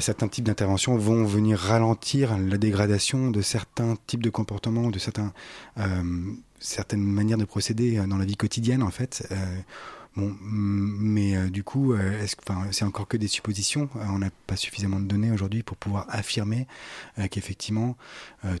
certains 0.00 0.28
types 0.28 0.44
d'interventions 0.44 0.98
vont 0.98 1.24
venir 1.24 1.58
ralentir 1.58 2.36
la 2.36 2.58
dégradation 2.58 3.30
de 3.30 3.40
certains 3.40 3.94
types 4.06 4.22
de 4.22 4.28
comportements, 4.28 4.90
de 4.90 4.98
certains 4.98 5.32
certaines 6.60 7.02
manières 7.02 7.38
de 7.38 7.44
procéder 7.44 7.98
euh, 7.98 8.06
dans 8.06 8.18
la 8.18 8.24
vie 8.24 8.36
quotidienne 8.36 8.82
en 8.82 8.90
fait. 8.90 9.26
Euh, 9.30 9.60
bon, 10.16 10.36
mais 10.40 11.36
euh, 11.36 11.50
du 11.50 11.64
coup, 11.64 11.94
c'est 12.72 12.84
encore 12.84 13.08
que 13.08 13.16
des 13.16 13.28
suppositions. 13.28 13.88
on 13.94 14.18
n'a 14.18 14.30
pas 14.46 14.56
suffisamment 14.56 15.00
de 15.00 15.06
données 15.06 15.30
aujourd'hui 15.30 15.62
pour 15.62 15.76
pouvoir 15.76 16.06
affirmer 16.08 16.66
qu'effectivement 17.30 17.96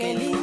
qué 0.00 0.14
lindo. 0.14 0.39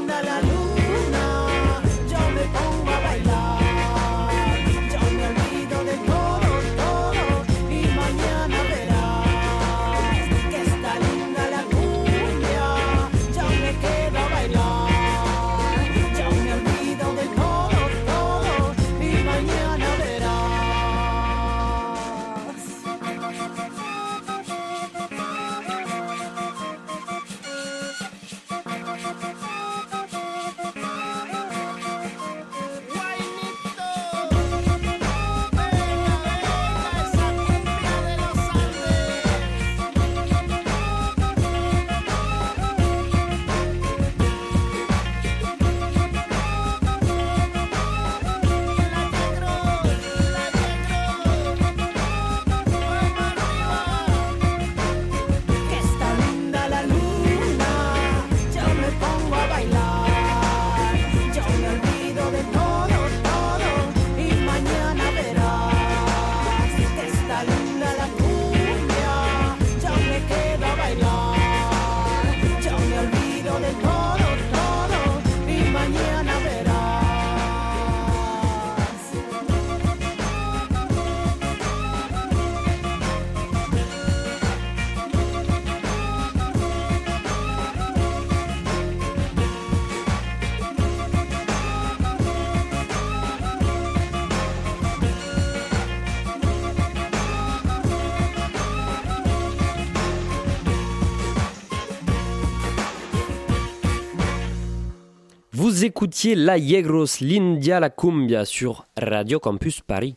Vous 105.78 105.86
écoutiez 105.86 106.34
La 106.34 106.58
Yegros 106.58 107.22
Lindia 107.22 107.80
la 107.80 107.92
Cumbia 107.92 108.46
sur 108.46 108.88
Radio 108.98 109.40
Campus 109.40 109.82
Paris. 109.82 110.16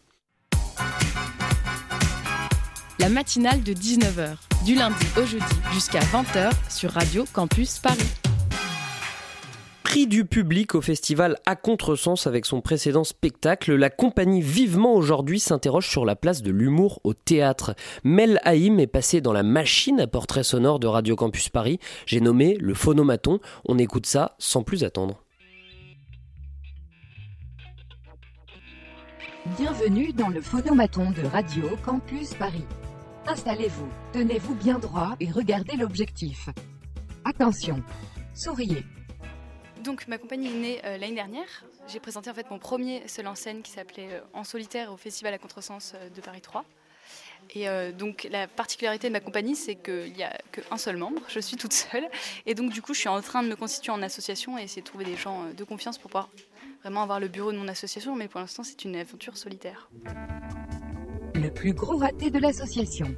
La 2.98 3.10
matinale 3.10 3.62
de 3.62 3.74
19h, 3.74 4.36
du 4.64 4.74
lundi 4.74 5.04
au 5.18 5.26
jeudi 5.26 5.44
jusqu'à 5.74 6.00
20h 6.00 6.50
sur 6.70 6.92
Radio 6.92 7.26
Campus 7.30 7.78
Paris. 7.78 8.08
Prix 9.82 10.06
du 10.06 10.24
public 10.24 10.74
au 10.74 10.80
festival 10.80 11.36
À 11.44 11.56
Contresens 11.56 12.26
avec 12.26 12.46
son 12.46 12.62
précédent 12.62 13.04
spectacle, 13.04 13.74
la 13.74 13.90
compagnie 13.90 14.40
Vivement 14.40 14.94
aujourd'hui 14.94 15.40
s'interroge 15.40 15.90
sur 15.90 16.06
la 16.06 16.16
place 16.16 16.40
de 16.40 16.52
l'humour 16.52 17.00
au 17.04 17.12
théâtre. 17.12 17.74
Mel 18.02 18.40
Haïm 18.44 18.80
est 18.80 18.86
passée 18.86 19.20
dans 19.20 19.34
la 19.34 19.42
machine 19.42 20.00
à 20.00 20.06
portrait 20.06 20.42
sonore 20.42 20.80
de 20.80 20.86
Radio 20.86 21.16
Campus 21.16 21.50
Paris. 21.50 21.78
J'ai 22.06 22.22
nommé 22.22 22.56
le 22.58 22.72
phonomaton. 22.72 23.40
On 23.66 23.76
écoute 23.76 24.06
ça 24.06 24.36
sans 24.38 24.62
plus 24.62 24.84
attendre. 24.84 25.22
Bienvenue 29.46 30.12
dans 30.12 30.28
le 30.28 30.42
phonomaton 30.42 31.12
de 31.12 31.24
Radio 31.24 31.74
Campus 31.82 32.34
Paris. 32.34 32.66
Installez-vous, 33.26 33.88
tenez-vous 34.12 34.54
bien 34.54 34.78
droit 34.78 35.16
et 35.18 35.30
regardez 35.30 35.78
l'objectif. 35.78 36.50
Attention, 37.24 37.82
souriez. 38.34 38.84
Donc 39.82 40.08
ma 40.08 40.18
compagnie 40.18 40.48
est 40.48 40.58
née 40.58 40.80
euh, 40.84 40.98
l'année 40.98 41.14
dernière. 41.14 41.64
J'ai 41.88 42.00
présenté 42.00 42.28
en 42.28 42.34
fait 42.34 42.50
mon 42.50 42.58
premier 42.58 43.08
seul 43.08 43.26
en 43.26 43.34
scène 43.34 43.62
qui 43.62 43.72
s'appelait 43.72 44.12
euh, 44.12 44.20
En 44.34 44.44
solitaire 44.44 44.92
au 44.92 44.98
festival 44.98 45.32
à 45.32 45.38
contresens 45.38 45.94
euh, 45.94 46.10
de 46.10 46.20
Paris 46.20 46.42
3. 46.42 46.66
Et 47.54 47.66
donc 47.92 48.28
la 48.30 48.46
particularité 48.46 49.08
de 49.08 49.12
ma 49.12 49.18
compagnie, 49.18 49.56
c'est 49.56 49.74
qu'il 49.74 50.12
n'y 50.12 50.22
a 50.22 50.38
qu'un 50.52 50.76
seul 50.76 50.98
membre, 50.98 51.22
je 51.28 51.40
suis 51.40 51.56
toute 51.56 51.72
seule. 51.72 52.06
Et 52.44 52.54
donc 52.54 52.70
du 52.70 52.82
coup, 52.82 52.92
je 52.92 53.00
suis 53.00 53.08
en 53.08 53.20
train 53.22 53.42
de 53.42 53.48
me 53.48 53.56
constituer 53.56 53.90
en 53.90 54.02
association 54.02 54.58
et 54.58 54.62
essayer 54.64 54.82
de 54.82 54.86
trouver 54.86 55.06
des 55.06 55.16
gens 55.16 55.46
de 55.46 55.64
confiance 55.64 55.96
pour 55.96 56.10
pouvoir 56.10 56.28
vraiment 56.82 57.02
avoir 57.02 57.20
le 57.20 57.28
bureau 57.28 57.52
de 57.52 57.58
mon 57.58 57.68
association. 57.68 58.16
Mais 58.16 58.28
pour 58.28 58.40
l'instant, 58.40 58.62
c'est 58.62 58.84
une 58.84 58.96
aventure 58.96 59.36
solitaire. 59.36 59.90
Le 61.34 61.48
plus 61.50 61.72
gros 61.72 61.96
raté 61.96 62.30
de 62.30 62.38
l'association. 62.38 63.14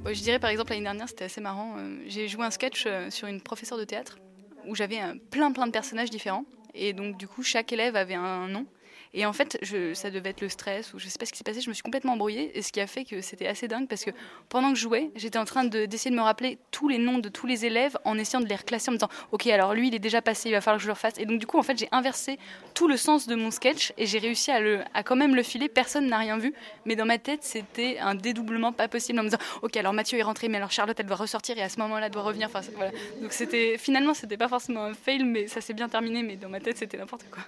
Bon, 0.00 0.14
je 0.14 0.22
dirais 0.22 0.38
par 0.38 0.50
exemple 0.50 0.70
l'année 0.70 0.84
dernière, 0.84 1.08
c'était 1.08 1.24
assez 1.24 1.40
marrant. 1.40 1.74
euh, 1.78 1.98
J'ai 2.06 2.28
joué 2.28 2.44
un 2.44 2.50
sketch 2.50 2.84
euh, 2.86 3.10
sur 3.10 3.28
une 3.28 3.40
professeure 3.40 3.78
de 3.78 3.84
théâtre 3.84 4.18
où 4.66 4.74
j'avais 4.74 5.00
euh, 5.02 5.14
plein 5.30 5.52
plein 5.52 5.66
de 5.66 5.72
personnages 5.72 6.10
différents. 6.10 6.44
Et 6.74 6.92
donc 6.92 7.16
du 7.18 7.26
coup, 7.26 7.42
chaque 7.42 7.72
élève 7.72 7.96
avait 7.96 8.14
un 8.14 8.48
nom. 8.48 8.66
Et 9.14 9.26
en 9.26 9.32
fait, 9.32 9.58
ça 9.94 10.10
devait 10.10 10.30
être 10.30 10.40
le 10.40 10.48
stress 10.48 10.92
ou 10.94 10.98
je 10.98 11.08
sais 11.08 11.18
pas 11.18 11.26
ce 11.26 11.32
qui 11.32 11.38
s'est 11.38 11.44
passé. 11.44 11.60
Je 11.60 11.68
me 11.68 11.74
suis 11.74 11.82
complètement 11.82 12.12
embrouillée 12.12 12.56
et 12.56 12.62
ce 12.62 12.72
qui 12.72 12.80
a 12.80 12.86
fait 12.86 13.04
que 13.04 13.20
c'était 13.20 13.46
assez 13.46 13.68
dingue 13.68 13.88
parce 13.88 14.04
que 14.04 14.10
pendant 14.48 14.70
que 14.70 14.76
je 14.76 14.82
jouais, 14.82 15.10
j'étais 15.16 15.38
en 15.38 15.44
train 15.44 15.64
de- 15.64 15.86
d'essayer 15.86 16.10
de, 16.10 16.16
me 16.16 16.22
rappeler 16.22 16.58
tous 16.70 16.88
les 16.88 16.98
noms 16.98 17.18
de 17.18 17.28
tous 17.28 17.46
les 17.46 17.64
élèves 17.64 17.96
en 18.04 18.18
essayant 18.18 18.40
de 18.40 18.48
les 18.48 18.56
reclasser 18.56 18.90
en 18.90 18.92
me 18.92 18.98
disant 18.98 19.08
Ok, 19.32 19.46
alors 19.46 19.74
lui 19.74 19.88
il 19.88 19.94
est 19.94 19.98
déjà 19.98 20.22
passé, 20.22 20.48
il 20.48 20.52
va 20.52 20.60
falloir 20.60 20.78
que 20.78 20.82
je 20.82 20.88
le 20.88 20.92
refasse. 20.92 21.18
Et 21.18 21.26
donc 21.26 21.38
du 21.38 21.46
coup, 21.46 21.58
en 21.58 21.62
fait, 21.62 21.78
j'ai 21.78 21.88
inversé 21.92 22.38
tout 22.74 22.88
le 22.88 22.96
sens 22.96 23.26
de 23.26 23.34
mon 23.34 23.50
sketch 23.50 23.92
et 23.96 24.06
j'ai 24.06 24.18
réussi 24.18 24.50
à, 24.50 25.02
quand 25.02 25.16
même 25.16 25.34
le 25.34 25.42
filer. 25.42 25.68
Personne 25.68 26.06
n'a 26.06 26.18
rien 26.18 26.38
vu, 26.38 26.52
mais 26.84 26.96
dans 26.96 27.06
ma 27.06 27.18
tête, 27.18 27.42
c'était 27.42 27.98
un 27.98 28.14
dédoublement 28.14 28.72
pas 28.72 28.88
possible 28.88 29.18
en 29.20 29.22
me 29.22 29.28
disant 29.28 29.42
Ok, 29.62 29.76
alors 29.76 29.92
Mathieu 29.92 30.18
est 30.18 30.22
rentré, 30.22 30.48
mais 30.48 30.58
alors 30.58 30.70
Charlotte 30.70 30.98
elle 30.98 31.06
doit 31.06 31.16
ressortir 31.16 31.56
et 31.58 31.62
à 31.62 31.68
ce 31.68 31.78
moment-là 31.80 32.06
elle 32.06 32.12
doit 32.12 32.22
revenir. 32.22 32.48
Enfin, 32.48 32.60
voilà. 32.74 32.90
Donc 33.20 33.32
c'était 33.32 33.76
finalement, 33.78 34.14
c'était 34.14 34.36
pas 34.36 34.48
forcément 34.48 34.84
un 34.84 34.94
fail, 34.94 35.24
mais 35.24 35.46
ça 35.46 35.60
s'est 35.60 35.74
bien 35.74 35.88
terminé. 35.88 36.22
Mais 36.22 36.36
dans 36.36 36.48
ma 36.48 36.60
tête, 36.60 36.78
c'était 36.78 36.98
n'importe 36.98 37.24
quoi. 37.30 37.42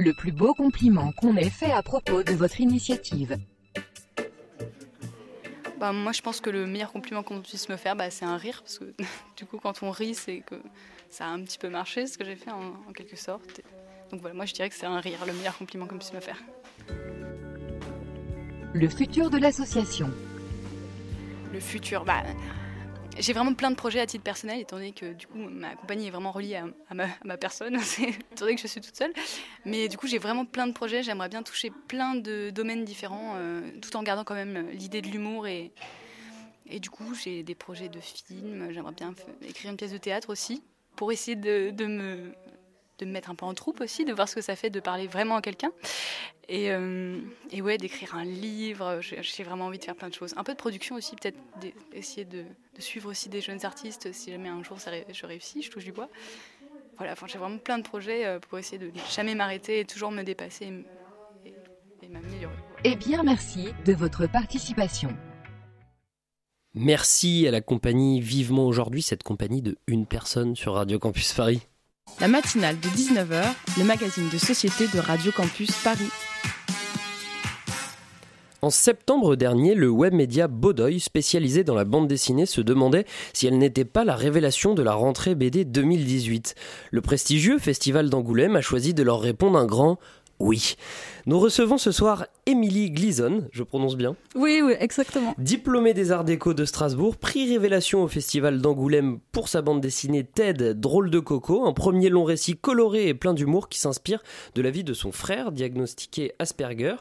Le 0.00 0.12
plus 0.12 0.30
beau 0.30 0.54
compliment 0.54 1.10
qu'on 1.10 1.36
ait 1.36 1.50
fait 1.50 1.72
à 1.72 1.82
propos 1.82 2.22
de 2.22 2.32
votre 2.32 2.60
initiative. 2.60 3.36
Bah, 5.80 5.92
moi, 5.92 6.12
je 6.12 6.22
pense 6.22 6.40
que 6.40 6.50
le 6.50 6.66
meilleur 6.66 6.92
compliment 6.92 7.24
qu'on 7.24 7.40
puisse 7.40 7.68
me 7.68 7.76
faire, 7.76 7.96
bah, 7.96 8.08
c'est 8.08 8.24
un 8.24 8.36
rire. 8.36 8.62
Parce 8.62 8.78
que 8.78 8.84
du 9.36 9.44
coup, 9.44 9.58
quand 9.58 9.82
on 9.82 9.90
rit, 9.90 10.14
c'est 10.14 10.44
que 10.46 10.54
ça 11.10 11.26
a 11.26 11.28
un 11.30 11.42
petit 11.42 11.58
peu 11.58 11.68
marché, 11.68 12.06
ce 12.06 12.16
que 12.16 12.24
j'ai 12.24 12.36
fait 12.36 12.52
en, 12.52 12.74
en, 12.88 12.92
quelque 12.92 13.16
sorte. 13.16 13.60
Donc 14.12 14.20
voilà, 14.20 14.36
moi, 14.36 14.44
je 14.44 14.54
dirais 14.54 14.68
que 14.68 14.76
c'est 14.76 14.86
un 14.86 15.00
rire, 15.00 15.18
le 15.26 15.32
meilleur 15.32 15.58
compliment 15.58 15.88
qu'on 15.88 15.98
puisse 15.98 16.12
me 16.12 16.20
faire. 16.20 16.38
Le 18.72 18.88
futur 18.88 19.30
de 19.30 19.38
l'association. 19.38 20.12
Le 21.52 21.58
futur, 21.58 22.04
bah, 22.04 22.22
j'ai 23.18 23.32
vraiment 23.32 23.54
plein 23.54 23.70
de 23.70 23.76
projets 23.76 24.00
à 24.00 24.06
titre 24.06 24.24
personnel, 24.24 24.60
étant 24.60 24.76
donné 24.76 24.92
que 24.92 25.12
du 25.12 25.26
coup 25.26 25.38
ma 25.38 25.74
compagnie 25.76 26.06
est 26.06 26.10
vraiment 26.10 26.32
reliée 26.32 26.56
à, 26.90 26.94
ma, 26.94 27.36
personne, 27.36 27.76
étant 27.98 28.44
donné 28.44 28.54
que 28.54 28.60
je 28.60 28.66
suis 28.66 28.80
toute 28.80 28.96
seule. 28.96 29.12
Mais 29.64 29.88
du 29.88 29.96
coup 29.96 30.06
j'ai 30.06 30.18
vraiment 30.18 30.44
plein 30.44 30.66
de 30.66 30.72
projets, 30.72 31.02
j'aimerais 31.02 31.28
bien 31.28 31.42
toucher 31.42 31.70
plein 31.88 32.14
de 32.14 32.50
domaines 32.50 32.84
différents, 32.84 33.34
euh, 33.36 33.60
tout 33.80 33.96
en 33.96 34.02
gardant 34.02 34.24
quand 34.24 34.34
même 34.34 34.68
l'idée 34.70 35.02
de 35.02 35.08
l'humour. 35.08 35.46
Et, 35.46 35.72
du 36.70 36.90
coup 36.90 37.14
j'ai 37.14 37.42
des 37.42 37.54
projets 37.54 37.88
de 37.88 38.00
films, 38.00 38.68
j'aimerais 38.70 38.92
bien 38.92 39.14
écrire 39.42 39.70
une 39.70 39.76
pièce 39.76 39.92
de 39.92 39.98
théâtre 39.98 40.30
aussi, 40.30 40.62
pour 40.96 41.12
essayer 41.12 41.36
de 41.36 41.86
me 41.86 42.34
de 42.98 43.04
me 43.04 43.12
mettre 43.12 43.30
un 43.30 43.34
peu 43.34 43.46
en 43.46 43.54
troupe 43.54 43.80
aussi, 43.80 44.04
de 44.04 44.12
voir 44.12 44.28
ce 44.28 44.34
que 44.34 44.40
ça 44.40 44.56
fait 44.56 44.70
de 44.70 44.80
parler 44.80 45.06
vraiment 45.06 45.36
à 45.36 45.42
quelqu'un. 45.42 45.70
Et, 46.48 46.70
euh, 46.70 47.20
et, 47.50 47.60
ouais, 47.60 47.76
d'écrire 47.76 48.14
un 48.14 48.24
livre, 48.24 49.00
j'ai 49.00 49.42
vraiment 49.42 49.66
envie 49.66 49.78
de 49.78 49.84
faire 49.84 49.96
plein 49.96 50.08
de 50.08 50.14
choses. 50.14 50.34
Un 50.36 50.44
peu 50.44 50.52
de 50.52 50.58
production 50.58 50.96
aussi, 50.96 51.14
peut-être 51.14 51.38
essayer 51.92 52.24
de, 52.24 52.42
de, 52.74 52.80
suivre 52.80 53.10
aussi 53.10 53.28
des 53.28 53.42
jeunes 53.42 53.64
artistes, 53.66 54.12
si 54.12 54.30
jamais 54.30 54.48
un 54.48 54.62
jour 54.62 54.80
ça, 54.80 54.90
je 55.12 55.26
réussis, 55.26 55.62
je 55.62 55.70
touche 55.70 55.84
du 55.84 55.92
bois. 55.92 56.08
Voilà, 56.96 57.12
enfin, 57.12 57.26
j'ai 57.28 57.38
vraiment 57.38 57.58
plein 57.58 57.78
de 57.78 57.82
projets 57.82 58.24
euh, 58.24 58.40
pour 58.40 58.58
essayer 58.58 58.78
de 58.78 58.90
jamais 59.14 59.34
m'arrêter 59.34 59.80
et 59.80 59.84
toujours 59.84 60.10
me 60.10 60.22
dépasser 60.22 60.72
et, 61.44 61.54
et 62.02 62.08
m'améliorer. 62.08 62.54
Eh 62.84 62.96
bien, 62.96 63.22
merci 63.22 63.68
de 63.84 63.92
votre 63.92 64.26
participation. 64.26 65.14
Merci 66.74 67.46
à 67.46 67.50
la 67.50 67.60
compagnie 67.60 68.20
Vivement 68.20 68.66
aujourd'hui, 68.66 69.02
cette 69.02 69.22
compagnie 69.22 69.62
de 69.62 69.76
une 69.86 70.06
personne 70.06 70.54
sur 70.54 70.74
Radio 70.74 70.98
Campus 70.98 71.32
Paris. 71.32 71.66
La 72.20 72.26
matinale 72.26 72.80
de 72.80 72.88
19h, 72.88 73.44
le 73.78 73.84
magazine 73.84 74.28
de 74.28 74.38
société 74.38 74.88
de 74.88 74.98
Radio 74.98 75.30
Campus 75.30 75.70
Paris. 75.84 76.10
En 78.60 78.70
septembre 78.70 79.36
dernier, 79.36 79.76
le 79.76 79.88
web 79.88 80.12
média 80.12 80.48
Baudoy, 80.48 80.98
spécialisé 80.98 81.62
dans 81.62 81.76
la 81.76 81.84
bande 81.84 82.08
dessinée, 82.08 82.44
se 82.44 82.60
demandait 82.60 83.04
si 83.32 83.46
elle 83.46 83.56
n'était 83.56 83.84
pas 83.84 84.02
la 84.02 84.16
révélation 84.16 84.74
de 84.74 84.82
la 84.82 84.94
rentrée 84.94 85.36
BD 85.36 85.64
2018. 85.64 86.56
Le 86.90 87.00
prestigieux 87.00 87.60
Festival 87.60 88.10
d'Angoulême 88.10 88.56
a 88.56 88.62
choisi 88.62 88.94
de 88.94 89.04
leur 89.04 89.20
répondre 89.20 89.56
un 89.56 89.66
grand 89.66 90.00
oui. 90.40 90.76
Nous 91.26 91.38
recevons 91.38 91.78
ce 91.78 91.92
soir 91.92 92.26
Émilie 92.46 92.90
Glison, 92.90 93.48
je 93.52 93.62
prononce 93.62 93.96
bien. 93.96 94.16
Oui, 94.34 94.60
oui, 94.64 94.74
exactement. 94.78 95.34
Diplômée 95.38 95.94
des 95.94 96.12
Arts 96.12 96.24
Déco 96.24 96.54
de 96.54 96.64
Strasbourg, 96.64 97.16
prix 97.16 97.50
révélation 97.50 98.02
au 98.02 98.08
Festival 98.08 98.60
d'Angoulême 98.60 99.18
pour 99.32 99.48
sa 99.48 99.60
bande 99.60 99.80
dessinée 99.80 100.24
Ted, 100.24 100.74
Drôle 100.74 101.10
de 101.10 101.18
Coco, 101.18 101.66
un 101.66 101.72
premier 101.72 102.08
long 102.08 102.24
récit 102.24 102.56
coloré 102.56 103.08
et 103.08 103.14
plein 103.14 103.34
d'humour 103.34 103.68
qui 103.68 103.78
s'inspire 103.78 104.22
de 104.54 104.62
la 104.62 104.70
vie 104.70 104.84
de 104.84 104.94
son 104.94 105.12
frère, 105.12 105.52
diagnostiqué 105.52 106.32
Asperger. 106.38 106.96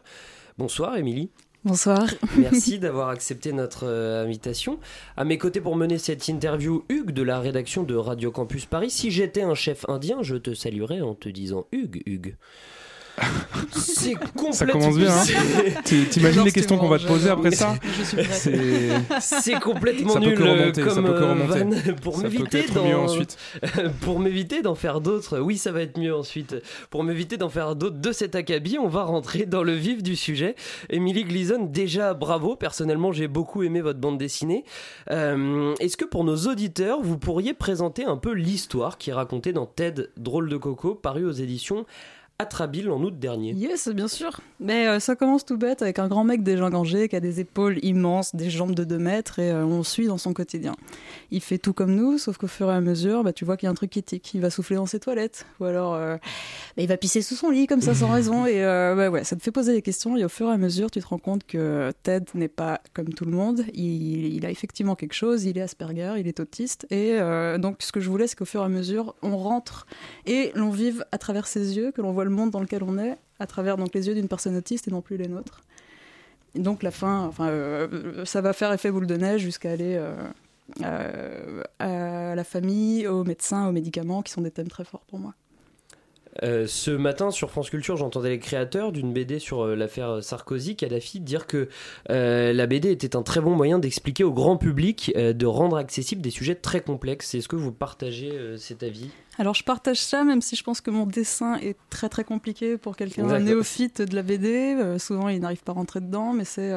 Bonsoir 0.57 0.97
Émilie. 0.97 1.29
Bonsoir. 1.63 2.07
Merci 2.37 2.79
d'avoir 2.79 3.09
accepté 3.09 3.51
notre 3.51 3.85
euh, 3.85 4.23
invitation. 4.23 4.79
À 5.17 5.25
mes 5.25 5.37
côtés 5.37 5.59
pour 5.59 5.75
mener 5.75 5.97
cette 5.97 6.27
interview, 6.27 6.85
Hugues 6.87 7.11
de 7.11 7.23
la 7.23 7.39
rédaction 7.39 7.83
de 7.83 7.95
Radio 7.95 8.31
Campus 8.31 8.65
Paris. 8.65 8.89
Si 8.89 9.11
j'étais 9.11 9.41
un 9.41 9.55
chef 9.55 9.87
indien, 9.89 10.19
je 10.21 10.35
te 10.35 10.53
saluerais 10.53 11.01
en 11.01 11.13
te 11.13 11.29
disant 11.29 11.67
Hugues, 11.71 12.03
Hugues. 12.05 12.37
C'est 13.71 14.13
complètement. 14.13 14.51
Ça 14.53 14.65
commence 14.67 14.97
bien. 14.97 15.11
Hein 15.11 15.81
T'imagines 16.09 16.43
les 16.43 16.51
questions 16.51 16.77
qu'on 16.77 16.87
va 16.87 16.99
te 16.99 17.07
poser 17.07 17.29
après 17.29 17.51
ça 17.51 17.75
C'est 19.19 19.59
complètement 19.59 20.13
ça 20.13 20.19
nul 20.19 20.41
remonter, 20.41 20.81
comme 20.81 20.93
ça 20.93 21.01
peut 21.01 21.13
que 21.13 21.23
remonter. 21.23 21.59
Van, 21.59 21.95
pour 22.01 22.17
m'éviter 22.19 22.65
d'en 22.73 23.07
pour 24.01 24.19
m'éviter 24.19 24.61
d'en 24.61 24.75
faire 24.75 25.01
d'autres. 25.01 25.39
Oui, 25.39 25.57
ça 25.57 25.71
va 25.71 25.81
être 25.81 25.97
mieux 25.97 26.15
ensuite. 26.15 26.55
Pour 26.89 27.03
m'éviter 27.03 27.37
d'en 27.37 27.49
faire 27.49 27.75
d'autres 27.75 27.97
de 27.97 28.11
cet 28.11 28.35
acabit, 28.35 28.77
on 28.79 28.87
va 28.87 29.03
rentrer 29.03 29.45
dans 29.45 29.63
le 29.63 29.73
vif 29.73 30.03
du 30.03 30.15
sujet. 30.15 30.55
Émilie 30.89 31.23
Glison, 31.23 31.65
déjà 31.65 32.13
bravo. 32.13 32.55
Personnellement, 32.55 33.11
j'ai 33.11 33.27
beaucoup 33.27 33.63
aimé 33.63 33.81
votre 33.81 33.99
bande 33.99 34.17
dessinée. 34.17 34.63
Euh, 35.11 35.73
Est-ce 35.79 35.97
que 35.97 36.05
pour 36.05 36.23
nos 36.23 36.37
auditeurs, 36.47 37.01
vous 37.01 37.17
pourriez 37.17 37.53
présenter 37.53 38.05
un 38.05 38.17
peu 38.17 38.33
l'histoire 38.33 38.97
qui 38.97 39.09
est 39.09 39.13
racontée 39.13 39.53
dans 39.53 39.65
Ted, 39.65 40.07
drôle 40.17 40.49
de 40.49 40.57
coco, 40.57 40.95
paru 40.95 41.25
aux 41.25 41.31
éditions 41.31 41.85
Atrabile 42.39 42.91
en 42.91 43.01
août 43.01 43.17
dernier. 43.17 43.53
Yes, 43.53 43.89
bien 43.89 44.07
sûr. 44.07 44.41
Mais 44.59 44.87
euh, 44.87 44.99
ça 44.99 45.15
commence 45.15 45.43
tout 45.43 45.57
bête 45.57 45.81
avec 45.81 45.97
un 45.97 46.07
grand 46.07 46.23
mec 46.23 46.43
déjà 46.43 46.65
engagé 46.65 47.09
qui 47.09 47.15
a 47.15 47.19
des 47.19 47.39
épaules 47.39 47.79
immenses, 47.81 48.35
des 48.35 48.51
jambes 48.51 48.75
de 48.75 48.83
2 48.83 48.99
mètres 48.99 49.39
et 49.39 49.49
euh, 49.49 49.65
on 49.65 49.81
suit 49.81 50.05
dans 50.05 50.19
son 50.19 50.33
quotidien. 50.33 50.75
Il 51.31 51.41
fait 51.41 51.57
tout 51.57 51.73
comme 51.73 51.95
nous, 51.95 52.19
sauf 52.19 52.37
qu'au 52.37 52.45
fur 52.45 52.69
et 52.69 52.75
à 52.75 52.79
mesure, 52.79 53.23
bah, 53.23 53.33
tu 53.33 53.43
vois 53.43 53.57
qu'il 53.57 53.65
y 53.65 53.69
a 53.69 53.71
un 53.71 53.73
truc 53.73 53.89
qui 53.89 54.03
tique. 54.03 54.35
Il 54.35 54.41
va 54.41 54.51
souffler 54.51 54.75
dans 54.75 54.85
ses 54.85 54.99
toilettes 54.99 55.47
ou 55.59 55.65
alors 55.65 55.95
euh, 55.95 56.17
bah, 56.17 56.83
il 56.83 56.87
va 56.87 56.97
pisser 56.97 57.23
sous 57.23 57.33
son 57.33 57.49
lit 57.49 57.65
comme 57.65 57.81
ça 57.81 57.95
sans 57.95 58.07
raison 58.11 58.45
et 58.45 58.61
bah, 58.61 59.09
ouais, 59.09 59.23
ça 59.23 59.35
te 59.35 59.41
fait 59.41 59.51
poser 59.51 59.73
des 59.73 59.81
questions 59.81 60.15
et 60.15 60.23
au 60.23 60.29
fur 60.29 60.47
et 60.47 60.53
à 60.53 60.57
mesure, 60.57 60.91
tu 60.91 60.99
te 60.99 61.07
rends 61.07 61.17
compte 61.17 61.43
que 61.43 61.91
Ted 62.03 62.25
n'est 62.35 62.47
pas 62.49 62.81
comme 62.93 63.15
tout 63.15 63.25
le 63.25 63.31
monde. 63.31 63.63
Il, 63.73 64.35
il, 64.35 64.45
a 64.45 64.51
effectivement 64.51 64.93
quelque 64.93 65.15
chose, 65.15 65.45
il 65.45 65.57
est 65.57 65.61
Asperger, 65.61 66.13
il 66.19 66.27
est 66.27 66.39
autiste 66.39 66.85
et 66.91 67.17
donc 67.57 67.77
ce 67.79 67.91
que 67.91 67.99
je 67.99 68.11
voulais, 68.11 68.27
c'est 68.27 68.35
qu'au 68.35 68.45
fur 68.45 68.61
et 68.61 68.65
à 68.65 68.69
mesure, 68.69 69.15
on 69.23 69.37
rentre 69.37 69.87
et 70.27 70.51
l'on 70.53 70.69
vive 70.69 71.03
à 71.11 71.17
travers 71.17 71.47
ses 71.47 71.77
yeux, 71.77 71.91
que 71.91 72.03
l'on 72.03 72.11
voit 72.11 72.26
le 72.27 72.33
monde 72.33 72.51
dans 72.51 72.59
lequel 72.59 72.83
on 72.83 72.97
est 72.97 73.17
à 73.39 73.47
travers 73.47 73.77
donc 73.77 73.93
les 73.93 74.07
yeux 74.07 74.15
d'une 74.15 74.27
personne 74.27 74.55
autiste 74.55 74.87
et 74.87 74.91
non 74.91 75.01
plus 75.01 75.17
les 75.17 75.27
nôtres. 75.27 75.61
Et 76.55 76.59
donc 76.59 76.83
la 76.83 76.91
fin, 76.91 77.25
enfin, 77.25 77.47
euh, 77.49 78.25
ça 78.25 78.41
va 78.41 78.53
faire 78.53 78.71
effet 78.73 78.91
boule 78.91 79.07
de 79.07 79.17
neige 79.17 79.41
jusqu'à 79.41 79.71
aller 79.71 79.95
euh, 79.95 80.15
euh, 80.83 81.63
à 81.79 82.35
la 82.35 82.43
famille, 82.43 83.07
aux 83.07 83.23
médecins, 83.23 83.67
aux 83.67 83.71
médicaments, 83.71 84.21
qui 84.21 84.31
sont 84.31 84.41
des 84.41 84.51
thèmes 84.51 84.67
très 84.67 84.83
forts 84.83 85.05
pour 85.07 85.19
moi. 85.19 85.33
Euh, 86.43 86.67
ce 86.67 86.91
matin 86.91 87.31
sur 87.31 87.49
France 87.49 87.69
Culture, 87.69 87.97
j'entendais 87.97 88.29
les 88.29 88.39
créateurs 88.39 88.91
d'une 88.91 89.13
BD 89.13 89.39
sur 89.39 89.61
euh, 89.61 89.75
l'affaire 89.75 90.23
Sarkozy, 90.23 90.75
Kadhafi, 90.75 91.19
dire 91.19 91.47
que 91.47 91.67
euh, 92.09 92.53
la 92.53 92.67
BD 92.67 92.91
était 92.91 93.15
un 93.15 93.23
très 93.23 93.41
bon 93.41 93.55
moyen 93.55 93.79
d'expliquer 93.79 94.23
au 94.23 94.31
grand 94.31 94.57
public, 94.57 95.11
de 95.15 95.45
rendre 95.45 95.77
accessibles 95.77 96.21
des 96.21 96.29
sujets 96.29 96.55
très 96.55 96.81
complexes. 96.81 97.33
Est-ce 97.35 97.47
que 97.47 97.55
vous 97.55 97.71
partagez 97.71 98.31
cet 98.57 98.83
avis? 98.83 99.09
Alors 99.39 99.53
je 99.53 99.63
partage 99.63 99.99
ça, 99.99 100.23
même 100.23 100.41
si 100.41 100.55
je 100.55 100.63
pense 100.63 100.81
que 100.81 100.89
mon 100.89 101.05
dessin 101.05 101.55
est 101.57 101.77
très 101.89 102.09
très 102.09 102.23
compliqué 102.23 102.77
pour 102.77 102.95
quelqu'un 102.95 103.27
d'un 103.27 103.39
néophyte 103.39 104.01
de 104.01 104.15
la 104.15 104.23
BD. 104.23 104.75
souvent 104.97 105.29
il 105.29 105.39
n'arrive 105.39 105.63
pas 105.63 105.73
à 105.73 105.75
rentrer 105.75 106.01
dedans, 106.01 106.33
mais 106.33 106.45
c'est 106.45 106.71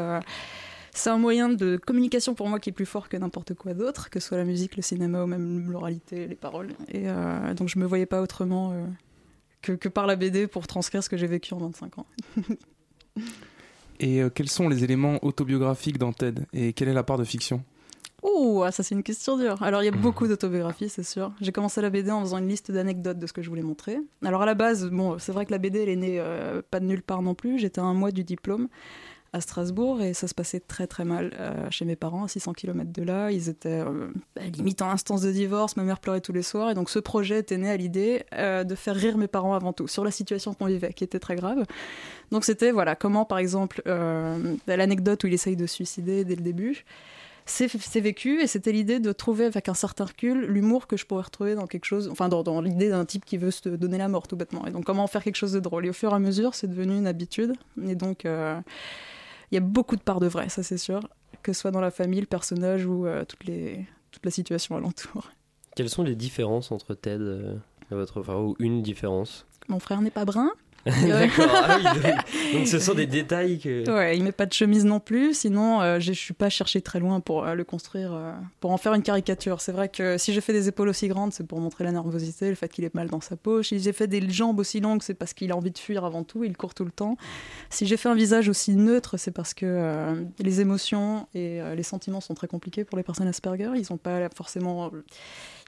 c'est 0.92 1.11
un 1.11 1.18
moyen 1.18 1.48
de 1.48 1.76
communication 1.76 2.34
pour 2.34 2.48
moi 2.48 2.58
qui 2.58 2.70
est 2.70 2.72
plus 2.72 2.86
fort 2.86 3.08
que 3.08 3.16
n'importe 3.16 3.54
quoi 3.54 3.74
d'autre, 3.74 4.11
que 4.11 4.20
ce 4.20 4.28
soit 4.28 4.38
la 4.38 4.44
musique, 4.44 4.76
le 4.76 4.82
cinéma 4.82 5.22
ou 5.22 5.26
même 5.26 5.70
l'oralité, 5.70 6.26
les 6.26 6.34
paroles. 6.34 6.70
Et 6.92 7.06
donc 7.56 7.68
je 7.68 7.78
me 7.78 7.86
voyais 7.86 8.06
pas 8.06 8.20
autrement 8.20 8.74
que, 9.62 9.72
que, 9.72 9.88
par 9.88 10.06
la 10.06 10.16
BD 10.16 10.46
pour 10.46 10.66
transcrire 10.66 11.02
ce 11.02 11.08
que 11.08 11.16
j'ai 11.16 11.26
vécu 11.26 11.54
en 11.54 11.58
25 11.58 11.98
ans. 11.98 12.06
et 14.00 14.22
euh, 14.22 14.30
quels 14.30 14.48
sont 14.48 14.68
les 14.68 14.84
éléments 14.84 15.18
autobiographiques 15.24 15.98
dans 15.98 16.12
TED 16.12 16.46
Et 16.52 16.72
quelle 16.72 16.88
est 16.88 16.94
la 16.94 17.02
part 17.02 17.18
de 17.18 17.24
fiction? 17.24 17.62
Ouh, 18.22 18.64
ça 18.70 18.82
c'est 18.82 18.94
une 18.94 19.02
question 19.02 19.38
dure. 19.38 19.62
Alors 19.62 19.82
il 19.82 19.86
y 19.86 19.88
a 19.88 19.92
beaucoup 19.96 20.26
d'autobiographies, 20.26 20.88
c'est 20.88 21.02
sûr. 21.02 21.32
J'ai 21.40 21.52
commencé 21.52 21.80
la 21.80 21.90
BD 21.90 22.11
en 22.11 22.20
faisant 22.20 22.38
une 22.38 22.48
liste 22.48 22.70
d'anecdotes 22.70 23.18
de 23.18 23.26
ce 23.26 23.32
que 23.32 23.42
je 23.42 23.48
voulais 23.48 23.62
montrer. 23.62 23.98
Alors 24.24 24.42
à 24.42 24.46
la 24.46 24.54
base, 24.54 24.88
bon, 24.90 25.18
c'est 25.18 25.32
vrai 25.32 25.46
que 25.46 25.52
la 25.52 25.58
BD 25.58 25.80
elle 25.80 25.88
est 25.88 25.96
née 25.96 26.16
euh, 26.20 26.61
pas 26.70 26.80
de 26.80 26.86
nulle 26.86 27.02
part 27.02 27.22
non 27.22 27.34
plus. 27.34 27.58
J'étais 27.58 27.80
à 27.80 27.84
un 27.84 27.94
mois 27.94 28.11
du 28.11 28.24
diplôme 28.24 28.68
à 29.33 29.41
Strasbourg 29.41 30.03
et 30.03 30.12
ça 30.12 30.26
se 30.26 30.35
passait 30.35 30.61
très 30.61 30.87
très 30.87 31.05
mal 31.05 31.33
euh, 31.39 31.70
chez 31.70 31.85
mes 31.85 31.95
parents 31.95 32.24
à 32.24 32.28
600 32.28 32.53
km 32.53 32.91
de 32.93 33.03
là. 33.03 33.31
Ils 33.31 33.49
étaient 33.49 33.81
euh, 33.81 34.09
bah, 34.35 34.43
limite 34.53 34.83
en 34.83 34.91
instance 34.91 35.22
de 35.22 35.31
divorce, 35.31 35.76
ma 35.76 35.85
mère 35.85 36.01
pleurait 36.01 36.20
tous 36.20 36.33
les 36.33 36.43
soirs 36.43 36.70
et 36.70 36.74
donc 36.74 36.91
ce 36.91 36.99
projet 36.99 37.39
était 37.39 37.57
né 37.57 37.70
à 37.70 37.76
l'idée 37.76 38.24
euh, 38.35 38.64
de 38.64 38.74
faire 38.74 38.97
rire 38.97 39.16
mes 39.16 39.28
parents 39.28 39.55
avant 39.55 39.72
tout 39.72 39.87
sur 39.87 40.05
la 40.05 40.11
situation 40.11 40.53
qu'on 40.55 40.66
vivait 40.66 40.93
qui 40.93 41.05
était 41.05 41.20
très 41.20 41.37
grave. 41.37 41.64
Donc 42.33 42.45
c'était 42.45 42.72
voilà 42.72 42.97
comment 42.97 43.24
par 43.24 43.39
exemple 43.39 43.83
euh, 43.87 44.57
l'anecdote 44.66 45.22
où 45.22 45.28
il 45.28 45.35
essaye 45.35 45.57
de 45.57 45.66
se 45.66 45.74
suicider 45.74 46.24
dès 46.24 46.35
le 46.37 46.43
début. 46.43 46.85
C'est 47.47 48.01
vécu 48.01 48.41
et 48.41 48.47
c'était 48.47 48.70
l'idée 48.70 49.01
de 49.01 49.11
trouver 49.11 49.45
avec 49.45 49.68
un 49.68 49.74
certain 49.74 50.05
recul 50.05 50.47
l'humour 50.47 50.87
que 50.87 50.97
je 50.97 51.05
pourrais 51.05 51.24
retrouver 51.24 51.57
dans 51.57 51.66
quelque 51.66 51.85
chose, 51.85 52.09
enfin 52.09 52.28
dans, 52.28 52.45
dans 52.45 52.61
l'idée 52.61 52.91
d'un 52.91 53.05
type 53.05 53.24
qui 53.24 53.39
veut 53.39 53.51
se 53.51 53.68
donner 53.68 53.99
la 53.99 54.07
mort 54.07 54.28
tout 54.28 54.37
bêtement. 54.37 54.66
Et 54.66 54.70
donc 54.70 54.85
comment 54.85 55.07
faire 55.09 55.24
quelque 55.24 55.37
chose 55.37 55.53
de 55.53 55.59
drôle. 55.59 55.85
Et 55.87 55.91
au 55.91 55.93
fur 55.93 56.12
et 56.12 56.14
à 56.14 56.20
mesure, 56.20 56.55
c'est 56.55 56.68
devenu 56.68 56.97
une 56.97 57.09
habitude. 57.09 57.55
Et 57.85 57.97
donc 57.97 58.24
il 59.51 59.55
y 59.55 59.59
a 59.59 59.61
beaucoup 59.61 59.96
de 59.96 60.03
parts 60.03 60.20
de 60.20 60.26
vrai, 60.26 60.48
ça 60.48 60.62
c'est 60.62 60.78
sûr, 60.78 61.09
que 61.42 61.53
ce 61.53 61.61
soit 61.61 61.70
dans 61.70 61.80
la 61.80 61.90
famille, 61.90 62.20
le 62.20 62.26
personnage 62.26 62.86
ou 62.86 63.07
euh, 63.07 63.24
toutes 63.24 63.44
les, 63.44 63.86
toute 64.11 64.24
la 64.24 64.30
situation 64.30 64.76
alentour. 64.76 65.30
Quelles 65.76 65.90
sont 65.90 66.03
les 66.03 66.16
différences 66.16 66.72
entre 66.72 66.94
Ted 66.94 67.18
euh, 67.20 67.57
et 67.90 67.94
votre 67.94 68.22
frère, 68.22 68.40
ou 68.40 68.57
une 68.59 68.82
différence? 68.82 69.46
Mon 69.68 69.78
frère 69.78 70.03
n'est 70.03 70.11
pas 70.11 70.24
brun, 70.24 70.51
D'accord. 70.87 71.51
Ah 71.53 71.78
oui, 71.78 72.53
donc, 72.55 72.66
ce 72.66 72.78
sont 72.78 72.95
des 72.95 73.07
détails 73.07 73.59
que. 73.59 73.91
Ouais, 73.91 74.16
il 74.16 74.24
met 74.24 74.33
pas 74.33 74.47
de 74.47 74.53
chemise 74.53 74.85
non 74.85 74.99
plus. 74.99 75.35
Sinon, 75.35 75.83
euh, 75.83 76.01
je 76.01 76.12
suis 76.12 76.33
pas 76.33 76.49
cherché 76.49 76.81
très 76.81 77.01
loin 77.01 77.20
pour 77.20 77.45
euh, 77.45 77.55
le 77.55 77.64
construire, 77.64 78.12
euh, 78.14 78.33
pour 78.61 78.70
en 78.70 78.78
faire 78.78 78.95
une 78.95 79.03
caricature. 79.03 79.61
C'est 79.61 79.72
vrai 79.72 79.91
que 79.91 80.16
si 80.16 80.33
j'ai 80.33 80.41
fait 80.41 80.55
des 80.55 80.68
épaules 80.68 80.89
aussi 80.89 81.09
grandes, 81.09 81.35
c'est 81.35 81.47
pour 81.47 81.61
montrer 81.61 81.85
la 81.85 81.93
nervosité, 81.93 82.49
le 82.49 82.55
fait 82.55 82.68
qu'il 82.68 82.85
est 82.85 82.95
mal 82.95 83.09
dans 83.09 83.20
sa 83.20 83.37
poche. 83.37 83.68
Si 83.68 83.78
j'ai 83.78 83.93
fait 83.93 84.07
des 84.07 84.26
jambes 84.31 84.59
aussi 84.59 84.81
longues, 84.81 85.03
c'est 85.03 85.14
parce 85.14 85.35
qu'il 85.35 85.53
a 85.53 85.57
envie 85.57 85.70
de 85.70 85.78
fuir 85.78 86.05
avant 86.07 86.24
tout. 86.24 86.45
Il 86.45 86.57
court 86.57 86.72
tout 86.72 86.87
le 86.87 86.93
temps. 86.93 87.16
Si 87.68 87.87
j'ai 87.87 87.99
fait 87.99 88.09
un 88.09 88.14
visage 88.14 88.49
aussi 88.49 88.74
neutre, 88.74 89.18
c'est 89.18 89.33
parce 89.33 89.53
que 89.53 90.24
les 90.39 90.61
émotions 90.61 91.28
et 91.35 91.61
les 91.76 91.83
sentiments 91.83 92.20
sont 92.20 92.35
très 92.35 92.49
compliqués 92.49 92.85
pour 92.85 92.97
les 92.97 93.05
personnes 93.05 93.28
Asperger. 93.28 93.70
Ils 93.76 93.93
ont 93.93 93.97
pas 93.99 94.28
forcément 94.35 94.91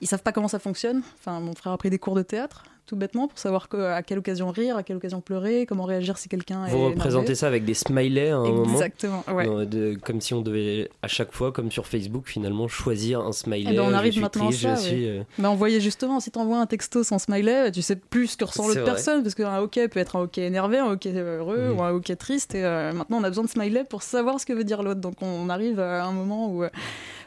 ils 0.03 0.09
savent 0.09 0.23
pas 0.23 0.33
comment 0.33 0.49
ça 0.49 0.59
fonctionne. 0.59 1.03
Enfin, 1.21 1.39
mon 1.39 1.55
frère 1.55 1.73
a 1.73 1.79
pris 1.79 1.89
des 1.89 1.99
cours 1.99 2.17
de 2.17 2.23
théâtre, 2.23 2.65
tout 2.87 2.97
bêtement, 2.97 3.29
pour 3.29 3.39
savoir 3.39 3.69
à 3.73 4.03
quelle 4.03 4.19
occasion 4.19 4.51
rire, 4.51 4.77
à 4.77 4.83
quelle 4.83 4.97
occasion 4.97 5.21
pleurer, 5.21 5.67
comment 5.67 5.85
réagir 5.85 6.19
si 6.19 6.29
quelqu'un 6.29 6.67
Vous 6.67 6.87
représentez 6.87 7.35
ça 7.35 7.47
avec 7.47 7.65
des 7.65 7.75
smileys 7.75 8.31
à 8.31 8.37
un 8.37 8.49
moment 8.49 8.73
Exactement, 8.73 9.25
ouais. 9.33 9.67
de, 9.67 9.97
comme 10.03 10.21
si 10.21 10.35
on 10.35 10.43
devait, 10.43 10.91
à 11.03 11.09
chaque 11.09 11.33
fois, 11.33 11.53
comme 11.53 11.71
sur 11.71 11.87
Facebook, 11.87 12.25
finalement, 12.27 12.69
choisir 12.69 13.21
un 13.21 13.33
smiley. 13.33 13.71
Eh 13.73 13.77
ben, 13.77 13.83
on 13.83 13.93
arrive 13.93 14.21
maintenant 14.21 14.49
à 14.49 14.53
ça, 14.53 14.75
oui. 14.83 15.07
Euh, 15.09 15.23
ben, 15.39 15.51
on 15.51 15.55
voyait 15.55 15.81
justement, 15.81 16.21
si 16.21 16.31
tu 16.31 16.39
envoies 16.39 16.59
un 16.59 16.67
texto 16.67 17.05
sans 17.05 17.19
smiley, 17.19 17.71
tu 17.71 17.83
sais 17.83 17.97
plus 17.97 18.29
ce 18.29 18.37
que 18.37 18.45
ressent 18.45 18.67
l'autre 18.67 18.85
personne, 18.85 19.23
parce 19.23 19.35
qu'un 19.35 19.59
ok 19.61 19.79
peut 19.89 20.01
être 20.01 20.17
un 20.17 20.23
ok 20.23 20.39
énervé, 20.39 20.79
un 20.79 20.93
ok 20.93 21.07
heureux, 21.07 21.69
mhm. 21.69 21.79
ou 21.79 21.83
un 21.83 21.91
ok 21.93 22.17
triste, 22.19 22.55
et 22.55 22.65
euh, 22.65 22.93
maintenant 22.93 23.19
on 23.19 23.25
a 23.25 23.29
besoin 23.29 23.45
de 23.45 23.51
smiley 23.51 23.85
pour 23.85 24.03
savoir 24.03 24.41
ce 24.41 24.47
que 24.47 24.53
veut 24.53 24.65
dire 24.65 24.83
l'autre. 24.83 25.01
Donc 25.01 25.23
on 25.23 25.49
arrive 25.49 25.81
à 25.81 26.05
un 26.05 26.13
moment 26.13 26.49
où... 26.49 26.65
Euh, 26.65 26.71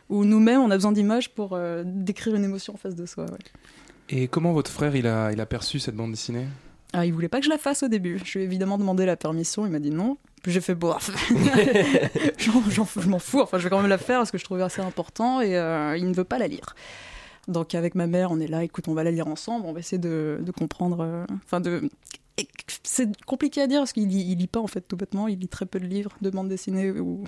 où 0.10 0.24
nous-mêmes, 0.24 0.62
on 0.62 0.72
a 0.72 0.76
besoin 0.76 0.91
d'images 0.91 1.30
pour 1.30 1.53
euh, 1.53 1.84
décrire 1.86 2.36
une 2.36 2.43
émotion 2.43 2.74
en 2.74 2.78
face 2.78 2.95
de 2.95 3.06
soi. 3.06 3.26
Et 4.10 4.28
comment 4.28 4.53
votre 4.53 4.72
frère, 4.72 4.95
il 4.95 5.08
a, 5.08 5.32
il 5.32 5.41
a 5.41 5.45
perçu 5.45 5.80
cette 5.80 5.95
bande 5.95 6.12
dessinée? 6.12 6.45
Ah, 6.93 7.06
Il 7.06 7.14
voulait 7.14 7.28
pas 7.28 7.39
que 7.39 7.45
je 7.45 7.49
la 7.49 7.58
fasse 7.58 7.84
au 7.84 7.88
début. 7.88 8.22
Je 8.24 8.38
lui 8.38 8.41
ai 8.41 8.47
évidemment 8.47 8.78
demandé 8.78 9.06
la 9.06 9.18
permission, 9.18 9.66
il 9.66 9.72
m'a 9.72 9.80
dit 9.80 9.89
non. 9.89 10.18
Puis 10.43 10.51
j'ai 10.51 10.62
fait, 10.62 10.76
bon, 10.76 10.95
je 12.38 13.10
m'en 13.10 13.20
fous, 13.20 13.41
enfin 13.41 13.58
je 13.58 13.64
vais 13.64 13.70
quand 13.70 13.82
même 13.82 13.89
la 13.89 13.97
faire 13.97 14.20
parce 14.20 14.32
que 14.32 14.38
je 14.38 14.43
trouvais 14.45 14.62
assez 14.62 14.82
important 14.82 15.41
et 15.41 15.58
euh, 15.58 15.97
il 15.97 16.08
ne 16.08 16.14
veut 16.14 16.24
pas 16.24 16.38
la 16.38 16.47
lire. 16.47 16.76
Donc 17.47 17.76
avec 17.76 17.95
ma 17.95 18.08
mère, 18.08 18.32
on 18.32 18.39
est 18.39 18.47
là, 18.47 18.64
écoute, 18.64 18.88
on 18.88 18.93
va 18.93 19.03
la 19.03 19.12
lire 19.12 19.28
ensemble, 19.28 19.66
on 19.66 19.74
va 19.74 19.80
essayer 19.80 19.97
de, 19.97 20.39
de 20.41 20.51
comprendre, 20.51 21.01
euh, 21.01 21.26
enfin 21.43 21.60
de... 21.60 21.89
C'est 22.84 23.10
compliqué 23.24 23.62
à 23.62 23.68
dire 23.68 23.80
parce 23.80 23.93
qu'il 23.93 24.08
lit, 24.08 24.24
il 24.30 24.38
lit 24.38 24.47
pas 24.47 24.60
en 24.60 24.68
fait 24.68 24.82
tout 24.82 24.97
bêtement, 24.97 25.28
il 25.28 25.39
lit 25.39 25.47
très 25.47 25.66
peu 25.66 25.80
de 25.80 25.86
livres 25.86 26.12
de 26.22 26.30
bande 26.30 26.49
dessinée 26.49 26.91
ou 26.91 27.24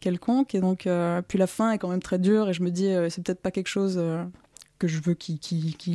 quelconque. 0.00 0.54
Et 0.54 0.60
donc, 0.60 0.86
euh, 0.86 1.22
puis 1.26 1.38
la 1.38 1.46
fin 1.46 1.70
est 1.72 1.78
quand 1.78 1.88
même 1.88 2.02
très 2.02 2.18
dure 2.18 2.48
et 2.48 2.52
je 2.52 2.62
me 2.62 2.70
dis, 2.70 2.92
c'est 3.10 3.22
peut-être 3.22 3.40
pas 3.40 3.50
quelque 3.50 3.68
chose 3.68 4.02
que 4.82 4.88
je 4.88 5.00
veux 5.00 5.14
qu'ils 5.14 5.38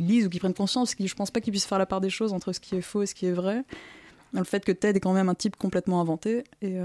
lisent 0.06 0.26
ou 0.26 0.28
qu'ils 0.30 0.40
prennent 0.40 0.54
conscience. 0.54 0.94
Je 0.98 1.14
pense 1.14 1.30
pas 1.30 1.40
qu'ils 1.40 1.52
puissent 1.52 1.66
faire 1.66 1.78
la 1.78 1.86
part 1.86 2.00
des 2.00 2.10
choses 2.10 2.32
entre 2.32 2.52
ce 2.52 2.60
qui 2.60 2.76
est 2.76 2.80
faux 2.80 3.02
et 3.02 3.06
ce 3.06 3.14
qui 3.14 3.26
est 3.26 3.32
vrai. 3.32 3.64
le 4.32 4.44
fait 4.44 4.64
que 4.64 4.72
Ted 4.72 4.96
est 4.96 5.00
quand 5.00 5.12
même 5.12 5.28
un 5.28 5.34
type 5.34 5.56
complètement 5.56 6.00
inventé. 6.00 6.44
Et 6.62 6.78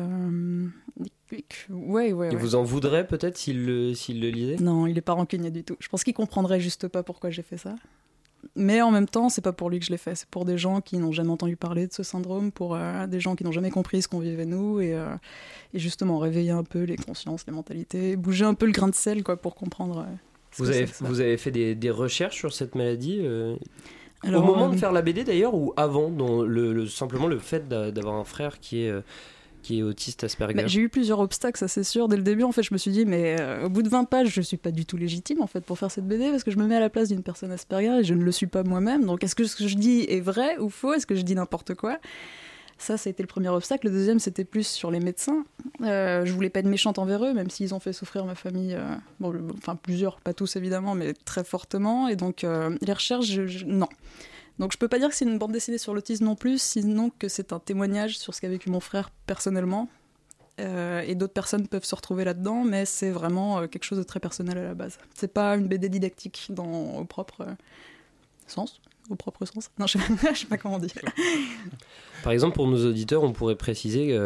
ouais, 1.69 2.13
ouais, 2.13 2.29
Il 2.31 2.37
vous 2.37 2.55
en 2.55 2.63
voudrait 2.63 3.07
peut-être 3.07 3.37
s'il 3.37 3.65
le, 3.65 3.93
s'il 3.93 4.21
le 4.21 4.29
lisait? 4.29 4.57
Non, 4.57 4.87
il 4.87 4.97
est 4.97 5.01
pas 5.01 5.13
rancunier 5.13 5.51
du 5.51 5.63
tout. 5.63 5.77
Je 5.79 5.87
pense 5.87 6.03
qu'il 6.03 6.13
comprendrait 6.13 6.59
juste 6.59 6.87
pas 6.87 7.03
pourquoi 7.03 7.29
j'ai 7.29 7.43
fait 7.43 7.57
ça 7.57 7.75
mais 8.55 8.81
en 8.81 8.91
même 8.91 9.07
temps, 9.07 9.29
c'est 9.29 9.41
pas 9.41 9.53
pour 9.53 9.69
lui 9.69 9.79
que 9.79 9.85
je 9.85 9.91
l'ai 9.91 9.97
fait, 9.97 10.15
c'est 10.15 10.27
pour 10.27 10.45
des 10.45 10.57
gens 10.57 10.81
qui 10.81 10.97
n'ont 10.97 11.11
jamais 11.11 11.31
entendu 11.31 11.55
parler 11.55 11.87
de 11.87 11.93
ce 11.93 12.03
syndrome, 12.03 12.51
pour 12.51 12.75
euh, 12.75 13.07
des 13.07 13.19
gens 13.19 13.35
qui 13.35 13.43
n'ont 13.43 13.51
jamais 13.51 13.71
compris 13.71 14.01
ce 14.01 14.07
qu'on 14.07 14.19
vivait 14.19 14.45
nous, 14.45 14.79
et, 14.79 14.93
euh, 14.93 15.15
et, 15.73 15.79
justement 15.79 16.19
réveiller 16.19 16.51
un 16.51 16.63
peu 16.63 16.83
les 16.83 16.97
consciences, 16.97 17.45
les 17.47 17.53
mentalités, 17.53 18.15
bouger 18.15 18.45
un 18.45 18.53
peu 18.53 18.65
le 18.65 18.71
grain 18.71 18.87
de 18.87 18.95
sel 18.95 19.23
quoi, 19.23 19.37
pour 19.37 19.55
comprendre. 19.55 19.99
Euh, 19.99 20.15
vous, 20.57 20.69
avez, 20.69 20.85
vous 21.01 21.19
avez 21.19 21.37
fait 21.37 21.51
des, 21.51 21.75
des, 21.75 21.89
recherches 21.89 22.37
sur 22.37 22.53
cette 22.53 22.75
maladie 22.75 23.21
Au 24.25 24.41
moment 24.41 24.69
de 24.69 24.77
faire 24.77 24.91
la 24.91 25.01
BD 25.01 25.23
d'ailleurs, 25.23 25.55
ou 25.55 25.73
avant, 25.77 26.09
dans 26.09 26.43
le, 26.43 26.87
simplement 26.87 27.27
le 27.27 27.39
fait 27.39 27.67
d'avoir 27.67 28.15
un 28.15 28.23
frère 28.23 28.59
qui 28.59 28.83
est 28.83 28.93
qui 29.63 29.79
est 29.79 29.83
autiste 29.83 30.23
Asperger? 30.23 30.53
Bah, 30.53 30.67
J'ai 30.67 30.81
eu 30.81 30.89
plusieurs 30.89 31.19
obstacles, 31.19 31.57
ça 31.57 31.67
c'est 31.67 31.83
sûr. 31.83 32.07
Dès 32.07 32.17
le 32.17 32.21
début, 32.21 32.43
en 32.43 32.51
fait, 32.51 32.61
je 32.61 32.73
me 32.73 32.77
suis 32.77 32.91
dit, 32.91 33.05
mais 33.05 33.37
euh, 33.39 33.65
au 33.65 33.69
bout 33.69 33.81
de 33.81 33.89
20 33.89 34.03
pages, 34.03 34.27
je 34.29 34.41
suis 34.41 34.57
pas 34.57 34.71
du 34.71 34.85
tout 34.85 34.97
légitime 34.97 35.41
en 35.41 35.47
fait 35.47 35.61
pour 35.61 35.79
faire 35.79 35.89
cette 35.89 36.07
BD 36.07 36.29
parce 36.29 36.43
que 36.43 36.51
je 36.51 36.57
me 36.57 36.67
mets 36.67 36.75
à 36.75 36.79
la 36.79 36.89
place 36.89 37.07
d'une 37.07 37.23
personne 37.23 37.51
Asperger 37.51 37.99
et 38.01 38.03
je 38.03 38.13
ne 38.13 38.23
le 38.23 38.31
suis 38.31 38.45
pas 38.45 38.63
moi-même. 38.63 39.05
Donc, 39.05 39.23
est-ce 39.23 39.33
que 39.33 39.45
ce 39.45 39.55
que 39.55 39.67
je 39.67 39.75
dis 39.75 40.05
est 40.07 40.19
vrai 40.19 40.57
ou 40.59 40.69
faux? 40.69 40.93
Est-ce 40.93 41.07
que 41.07 41.15
je 41.15 41.23
dis 41.23 41.33
n'importe 41.33 41.73
quoi? 41.73 41.97
Ça, 42.77 42.97
ça 42.97 43.09
a 43.09 43.11
été 43.11 43.23
le 43.23 43.27
premier 43.27 43.49
obstacle. 43.49 43.87
Le 43.87 43.93
deuxième, 43.93 44.19
c'était 44.19 44.43
plus 44.43 44.67
sur 44.67 44.91
les 44.91 44.99
médecins. 44.99 45.45
Euh, 45.81 46.25
je 46.25 46.33
voulais 46.33 46.49
pas 46.49 46.59
être 46.59 46.67
méchante 46.67 46.99
envers 46.99 47.23
eux, 47.23 47.33
même 47.33 47.49
s'ils 47.49 47.73
ont 47.73 47.79
fait 47.79 47.93
souffrir 47.93 48.25
ma 48.25 48.35
famille. 48.35 48.75
Euh, 48.75 48.95
enfin, 49.57 49.75
plusieurs, 49.75 50.19
pas 50.19 50.33
tous 50.33 50.55
évidemment, 50.55 50.95
mais 50.95 51.13
très 51.13 51.43
fortement. 51.43 52.07
Et 52.07 52.15
donc, 52.15 52.43
euh, 52.43 52.75
les 52.81 52.93
recherches, 52.93 53.37
non. 53.65 53.87
Donc 54.59 54.71
je 54.71 54.77
peux 54.77 54.87
pas 54.87 54.99
dire 54.99 55.09
que 55.09 55.15
c'est 55.15 55.25
une 55.25 55.39
bande 55.39 55.51
dessinée 55.51 55.79
sur 55.79 55.93
l'autisme 55.95 56.25
non 56.25 56.35
plus, 56.35 56.61
sinon 56.61 57.11
que 57.17 57.27
c'est 57.27 57.53
un 57.53 57.59
témoignage 57.59 58.19
sur 58.19 58.35
ce 58.35 58.41
qu'a 58.41 58.49
vécu 58.49 58.69
mon 58.69 58.79
frère 58.79 59.09
personnellement. 59.25 59.89
Euh, 60.59 61.01
et 61.01 61.15
d'autres 61.15 61.33
personnes 61.33 61.67
peuvent 61.67 61.85
se 61.85 61.95
retrouver 61.95 62.23
là-dedans, 62.23 62.63
mais 62.63 62.85
c'est 62.85 63.09
vraiment 63.09 63.67
quelque 63.67 63.83
chose 63.83 63.97
de 63.97 64.03
très 64.03 64.19
personnel 64.19 64.59
à 64.59 64.63
la 64.63 64.75
base. 64.75 64.99
C'est 65.15 65.33
pas 65.33 65.55
une 65.55 65.67
BD 65.67 65.89
didactique 65.89 66.47
dans, 66.49 66.97
au 66.97 67.05
propre 67.05 67.47
sens, 68.45 68.79
au 69.09 69.15
propre 69.15 69.45
sens. 69.45 69.69
Non, 69.79 69.87
je 69.87 69.97
sais, 69.97 70.33
sais 70.35 70.47
pas 70.47 70.57
comment 70.57 70.79
dire. 70.79 70.91
Par 72.23 72.33
exemple, 72.33 72.55
pour 72.55 72.67
nos 72.67 72.85
auditeurs, 72.85 73.23
on 73.23 73.33
pourrait 73.33 73.55
préciser 73.55 74.17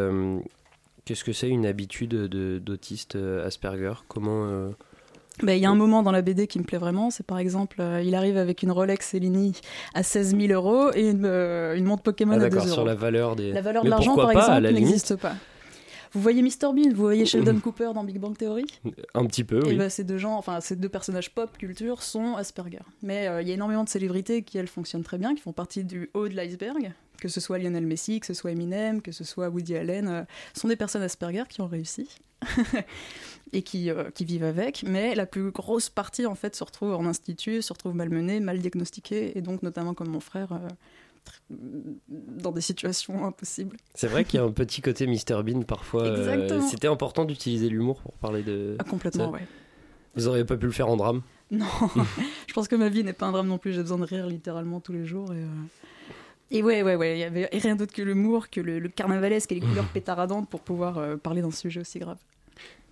qu'est-ce 1.06 1.24
que 1.24 1.34
c'est 1.34 1.50
une 1.50 1.66
habitude 1.66 2.14
d'autiste 2.64 3.16
Asperger? 3.16 3.94
Comment 4.08 4.72
bah, 5.44 5.54
il 5.54 5.62
y 5.62 5.66
a 5.66 5.70
un 5.70 5.76
moment 5.76 6.02
dans 6.02 6.12
la 6.12 6.22
BD 6.22 6.48
qui 6.48 6.58
me 6.58 6.64
plaît 6.64 6.80
vraiment, 6.80 7.12
c'est 7.12 7.26
par 7.26 7.38
exemple, 7.38 7.78
euh, 7.80 8.02
il 8.02 8.16
arrive 8.16 8.38
avec 8.38 8.64
une 8.64 8.72
Rolex 8.72 9.08
Cellini 9.08 9.54
à 9.94 10.02
16 10.02 10.36
000 10.36 10.52
euros 10.52 10.92
et 10.96 11.10
une, 11.10 11.26
euh, 11.26 11.76
une 11.76 11.86
montre 11.86 12.02
Pokémon 12.02 12.40
ah, 12.40 12.46
à 12.46 12.50
2 12.50 12.58
euros. 12.58 12.68
sur 12.68 12.86
la 12.86 12.96
valeur 12.96 13.36
des... 13.36 13.52
La 13.52 13.62
valeur 13.62 13.84
de 13.84 13.90
l'argent, 13.90 14.16
par 14.16 14.32
exemple, 14.32 14.62
n'existe 14.62 15.16
pas. 15.16 15.36
Vous 16.18 16.24
voyez 16.24 16.42
Mr 16.42 16.74
Bean, 16.74 16.90
vous 16.90 17.04
voyez 17.04 17.28
Sheldon 17.28 17.60
Cooper 17.60 17.92
dans 17.94 18.04
Big 18.04 18.18
Bang 18.18 18.36
Theory 18.36 18.66
Un 19.14 19.24
petit 19.28 19.44
peu, 19.44 19.62
oui. 19.64 19.76
Bah, 19.76 19.88
ces 19.88 20.04
deux 20.04 20.18
gens, 20.18 20.36
enfin 20.36 20.62
ces 20.62 20.76
deux 20.76 20.90
personnages 20.90 21.30
pop 21.30 21.56
culture 21.56 22.02
sont 22.02 22.36
Asperger. 22.36 22.80
Mais 23.04 23.28
euh, 23.28 23.44
il 23.44 23.48
y 23.48 23.52
a 23.52 23.54
énormément 23.54 23.84
de 23.84 23.90
célébrités 23.90 24.42
qui 24.42 24.58
elles 24.58 24.68
fonctionnent 24.68 25.04
très 25.04 25.20
bien, 25.20 25.36
qui 25.36 25.44
font 25.44 25.54
partie 25.54 25.84
du 25.84 26.10
haut 26.16 26.28
de 26.28 26.34
l'iceberg, 26.34 26.92
que 27.22 27.28
ce 27.28 27.40
soit 27.40 27.60
Lionel 27.60 27.86
Messi, 27.86 28.20
que 28.20 28.26
ce 28.26 28.34
soit 28.34 28.52
Eminem, 28.52 29.04
que 29.04 29.12
ce 29.12 29.24
soit 29.24 29.50
Woody 29.50 29.76
Allen, 29.76 30.26
sont 30.56 30.68
des 30.68 30.76
personnes 30.76 31.04
Asperger 31.04 31.44
qui 31.48 31.62
ont 31.62 31.68
réussi. 31.68 32.10
et 33.54 33.62
qui, 33.62 33.90
euh, 33.90 34.10
qui, 34.12 34.26
vivent 34.26 34.44
avec, 34.44 34.84
mais 34.84 35.16
la 35.16 35.26
plus 35.26 35.52
grosse 35.52 35.90
partie 35.90 36.26
en 36.26 36.36
fait 36.36 36.56
se 36.56 36.64
retrouve 36.64 36.94
en 36.94 37.06
institut, 37.06 37.62
se 37.62 37.74
retrouve 37.74 37.96
malmenée, 37.96 38.40
mal 38.40 38.60
diagnostiquée, 38.60 39.38
et 39.38 39.42
donc 39.42 39.64
notamment 39.64 39.94
comme 39.94 40.10
mon 40.10 40.20
frère, 40.20 40.52
euh, 40.54 40.68
dans 41.50 42.52
des 42.52 42.62
situations 42.62 43.26
impossibles. 43.26 43.78
C'est 43.94 44.08
vrai 44.08 44.26
qu'il 44.26 44.40
y 44.40 44.44
a 44.44 44.46
un 44.46 44.52
petit 44.52 44.82
côté 44.82 45.08
Mr 45.08 45.44
Bean 45.44 45.64
parfois. 45.64 46.04
Euh, 46.04 46.62
c'était 46.62 46.88
important 46.88 47.26
d'utiliser 47.26 47.70
l'humour 47.70 48.02
pour 48.02 48.14
parler 48.14 48.44
de. 48.44 48.76
Ah, 48.80 48.84
complètement, 48.84 49.32
ouais. 49.32 49.48
Vous 50.16 50.28
auriez 50.28 50.46
pas 50.46 50.58
pu 50.58 50.66
le 50.66 50.72
faire 50.72 50.90
en 50.90 50.98
drame 50.98 51.22
Non, 51.52 51.66
je 52.48 52.54
pense 52.54 52.68
que 52.68 52.76
ma 52.76 52.90
vie 52.90 53.04
n'est 53.04 53.14
pas 53.14 53.28
un 53.28 53.32
drame 53.32 53.48
non 53.48 53.58
plus. 53.58 53.74
J'ai 53.74 53.82
besoin 53.82 54.00
de 54.00 54.06
rire 54.06 54.28
littéralement 54.28 54.80
tous 54.80 54.94
les 54.94 55.06
jours 55.06 55.34
et. 55.34 55.44
Et 56.50 56.64
ouais, 56.64 56.82
ouais, 56.82 56.96
ouais, 56.96 57.18
il 57.18 57.20
y 57.20 57.24
avait 57.26 57.50
rien 57.52 57.76
d'autre 57.76 57.94
que 57.94 58.02
l'humour, 58.02 58.50
que 58.50 58.62
le, 58.62 58.88
carnavalesque 58.88 59.52
et 59.52 59.56
les 59.56 59.62
couleurs 59.68 59.90
pétaradantes 59.90 60.50
pour 60.50 60.62
pouvoir 60.62 61.18
parler 61.20 61.42
d'un 61.42 61.52
sujet 61.52 61.82
aussi 61.82 62.00
grave. 62.00 62.18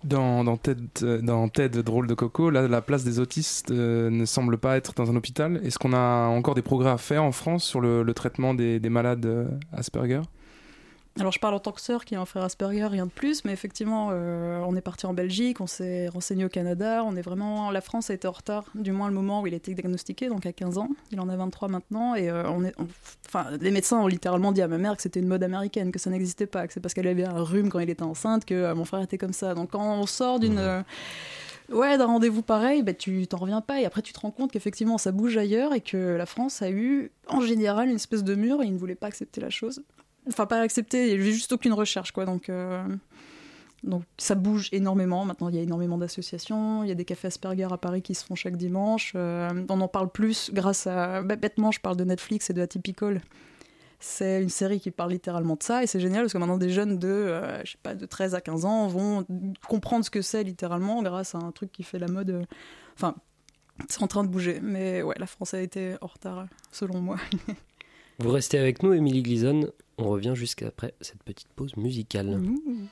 Dans, 0.04 0.44
dans, 0.44 0.56
Ted, 0.56 0.82
dans 1.22 1.48
Ted, 1.48 1.82
Drôle 1.82 2.06
de 2.06 2.14
Coco, 2.14 2.50
la 2.50 2.80
place 2.82 3.02
des 3.02 3.18
autistes 3.18 3.70
euh, 3.70 4.08
ne 4.08 4.24
semble 4.24 4.56
pas 4.58 4.76
être 4.76 4.92
dans 4.94 5.10
un 5.10 5.16
hôpital. 5.16 5.60
Est-ce 5.64 5.78
qu'on 5.78 5.94
a 5.94 6.26
encore 6.28 6.54
des 6.54 6.62
progrès 6.62 6.90
à 6.90 6.98
faire 6.98 7.24
en 7.24 7.32
France 7.32 7.64
sur 7.64 7.80
le, 7.80 8.04
traitement 8.14 8.54
des, 8.54 8.78
des 8.78 8.90
malades 8.90 9.26
euh, 9.26 9.48
Asperger? 9.72 10.20
Alors 11.18 11.32
je 11.32 11.38
parle 11.38 11.54
en 11.54 11.60
tant 11.60 11.72
que 11.72 11.80
sœur 11.80 12.04
qui 12.04 12.14
a 12.14 12.20
un 12.20 12.26
frère 12.26 12.44
Asperger, 12.44 12.84
rien 12.84 13.06
de 13.06 13.10
plus, 13.10 13.44
mais 13.44 13.52
effectivement, 13.52 14.08
euh, 14.12 14.60
on 14.66 14.76
est 14.76 14.82
parti 14.82 15.06
en 15.06 15.14
Belgique, 15.14 15.60
on 15.62 15.66
s'est 15.66 16.08
renseigné 16.08 16.44
au 16.44 16.48
Canada, 16.48 17.02
on 17.06 17.16
est 17.16 17.22
vraiment, 17.22 17.70
la 17.70 17.80
France 17.80 18.10
a 18.10 18.14
été 18.14 18.28
en 18.28 18.32
retard, 18.32 18.64
du 18.74 18.92
moins 18.92 19.08
le 19.08 19.14
moment 19.14 19.40
où 19.40 19.46
il 19.46 19.54
a 19.54 19.56
été 19.56 19.72
diagnostiqué, 19.72 20.28
donc 20.28 20.44
à 20.44 20.52
15 20.52 20.76
ans, 20.76 20.90
il 21.12 21.20
en 21.20 21.28
a 21.30 21.36
23 21.36 21.68
maintenant, 21.68 22.14
et 22.14 22.28
euh, 22.28 22.48
on 22.50 22.64
est, 22.64 22.74
enfin, 23.26 23.46
les 23.60 23.70
médecins 23.70 23.98
ont 23.98 24.06
littéralement 24.06 24.52
dit 24.52 24.60
à 24.60 24.68
ma 24.68 24.76
mère 24.76 24.94
que 24.94 25.02
c'était 25.02 25.20
une 25.20 25.28
mode 25.28 25.42
américaine, 25.42 25.90
que 25.90 25.98
ça 25.98 26.10
n'existait 26.10 26.46
pas, 26.46 26.66
que 26.66 26.74
c'est 26.74 26.80
parce 26.80 26.92
qu'elle 26.92 27.08
avait 27.08 27.24
un 27.24 27.42
rhume 27.42 27.70
quand 27.70 27.78
il 27.78 27.88
était 27.88 28.02
enceinte 28.02 28.44
que 28.44 28.54
euh, 28.54 28.74
mon 28.74 28.84
frère 28.84 29.00
était 29.00 29.18
comme 29.18 29.32
ça. 29.32 29.54
Donc 29.54 29.70
quand 29.70 29.98
on 29.98 30.04
sort 30.04 30.38
d'une 30.38 30.60
mmh. 30.60 30.84
ouais, 31.72 31.96
d'un 31.96 32.06
rendez-vous 32.06 32.42
pareil, 32.42 32.82
bah, 32.82 32.92
tu 32.92 33.26
t'en 33.26 33.38
reviens 33.38 33.62
pas. 33.62 33.80
Et 33.80 33.86
après, 33.86 34.02
tu 34.02 34.12
te 34.12 34.20
rends 34.20 34.30
compte 34.30 34.52
qu'effectivement, 34.52 34.98
ça 34.98 35.12
bouge 35.12 35.38
ailleurs 35.38 35.72
et 35.72 35.80
que 35.80 35.96
la 35.96 36.26
France 36.26 36.60
a 36.60 36.70
eu, 36.70 37.10
en 37.28 37.40
général, 37.40 37.88
une 37.88 37.96
espèce 37.96 38.22
de 38.22 38.34
mur 38.34 38.62
et 38.62 38.66
ils 38.66 38.74
ne 38.74 38.78
voulaient 38.78 38.94
pas 38.94 39.06
accepter 39.06 39.40
la 39.40 39.50
chose 39.50 39.82
enfin 40.28 40.46
pas 40.46 40.60
accepté, 40.60 41.04
il 41.04 41.06
n'y 41.08 41.20
avait 41.20 41.32
juste 41.32 41.52
aucune 41.52 41.72
recherche 41.72 42.12
quoi. 42.12 42.24
Donc 42.24 42.48
euh, 42.48 42.86
donc 43.82 44.02
ça 44.18 44.34
bouge 44.34 44.68
énormément. 44.72 45.24
Maintenant, 45.24 45.48
il 45.48 45.54
y 45.54 45.58
a 45.58 45.62
énormément 45.62 45.98
d'associations. 45.98 46.82
Il 46.82 46.88
y 46.88 46.92
a 46.92 46.94
des 46.94 47.04
cafés 47.04 47.28
Asperger 47.28 47.68
à 47.70 47.76
Paris 47.76 48.02
qui 48.02 48.14
se 48.14 48.24
font 48.24 48.34
chaque 48.34 48.56
dimanche. 48.56 49.12
Euh, 49.14 49.64
on 49.68 49.80
en 49.80 49.88
parle 49.88 50.10
plus 50.10 50.50
grâce 50.52 50.86
à. 50.86 51.22
Bah, 51.22 51.36
bêtement, 51.36 51.70
je 51.70 51.80
parle 51.80 51.96
de 51.96 52.04
Netflix 52.04 52.50
et 52.50 52.52
de 52.52 52.62
Atypical. 52.62 53.20
C'est 53.98 54.42
une 54.42 54.50
série 54.50 54.78
qui 54.78 54.90
parle 54.90 55.12
littéralement 55.12 55.56
de 55.56 55.62
ça 55.62 55.82
et 55.82 55.86
c'est 55.86 56.00
génial 56.00 56.22
parce 56.22 56.34
que 56.34 56.38
maintenant 56.38 56.58
des 56.58 56.68
jeunes 56.68 56.98
de, 56.98 57.08
euh, 57.08 57.64
je 57.64 57.72
sais 57.72 57.78
pas, 57.82 57.94
de 57.94 58.04
13 58.04 58.34
à 58.34 58.42
15 58.42 58.66
ans 58.66 58.88
vont 58.88 59.24
comprendre 59.66 60.04
ce 60.04 60.10
que 60.10 60.20
c'est 60.20 60.42
littéralement 60.42 61.02
grâce 61.02 61.34
à 61.34 61.38
un 61.38 61.50
truc 61.50 61.72
qui 61.72 61.82
fait 61.82 61.98
la 61.98 62.08
mode. 62.08 62.46
Enfin, 62.94 63.14
c'est 63.88 64.02
en 64.02 64.06
train 64.06 64.22
de 64.22 64.28
bouger. 64.28 64.60
Mais 64.62 65.02
ouais, 65.02 65.16
la 65.18 65.26
France 65.26 65.54
a 65.54 65.60
été 65.60 65.94
en 66.02 66.08
retard 66.08 66.46
selon 66.72 67.00
moi. 67.00 67.16
Vous 68.18 68.30
restez 68.30 68.58
avec 68.58 68.82
nous, 68.82 68.92
Émilie 68.92 69.22
Glison. 69.22 69.70
On 69.98 70.08
revient 70.08 70.32
jusqu'après 70.34 70.94
cette 71.00 71.22
petite 71.22 71.48
pause 71.54 71.76
musicale. 71.76 72.38
Mmh. 72.38 72.88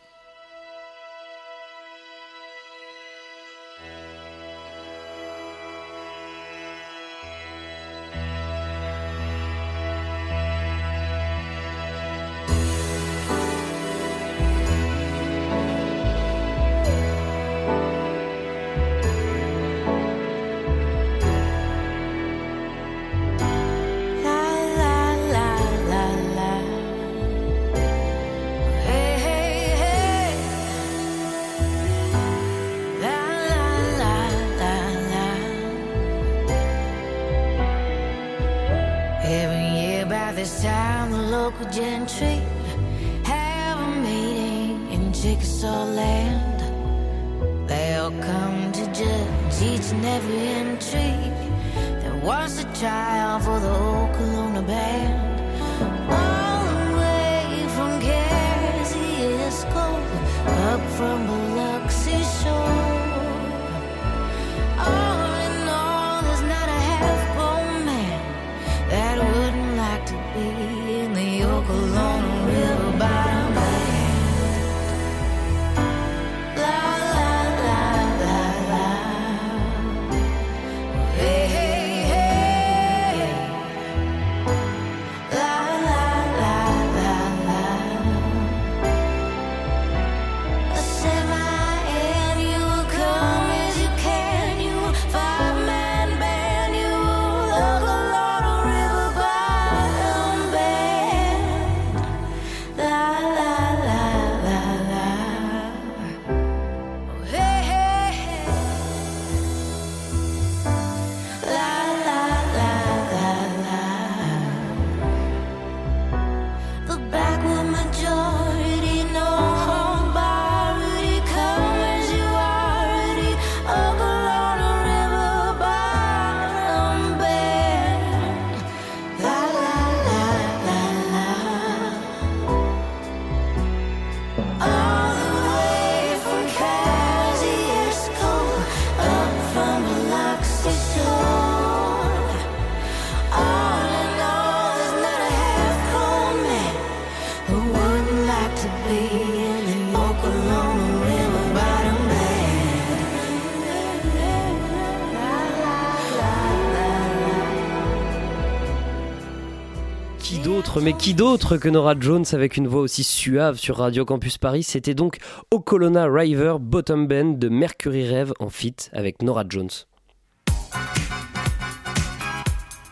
Mais 160.85 160.93
qui 160.93 161.14
d'autre 161.14 161.57
que 161.57 161.70
Nora 161.70 161.95
Jones 161.99 162.26
avec 162.32 162.59
une 162.59 162.68
voix 162.68 162.82
aussi 162.82 163.05
suave 163.05 163.57
sur 163.57 163.78
Radio 163.78 164.05
Campus 164.05 164.37
Paris? 164.37 164.62
C'était 164.62 164.93
donc 164.93 165.16
Okolona 165.51 166.07
River 166.07 166.57
Bottom 166.61 167.07
Band 167.07 167.32
de 167.39 167.49
Mercury 167.49 168.07
Rêve 168.07 168.35
en 168.39 168.51
fit 168.51 168.76
avec 168.93 169.22
Nora 169.22 169.45
Jones. 169.49 169.70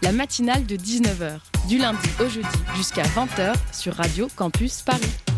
La 0.00 0.12
matinale 0.12 0.64
de 0.64 0.76
19h, 0.76 1.40
du 1.68 1.76
lundi 1.76 2.08
au 2.18 2.28
jeudi 2.30 2.48
jusqu'à 2.76 3.02
20h 3.02 3.52
sur 3.72 3.94
Radio 3.94 4.26
Campus 4.36 4.80
Paris. 4.80 5.31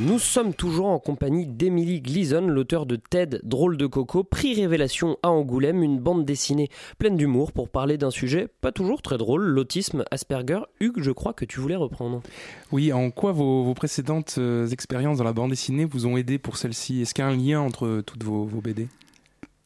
Nous 0.00 0.18
sommes 0.18 0.54
toujours 0.54 0.86
en 0.86 0.98
compagnie 0.98 1.46
d'Emily 1.46 2.00
Gleason, 2.00 2.48
l'auteur 2.48 2.84
de 2.84 2.96
TED 2.96 3.40
Drôle 3.44 3.76
de 3.76 3.86
Coco, 3.86 4.24
prix 4.24 4.52
Révélation 4.60 5.18
à 5.22 5.30
Angoulême, 5.30 5.84
une 5.84 6.00
bande 6.00 6.24
dessinée 6.24 6.68
pleine 6.98 7.16
d'humour 7.16 7.52
pour 7.52 7.68
parler 7.68 7.96
d'un 7.96 8.10
sujet 8.10 8.48
pas 8.60 8.72
toujours 8.72 9.02
très 9.02 9.18
drôle, 9.18 9.44
l'autisme 9.44 10.02
Asperger. 10.10 10.62
Hugues, 10.80 11.00
je 11.00 11.12
crois 11.12 11.32
que 11.32 11.44
tu 11.44 11.60
voulais 11.60 11.76
reprendre. 11.76 12.22
Oui, 12.72 12.92
en 12.92 13.12
quoi 13.12 13.30
vos, 13.30 13.72
précédentes 13.74 14.34
euh, 14.38 14.66
expériences 14.66 15.18
dans 15.18 15.24
la 15.24 15.32
bande 15.32 15.50
dessinée 15.50 15.84
vous 15.84 16.06
ont 16.06 16.16
aidé 16.16 16.38
pour 16.38 16.56
celle-ci? 16.56 17.02
Est-ce 17.02 17.14
qu'il 17.14 17.24
y 17.24 17.28
a 17.28 17.30
un 17.30 17.36
lien 17.36 17.60
entre 17.60 18.02
toutes 18.04 18.24
vos 18.24 18.46
BD 18.46 18.88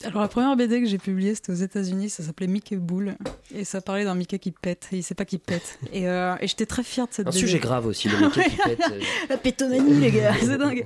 alors 0.05 0.23
la 0.23 0.29
première 0.29 0.55
BD 0.57 0.81
que 0.81 0.87
j'ai 0.87 0.99
publiée, 0.99 1.35
c'était 1.35 1.51
aux 1.51 1.57
États-Unis, 1.57 2.09
ça 2.09 2.23
s'appelait 2.23 2.47
Mickey 2.47 2.77
Bull 2.77 3.17
et 3.53 3.65
ça 3.65 3.81
parlait 3.81 4.05
d'un 4.05 4.15
Mickey 4.15 4.39
qui 4.39 4.53
pète 4.53 4.89
et 4.93 4.99
il 4.99 5.03
sait 5.03 5.17
pas 5.17 5.25
qui 5.25 5.39
pète. 5.39 5.79
Et, 5.93 6.09
euh, 6.09 6.37
et 6.41 6.47
j'étais 6.47 6.67
très 6.67 6.85
fière 6.85 7.09
de 7.09 7.13
cette 7.13 7.27
Un 7.27 7.31
BD. 7.31 7.41
sujet 7.41 7.59
grave 7.59 7.85
aussi, 7.87 8.09
le 8.09 8.17
Mickey 8.19 8.45
qui 8.49 8.57
pète. 8.65 8.81
Euh. 8.93 9.01
La 9.29 9.37
pétomanie, 9.37 9.95
les 10.01 10.13
gars, 10.13 10.35
c'est 10.41 10.57
dingue. 10.57 10.85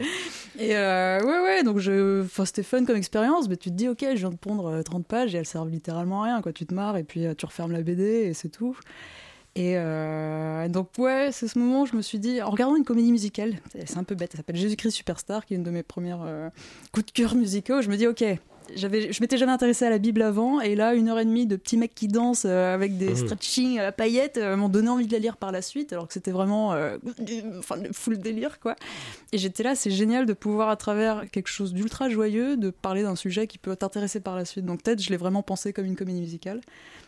Et 0.59 0.75
euh, 0.77 1.21
ouais, 1.21 1.41
ouais, 1.43 1.63
donc 1.63 1.79
je... 1.79 2.23
enfin, 2.25 2.47
c'était 2.47 2.63
fun 2.63 2.87
comme 2.87 2.97
expérience, 2.97 3.49
mais 3.51 3.59
tu 3.59 3.69
te 3.71 3.75
dis, 3.75 3.89
ok, 3.89 4.03
je 4.13 4.17
viens 4.17 4.31
de 4.31 4.37
pondre 4.37 4.83
30 4.83 5.07
pages 5.07 5.35
et 5.35 5.39
elles 5.39 5.47
servent 5.47 5.69
littéralement 5.71 6.23
à 6.23 6.27
rien, 6.27 6.41
quoi. 6.41 6.53
Tu 6.55 6.65
te 6.65 6.73
marres 6.73 6.97
et 6.97 7.05
puis 7.05 7.27
tu 7.37 7.45
refermes 7.45 7.73
la 7.73 7.83
BD 7.83 8.03
et 8.05 8.33
c'est 8.35 8.49
tout. 8.49 8.79
Et 9.55 9.75
donc, 10.71 10.89
ouais, 10.97 11.29
c'est 11.33 11.49
ce 11.49 11.59
moment 11.59 11.83
où 11.83 11.87
je 11.87 11.95
me 11.95 12.01
suis 12.01 12.19
dit, 12.19 12.41
en 12.41 12.49
regardant 12.49 12.77
une 12.77 12.85
comédie 12.85 13.13
musicale, 13.13 13.57
c'est 13.85 13.99
un 13.99 14.05
peu 14.05 14.15
bête, 14.15 14.33
ça 14.33 14.39
s'appelle 14.39 14.57
Jésus-Christ 14.57 14.93
Superstar, 14.93 15.45
qui 15.45 15.53
est 15.53 15.59
une 15.59 15.63
de 15.63 15.71
mes 15.71 15.83
premières 15.83 16.51
coups 16.93 17.05
de 17.05 17.13
cœur 17.13 17.35
musicaux, 17.35 17.83
je 17.83 17.91
me 17.91 17.97
dis, 17.99 18.07
ok, 18.07 18.25
j'avais, 18.75 19.13
je 19.13 19.21
m'étais 19.21 19.37
jamais 19.39 19.53
intéressée 19.53 19.85
à 19.85 19.91
la 19.91 19.99
Bible 19.99 20.23
avant, 20.23 20.61
et 20.61 20.75
là, 20.75 20.95
une 20.95 21.09
heure 21.09 21.19
et 21.19 21.25
demie 21.25 21.47
de 21.47 21.57
petits 21.57 21.77
mecs 21.77 21.95
qui 21.95 22.09
dansent 22.09 22.47
euh, 22.47 22.75
avec 22.75 22.97
des 22.97 23.11
mmh. 23.11 23.17
stretching 23.17 23.79
à 23.79 23.93
paillettes 23.93 24.39
euh, 24.39 24.57
m'ont 24.57 24.69
donné 24.69 24.89
envie 24.89 25.07
de 25.07 25.13
la 25.13 25.19
lire 25.19 25.37
par 25.37 25.53
la 25.53 25.63
suite, 25.63 25.93
alors 25.93 26.07
que 26.07 26.13
c'était 26.13 26.31
vraiment 26.31 26.73
euh, 26.73 26.99
enfin, 27.59 27.77
full 27.93 28.19
délire, 28.19 28.61
quoi. 28.61 28.77
Et 29.33 29.39
j'étais 29.39 29.63
là, 29.63 29.75
c'est 29.75 29.91
génial 29.91 30.27
de 30.27 30.33
pouvoir, 30.33 30.69
à 30.69 30.77
travers 30.77 31.25
quelque 31.31 31.49
chose 31.49 31.73
d'ultra 31.73 32.09
joyeux, 32.09 32.57
de 32.57 32.71
parler 32.71 33.03
d'un 33.03 33.17
sujet 33.17 33.47
qui 33.47 33.59
peut 33.59 33.77
t'intéresser 33.77 34.21
par 34.21 34.37
la 34.37 34.45
suite. 34.45 34.65
Donc, 34.65 34.83
peut-être, 34.83 35.03
je 35.03 35.11
l'ai 35.11 35.17
vraiment 35.17 35.43
pensé 35.43 35.73
comme 35.73 35.87
une 35.87 35.97
comédie 35.97 36.21
musicale 36.21 36.61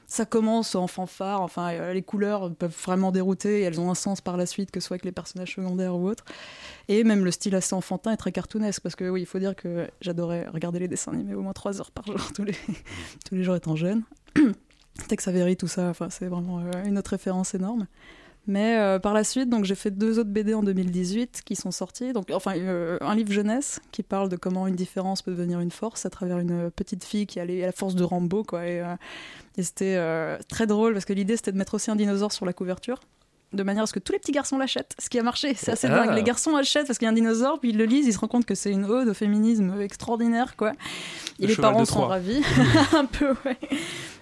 ça 0.06 0.24
commence 0.26 0.74
en 0.74 0.86
fanfare, 0.86 1.40
enfin 1.40 1.72
euh, 1.72 1.92
les 1.92 2.02
couleurs 2.02 2.54
peuvent 2.54 2.76
vraiment 2.84 3.12
dérouter 3.12 3.60
et 3.60 3.62
elles 3.62 3.80
ont 3.80 3.90
un 3.90 3.94
sens 3.94 4.20
par 4.20 4.36
la 4.36 4.46
suite, 4.46 4.70
que 4.70 4.80
ce 4.80 4.88
soit 4.88 4.94
avec 4.94 5.04
les 5.04 5.12
personnages 5.12 5.54
secondaires 5.54 5.96
ou 5.96 6.08
autres. 6.08 6.24
Et 6.88 7.04
même 7.04 7.24
le 7.24 7.30
style 7.30 7.54
assez 7.54 7.74
enfantin 7.74 8.12
est 8.12 8.16
très 8.16 8.32
cartoonesque, 8.32 8.82
parce 8.82 8.96
que 8.96 9.08
oui, 9.08 9.22
il 9.22 9.26
faut 9.26 9.38
dire 9.38 9.56
que 9.56 9.88
j'adorais 10.00 10.46
regarder 10.48 10.78
les 10.78 10.88
dessins 10.88 11.12
animés 11.12 11.34
au 11.34 11.42
moins 11.42 11.52
trois 11.52 11.80
heures 11.80 11.90
par 11.90 12.06
jour, 12.06 12.32
tous 12.34 12.44
les, 12.44 12.56
tous 13.26 13.34
les 13.34 13.42
jours 13.42 13.56
étant 13.56 13.76
jeune. 13.76 14.02
Tex 15.08 15.26
Avery, 15.28 15.56
tout 15.56 15.66
ça, 15.66 15.88
enfin, 15.88 16.08
c'est 16.10 16.26
vraiment 16.26 16.60
euh, 16.60 16.84
une 16.84 16.98
autre 16.98 17.10
référence 17.10 17.54
énorme. 17.54 17.86
Mais 18.46 18.78
euh, 18.78 18.98
par 18.98 19.14
la 19.14 19.24
suite, 19.24 19.48
donc 19.48 19.64
j'ai 19.64 19.74
fait 19.74 19.90
deux 19.90 20.18
autres 20.18 20.30
BD 20.30 20.52
en 20.54 20.62
2018 20.62 21.42
qui 21.44 21.56
sont 21.56 21.70
sortis. 21.70 22.12
Donc, 22.12 22.30
enfin, 22.30 22.56
euh, 22.56 22.98
un 23.00 23.14
livre 23.14 23.32
jeunesse 23.32 23.80
qui 23.90 24.02
parle 24.02 24.28
de 24.28 24.36
comment 24.36 24.66
une 24.66 24.74
différence 24.74 25.22
peut 25.22 25.30
devenir 25.30 25.60
une 25.60 25.70
force 25.70 26.04
à 26.04 26.10
travers 26.10 26.38
une 26.38 26.70
petite 26.70 27.04
fille 27.04 27.26
qui 27.26 27.40
a 27.40 27.44
la 27.46 27.72
force 27.72 27.94
de 27.94 28.04
Rambo, 28.04 28.44
quoi. 28.44 28.66
Et, 28.66 28.80
euh, 28.80 28.96
et 29.56 29.62
c'était 29.62 29.98
très 30.48 30.66
drôle 30.66 30.92
parce 30.92 31.04
que 31.04 31.12
l'idée 31.12 31.36
c'était 31.36 31.52
de 31.52 31.56
mettre 31.56 31.74
aussi 31.74 31.90
un 31.90 31.96
dinosaure 31.96 32.32
sur 32.32 32.44
la 32.44 32.52
couverture. 32.52 33.00
De 33.54 33.62
manière 33.62 33.84
à 33.84 33.86
ce 33.86 33.92
que 33.92 33.98
tous 33.98 34.12
les 34.12 34.18
petits 34.18 34.32
garçons 34.32 34.58
l'achètent. 34.58 34.94
Ce 34.98 35.08
qui 35.08 35.18
a 35.18 35.22
marché, 35.22 35.54
c'est 35.54 35.72
assez 35.72 35.86
Ah. 35.86 36.04
dingue. 36.06 36.14
Les 36.14 36.22
garçons 36.22 36.54
achètent 36.56 36.86
parce 36.86 36.98
qu'il 36.98 37.06
y 37.06 37.08
a 37.08 37.10
un 37.10 37.14
dinosaure, 37.14 37.60
puis 37.60 37.70
ils 37.70 37.78
le 37.78 37.84
lisent, 37.84 38.06
ils 38.06 38.12
se 38.12 38.18
rendent 38.18 38.30
compte 38.30 38.46
que 38.46 38.54
c'est 38.54 38.70
une 38.70 38.84
ode 38.84 39.08
au 39.08 39.14
féminisme 39.14 39.74
extraordinaire, 39.80 40.56
quoi. 40.56 40.72
Et 41.38 41.42
Le 41.46 41.48
les 41.48 41.56
parents 41.56 41.84
sont 41.84 42.06
ravis. 42.06 42.42
un 42.94 43.04
peu, 43.06 43.34
ouais. 43.44 43.58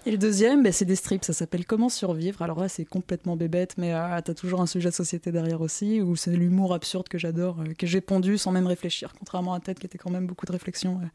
Et 0.05 0.11
le 0.11 0.19
deuxième, 0.19 0.63
ben, 0.65 0.73
c'est 0.73 0.85
des 0.85 0.97
strips, 0.97 1.25
ça 1.25 1.33
s'appelle 1.33 1.65
Comment 1.65 1.89
survivre. 1.89 2.43
Alors 2.43 2.59
là, 2.61 2.69
c'est 2.69 2.85
complètement 2.85 3.37
bébête, 3.37 3.75
mais 3.79 3.95
euh, 3.95 4.21
t'as 4.25 4.35
toujours 4.35 4.61
un 4.61 4.67
sujet 4.67 4.89
de 4.89 4.95
société 4.95 5.31
derrière 5.31 5.61
aussi, 5.61 6.01
où 6.01 6.17
c'est 6.17 6.33
l'humour 6.33 6.75
absurde 6.75 7.09
que 7.09 7.19
j'adore, 7.19 7.61
euh, 7.61 7.73
que 7.79 7.87
j'ai 7.87 8.01
pondu 8.01 8.37
sans 8.37 8.51
même 8.51 8.67
réfléchir, 8.67 9.13
contrairement 9.19 9.55
à 9.55 9.61
Ted 9.61 9.79
qui 9.79 9.87
était 9.87 9.99
quand 9.99 10.11
même 10.11 10.27
beaucoup 10.27 10.45
de 10.47 10.53
réflexion 10.53 10.99
euh, 11.03 11.07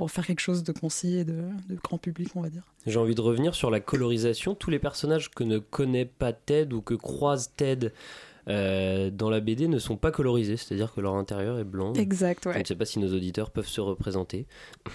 pour 0.00 0.10
faire 0.10 0.24
quelque 0.24 0.40
chose 0.40 0.64
de 0.64 0.72
concis 0.72 1.18
et 1.18 1.24
de, 1.24 1.42
de 1.68 1.76
grand 1.84 1.98
public, 1.98 2.30
on 2.34 2.40
va 2.40 2.48
dire. 2.48 2.62
J'ai 2.86 2.98
envie 2.98 3.14
de 3.14 3.20
revenir 3.20 3.54
sur 3.54 3.70
la 3.70 3.80
colorisation. 3.80 4.54
Tous 4.54 4.70
les 4.70 4.78
personnages 4.78 5.30
que 5.30 5.44
ne 5.44 5.58
connaît 5.58 6.06
pas 6.06 6.32
Ted 6.32 6.74
ou 6.74 6.80
que 6.80 6.94
croise 6.94 7.52
Ted 7.54 7.92
euh, 8.48 9.10
dans 9.10 9.30
la 9.30 9.40
BD 9.40 9.68
ne 9.68 9.78
sont 9.78 9.96
pas 9.96 10.10
colorisés, 10.10 10.56
c'est-à-dire 10.56 10.92
que 10.92 11.00
leur 11.00 11.14
intérieur 11.14 11.58
est 11.58 11.64
blanc. 11.64 11.92
Exact, 11.94 12.46
ouais. 12.46 12.54
Je 12.54 12.58
ne 12.60 12.64
sais 12.64 12.74
pas 12.74 12.84
si 12.84 12.98
nos 12.98 13.14
auditeurs 13.14 13.50
peuvent 13.50 13.68
se 13.68 13.80
représenter. 13.80 14.46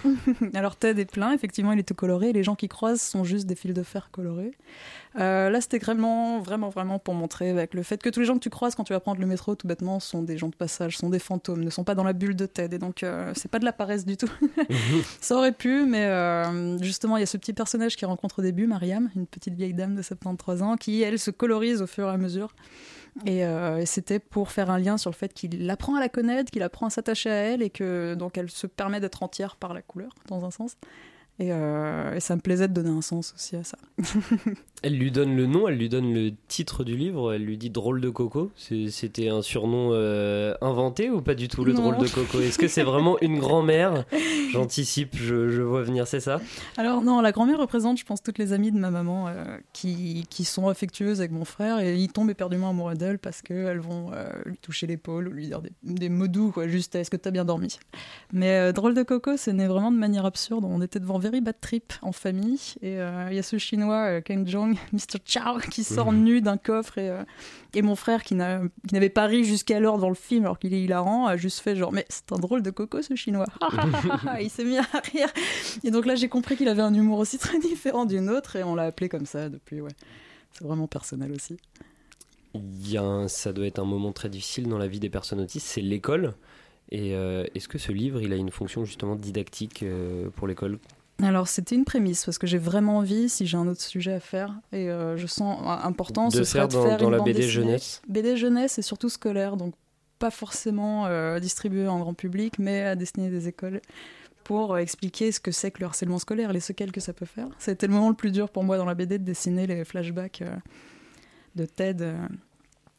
Alors 0.53 0.75
Ted 0.75 1.01
est 1.01 1.11
plein, 1.11 1.31
effectivement, 1.31 1.71
il 1.71 1.79
est 1.79 1.87
tout 1.87 1.93
coloré. 1.93 2.33
Les 2.33 2.43
gens 2.43 2.55
qui 2.55 2.67
croisent 2.67 3.01
sont 3.01 3.23
juste 3.23 3.45
des 3.45 3.55
fils 3.55 3.73
de 3.73 3.83
fer 3.83 4.09
colorés. 4.11 4.51
Euh, 5.17 5.49
là, 5.49 5.61
c'était 5.61 5.79
vraiment, 5.79 6.39
vraiment, 6.39 6.69
vraiment 6.69 6.99
pour 6.99 7.13
montrer 7.13 7.49
avec 7.49 7.73
le 7.73 7.83
fait 7.83 8.01
que 8.01 8.09
tous 8.09 8.19
les 8.19 8.25
gens 8.25 8.35
que 8.35 8.43
tu 8.43 8.49
croises 8.49 8.75
quand 8.75 8.83
tu 8.83 8.93
vas 8.93 8.99
prendre 8.99 9.21
le 9.21 9.27
métro, 9.27 9.55
tout 9.55 9.67
bêtement, 9.67 9.99
sont 9.99 10.23
des 10.23 10.37
gens 10.37 10.49
de 10.49 10.55
passage, 10.55 10.97
sont 10.97 11.09
des 11.09 11.19
fantômes, 11.19 11.63
ne 11.63 11.69
sont 11.69 11.83
pas 11.83 11.95
dans 11.95 12.03
la 12.03 12.13
bulle 12.13 12.35
de 12.35 12.45
Ted. 12.45 12.75
Et 12.75 12.79
donc, 12.79 13.03
euh, 13.03 13.31
c'est 13.35 13.49
pas 13.49 13.59
de 13.59 13.65
la 13.65 13.73
paresse 13.73 14.05
du 14.05 14.17
tout. 14.17 14.31
Ça 15.21 15.37
aurait 15.37 15.53
pu, 15.53 15.85
mais 15.85 16.05
euh, 16.05 16.77
justement, 16.79 17.17
il 17.17 17.21
y 17.21 17.23
a 17.23 17.27
ce 17.27 17.37
petit 17.37 17.53
personnage 17.53 17.95
qui 17.95 18.05
rencontre 18.05 18.39
au 18.39 18.41
début, 18.41 18.67
Mariam, 18.67 19.09
une 19.15 19.27
petite 19.27 19.55
vieille 19.55 19.73
dame 19.73 19.95
de 19.95 20.01
73 20.01 20.61
ans, 20.61 20.75
qui, 20.75 21.01
elle, 21.01 21.19
se 21.19 21.31
colorise 21.31 21.81
au 21.81 21.87
fur 21.87 22.07
et 22.07 22.11
à 22.11 22.17
mesure. 22.17 22.53
Et, 23.25 23.45
euh, 23.45 23.79
et 23.79 23.85
c'était 23.85 24.19
pour 24.19 24.51
faire 24.51 24.69
un 24.69 24.77
lien 24.77 24.97
sur 24.97 25.09
le 25.09 25.15
fait 25.15 25.33
qu'il 25.33 25.69
apprend 25.69 25.95
à 25.95 25.99
la 25.99 26.09
connaître, 26.09 26.51
qu'il 26.51 26.63
apprend 26.63 26.87
à 26.87 26.89
s'attacher 26.89 27.29
à 27.29 27.35
elle, 27.35 27.61
et 27.61 27.69
que 27.69 28.13
donc 28.15 28.37
elle 28.37 28.49
se 28.49 28.67
permet 28.67 28.99
d'être 28.99 29.23
entière 29.23 29.55
par 29.55 29.73
la 29.73 29.81
couleur, 29.81 30.11
dans 30.27 30.43
un 30.43 30.51
sens. 30.51 30.75
Et, 31.37 31.51
euh, 31.51 32.15
et 32.15 32.21
ça 32.21 32.35
me 32.37 32.41
plaisait 32.41 32.69
de 32.69 32.73
donner 32.73 32.89
un 32.89 33.01
sens 33.01 33.33
aussi 33.35 33.57
à 33.57 33.63
ça. 33.65 33.77
Elle 34.83 34.97
lui 34.97 35.09
donne 35.11 35.35
le 35.35 35.47
nom, 35.47 35.67
elle 35.67 35.77
lui 35.77 35.89
donne 35.89 36.13
le 36.13 36.31
titre 36.47 36.83
du 36.83 36.95
livre, 36.95 37.33
elle 37.33 37.43
lui 37.43 37.57
dit 37.57 37.71
drôle 37.71 38.01
de 38.01 38.09
coco. 38.11 38.51
C'était 38.55 39.29
un 39.29 39.41
surnom 39.41 39.89
euh, 39.93 40.53
inventé 40.61 41.09
ou 41.09 41.21
pas 41.21 41.33
du 41.33 41.47
tout 41.47 41.65
le 41.65 41.73
Non. 41.73 41.81
drôle 41.81 41.97
de 41.97 42.07
coco? 42.07 42.39
Est-ce 42.39 42.59
que 42.59 42.67
c'est 42.67 42.83
vraiment 42.83 43.17
une 43.21 43.39
grand-mère? 43.39 44.05
J'anticipe, 44.51 45.15
je, 45.17 45.49
je 45.49 45.61
vois 45.63 45.81
venir, 45.81 46.05
c'est 46.05 46.19
ça? 46.19 46.39
Alors 46.77 47.01
non, 47.01 47.19
la 47.21 47.31
grand-mère 47.31 47.57
représente, 47.57 47.97
je 47.97 48.05
pense, 48.05 48.21
toutes 48.21 48.37
les 48.37 48.53
amies 48.53 48.71
de 48.71 48.77
ma 48.77 48.91
maman 48.91 49.27
euh, 49.27 49.57
qui, 49.73 50.27
qui 50.29 50.43
sont 50.43 50.67
affectueuses 50.67 51.19
avec 51.19 51.31
mon 51.31 51.45
frère 51.45 51.79
et 51.79 51.95
ils 51.97 52.11
tombent 52.11 52.29
éperdument 52.29 52.69
amoureux 52.69 52.93
d'elle 52.95 53.17
parce 53.17 53.41
qu'elles 53.41 53.79
vont 53.79 54.11
lui 54.45 54.57
toucher 54.59 54.85
l'épaule 54.85 55.29
ou 55.29 55.31
lui 55.31 55.47
dire 55.47 55.61
des, 55.61 55.71
des 55.83 56.09
mots 56.09 56.27
doux, 56.27 56.51
quoi, 56.51 56.67
juste 56.67 56.93
est-ce 56.93 57.09
que 57.09 57.17
t'as 57.17 57.31
bien 57.31 57.45
dormi? 57.45 57.79
Mais 58.33 58.71
Drôle 58.73 58.93
de 58.93 59.01
Coco, 59.01 59.31
c'est 59.35 59.53
né 59.53 59.65
vraiment 59.65 59.91
de 59.91 59.97
manière 59.97 60.25
absurde. 60.25 60.63
On 60.67 60.81
était 60.81 60.99
devant 60.99 61.17
Very 61.29 61.41
Bad 61.41 61.55
Trip 61.59 61.93
en 62.03 62.11
famille 62.11 62.59
et 62.81 62.99
euh, 62.99 63.27
il 63.31 63.35
y 63.35 63.39
a 63.39 63.43
ce 63.43 63.57
chinois, 63.57 64.21
Ken 64.21 64.47
Jong, 64.47 64.75
Mr. 64.93 65.17
Chow, 65.25 65.59
qui 65.71 65.83
sort 65.83 66.13
nu 66.13 66.41
d'un 66.41 66.57
coffre 66.57 66.97
et, 66.99 67.09
euh, 67.09 67.23
et 67.73 67.81
mon 67.81 67.95
frère 67.95 68.23
qui 68.23 68.35
n'a- 68.35 68.61
qui 68.87 68.93
n'avait 68.93 69.09
pas 69.09 69.25
ri 69.25 69.43
jusqu'alors 69.43 69.97
dans 69.97 70.09
le 70.09 70.15
film 70.15 70.43
alors 70.45 70.59
qu'il 70.59 70.73
est 70.73 70.81
hilarant 70.83 71.25
a 71.25 71.35
juste 71.37 71.59
fait 71.61 71.75
genre 71.75 71.91
mais 71.91 72.05
c'est 72.09 72.31
un 72.31 72.37
drôle 72.37 72.61
de 72.61 72.69
coco 72.69 73.01
ce 73.01 73.15
chinois. 73.15 73.47
il 74.41 74.49
s'est 74.49 74.63
mis 74.63 74.77
à 74.77 74.83
rire. 75.11 75.29
Et 75.83 75.91
donc 75.91 76.05
là 76.05 76.15
j'ai 76.15 76.29
compris 76.29 76.55
qu'il 76.57 76.67
avait 76.67 76.81
un 76.83 76.93
humour 76.93 77.19
aussi 77.19 77.37
très 77.37 77.59
différent 77.59 78.05
d'une 78.05 78.29
autre 78.29 78.55
et 78.55 78.63
on 78.63 78.75
l'a 78.75 78.83
appelé 78.83 79.09
comme 79.09 79.25
ça 79.25 79.49
depuis 79.49 79.81
ouais. 79.81 79.91
C'est 80.51 80.63
vraiment 80.63 80.87
personnel 80.87 81.31
aussi. 81.31 81.57
Il 82.53 82.89
y 82.89 82.97
a 82.97 83.03
un- 83.03 83.27
ça 83.27 83.51
doit 83.51 83.65
être 83.65 83.79
un 83.79 83.85
moment 83.85 84.11
très 84.13 84.29
difficile 84.29 84.67
dans 84.69 84.77
la 84.77 84.87
vie 84.87 84.99
des 84.99 85.09
personnes 85.09 85.41
autistes, 85.41 85.67
c'est 85.67 85.81
l'école. 85.81 86.33
Et 86.91 87.15
euh, 87.15 87.43
est-ce 87.55 87.67
que 87.67 87.77
ce 87.79 87.91
livre, 87.91 88.21
il 88.21 88.31
a 88.31 88.35
une 88.35 88.51
fonction 88.51 88.85
justement 88.85 89.15
didactique 89.15 89.81
euh, 89.83 90.29
pour 90.35 90.47
l'école? 90.47 90.77
Alors 91.23 91.47
c'était 91.47 91.75
une 91.75 91.85
prémisse 91.85 92.25
parce 92.25 92.37
que 92.37 92.45
j'ai 92.45 92.57
vraiment 92.57 92.97
envie, 92.97 93.29
si 93.29 93.45
j'ai 93.45 93.55
un 93.57 93.67
autre 93.67 93.81
sujet 93.81 94.13
à 94.13 94.19
faire, 94.19 94.53
et 94.73 94.89
euh, 94.89 95.15
je 95.17 95.27
sens 95.27 95.59
important, 95.83 96.27
De 96.27 96.33
ce 96.35 96.43
serait 96.43 96.59
faire 96.59 96.67
de 96.67 96.73
dans- 96.73 96.83
faire 96.85 96.97
dans 96.97 97.05
une 97.05 97.11
la 97.11 97.17
bande 97.19 97.25
BD 97.27 97.39
dessinée. 97.39 97.51
jeunesse 97.67 98.01
BD 98.09 98.35
jeunesse 98.37 98.77
et 98.79 98.81
surtout 98.81 99.07
scolaire, 99.09 99.55
donc 99.55 99.73
pas 100.19 100.29
forcément 100.31 101.05
euh, 101.07 101.39
distribué 101.39 101.87
en 101.87 101.99
grand 101.99 102.13
public, 102.13 102.59
mais 102.59 102.81
à 102.83 102.95
destiner 102.95 103.29
des 103.29 103.47
écoles 103.47 103.81
pour 104.43 104.73
euh, 104.73 104.77
expliquer 104.77 105.31
ce 105.31 105.39
que 105.39 105.51
c'est 105.51 105.71
que 105.71 105.79
le 105.79 105.85
harcèlement 105.85 106.19
scolaire, 106.19 106.51
les 106.53 106.59
séquelles 106.59 106.91
que 106.91 107.01
ça 107.01 107.13
peut 107.13 107.25
faire. 107.25 107.47
C'était 107.59 107.87
le 107.87 107.93
moment 107.93 108.09
le 108.09 108.15
plus 108.15 108.31
dur 108.31 108.49
pour 108.49 108.63
moi 108.65 108.77
dans 108.77 108.85
la 108.85 108.93
BD 108.93 109.17
de 109.17 109.23
dessiner 109.23 109.67
les 109.67 109.85
flashbacks 109.85 110.41
euh, 110.41 110.53
de 111.55 111.65
Ted 111.65 112.13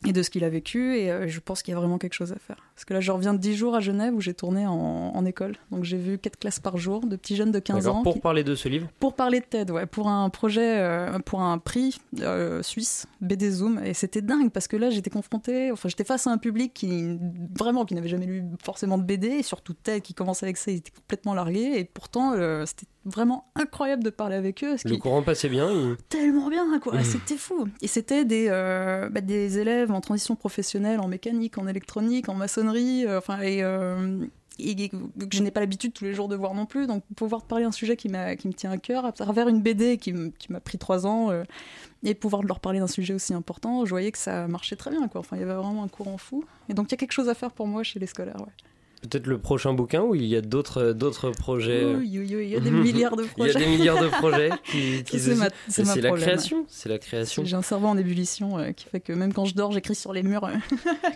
et 0.07 0.13
de 0.13 0.23
ce 0.23 0.31
qu'il 0.31 0.45
a 0.45 0.49
vécu, 0.49 0.97
et 0.97 1.11
euh, 1.11 1.27
je 1.29 1.41
pense 1.41 1.63
qu'il 1.63 1.73
y 1.73 1.77
a 1.77 1.81
vraiment 1.81 1.99
quelque 1.99 2.15
chose 2.15 2.33
à 2.33 2.37
faire. 2.39 2.57
Parce 2.75 2.85
que 2.85 2.95
là, 2.95 3.01
je 3.01 3.11
reviens 3.13 3.35
de 3.35 3.39
10 3.39 3.55
jours 3.57 3.75
à 3.75 3.81
Genève 3.81 4.15
où 4.15 4.21
j'ai 4.21 4.35
tourné 4.35 4.67
en, 4.67 4.73
en 4.73 5.25
école, 5.25 5.57
donc 5.71 5.85
j'ai 5.85 5.97
vu 5.97 6.19
4 6.19 6.39
classes 6.39 6.61
par 6.61 6.77
jour 6.77 7.07
de 7.07 7.17
petits 7.17 7.37
jeunes 7.37 7.51
de 7.53 7.59
15 7.59 7.85
D'accord, 7.85 7.97
ans. 7.99 8.03
Pour 8.03 8.15
qui- 8.15 8.21
parler 8.21 8.45
de 8.45 8.55
ce 8.55 8.69
livre 8.69 8.89
pour 9.01 9.15
parler 9.15 9.41
de 9.41 9.45
TED, 9.45 9.71
ouais, 9.71 9.87
pour 9.87 10.09
un 10.09 10.29
projet, 10.31 10.79
euh, 10.81 11.19
pour 11.21 11.41
un 11.43 11.59
prix 11.59 11.99
euh, 12.21 12.63
suisse, 12.63 13.07
BD 13.21 13.51
Zoom, 13.51 13.81
et 13.85 13.95
c'était 13.95 14.23
dingue 14.23 14.51
parce 14.51 14.69
que 14.69 14.77
là 14.77 14.91
j'étais 14.91 15.11
confrontée, 15.11 15.71
enfin 15.73 15.89
j'étais 15.89 16.05
face 16.05 16.27
à 16.27 16.31
un 16.31 16.39
public 16.39 16.73
qui 16.75 17.19
vraiment 17.59 17.85
qui 17.85 17.95
n'avait 17.95 18.09
jamais 18.09 18.27
lu 18.27 18.45
forcément 18.63 18.99
de 18.99 19.05
BD, 19.05 19.29
et 19.29 19.43
surtout 19.43 19.75
TED 19.75 20.03
qui 20.03 20.15
commençait 20.15 20.47
avec 20.47 20.57
ça, 20.57 20.71
il 20.71 20.77
était 20.79 20.91
complètement 20.93 21.35
largué, 21.35 21.79
et 21.79 21.85
pourtant 21.85 22.33
euh, 22.35 22.65
c'était 22.67 22.87
vraiment 23.07 23.47
incroyable 23.55 24.03
de 24.05 24.11
parler 24.11 24.37
avec 24.37 24.63
eux. 24.65 24.77
Le 24.85 24.97
courant 24.97 25.23
passait 25.23 25.49
bien 25.49 25.71
il- 25.71 25.97
tellement 26.09 26.49
bien 26.49 26.79
quoi 26.81 26.95
Mhm. 26.97 27.05
c'était 27.05 27.37
fou 27.37 27.67
et 27.81 27.87
c'était 27.87 28.25
des 28.25 28.49
euh, 28.51 29.09
bah, 29.09 29.21
des 29.21 29.59
élèves 29.59 29.93
en 29.93 30.01
transition 30.01 30.35
professionnelle 30.37 31.01
en 31.01 31.09
mécanique 31.09 31.57
en 31.57 31.67
électronique 31.67 32.29
en 32.29 32.35
maçonnerie 32.35 33.07
euh, 33.07 33.19
enfin 33.19 33.41
et, 33.41 33.63
euh, 33.63 34.25
et 34.59 34.89
que 34.89 34.97
je 35.33 35.43
n'ai 35.43 35.51
pas 35.51 35.61
l'habitude 35.61 35.93
tous 35.93 36.05
les 36.05 36.15
jours 36.15 36.29
de 36.29 36.35
voir 36.37 36.55
non 36.55 36.67
plus 36.67 36.87
donc 36.87 37.05
pouvoir 37.15 37.43
te 37.43 37.47
parler 37.49 37.65
d'un 37.65 37.73
sujet 37.73 37.97
qui 37.97 38.09
qui 38.09 38.49
me 38.49 38.53
tient 38.53 38.71
à 38.73 38.79
cœur 38.79 39.05
à 39.05 39.13
travers 39.13 39.49
une 39.49 39.61
BD 39.63 39.99
qui 39.99 40.13
m'a 40.49 40.61
pris 40.61 40.79
trois 40.79 41.07
ans 41.07 41.31
et 42.03 42.15
pouvoir 42.15 42.43
leur 42.43 42.59
parler 42.61 42.79
d'un 42.81 42.87
sujet 42.87 43.15
aussi 43.15 43.35
important 43.35 43.85
je 43.85 43.91
voyais 43.91 44.11
que 44.13 44.19
ça 44.19 44.49
marchait 44.49 44.77
très 44.77 44.91
bien 44.91 45.07
quoi 45.09 45.21
enfin 45.21 45.37
il 45.37 45.41
y 45.41 45.43
avait 45.43 45.55
vraiment 45.55 45.83
un 45.85 45.89
courant 45.89 46.19
fou 46.19 46.45
et 46.69 46.75
donc 46.75 46.89
il 46.89 46.93
y 46.93 46.95
a 46.95 46.99
quelque 46.99 47.13
chose 47.13 47.29
à 47.29 47.35
faire 47.35 47.53
pour 47.53 47.67
moi 47.67 47.83
chez 47.83 47.99
les 48.01 48.07
scolaires 48.07 48.41
ouais. 48.41 48.53
Peut-être 49.03 49.27
le 49.27 49.39
prochain 49.39 49.73
bouquin 49.73 50.03
où 50.03 50.15
il 50.15 50.25
y 50.25 50.35
a 50.37 50.41
d'autres 50.41 50.93
d'autres 50.93 51.31
projets. 51.31 51.85
euh, 51.85 51.97
Oui, 51.99 52.19
oui, 52.19 52.35
oui, 52.37 52.45
il 52.45 52.49
y 52.51 52.57
a 52.57 52.61
des 52.61 52.71
milliards 52.87 53.15
de 53.17 53.23
Il 53.23 53.27
y 53.27 53.49
a 53.49 53.53
projets. 53.53 53.59
des 53.59 53.67
milliards 53.67 54.03
de 54.03 54.09
projets 54.09 54.51
qui, 54.65 55.05
qui 55.07 55.21
C'est 55.21 55.35
ma- 55.37 55.49
c'est 55.69 55.85
ma 55.85 55.93
C'est 55.95 56.01
la 56.01 56.11
création, 56.13 56.65
c'est 56.69 56.89
la 56.89 56.99
création. 56.99 57.45
J'ai 57.45 57.57
un 57.57 57.63
cerveau 57.63 57.87
en 57.89 57.97
ébullition 57.99 58.59
euh, 58.59 58.73
qui 58.73 58.87
fait 58.87 59.01
que 59.01 59.13
même 59.13 59.33
quand 59.33 59.45
je 59.45 59.55
dors, 59.55 59.71
j'écris 59.71 59.95
sur 59.95 60.13
les 60.13 60.23
murs 60.23 60.45
euh, 60.45 60.55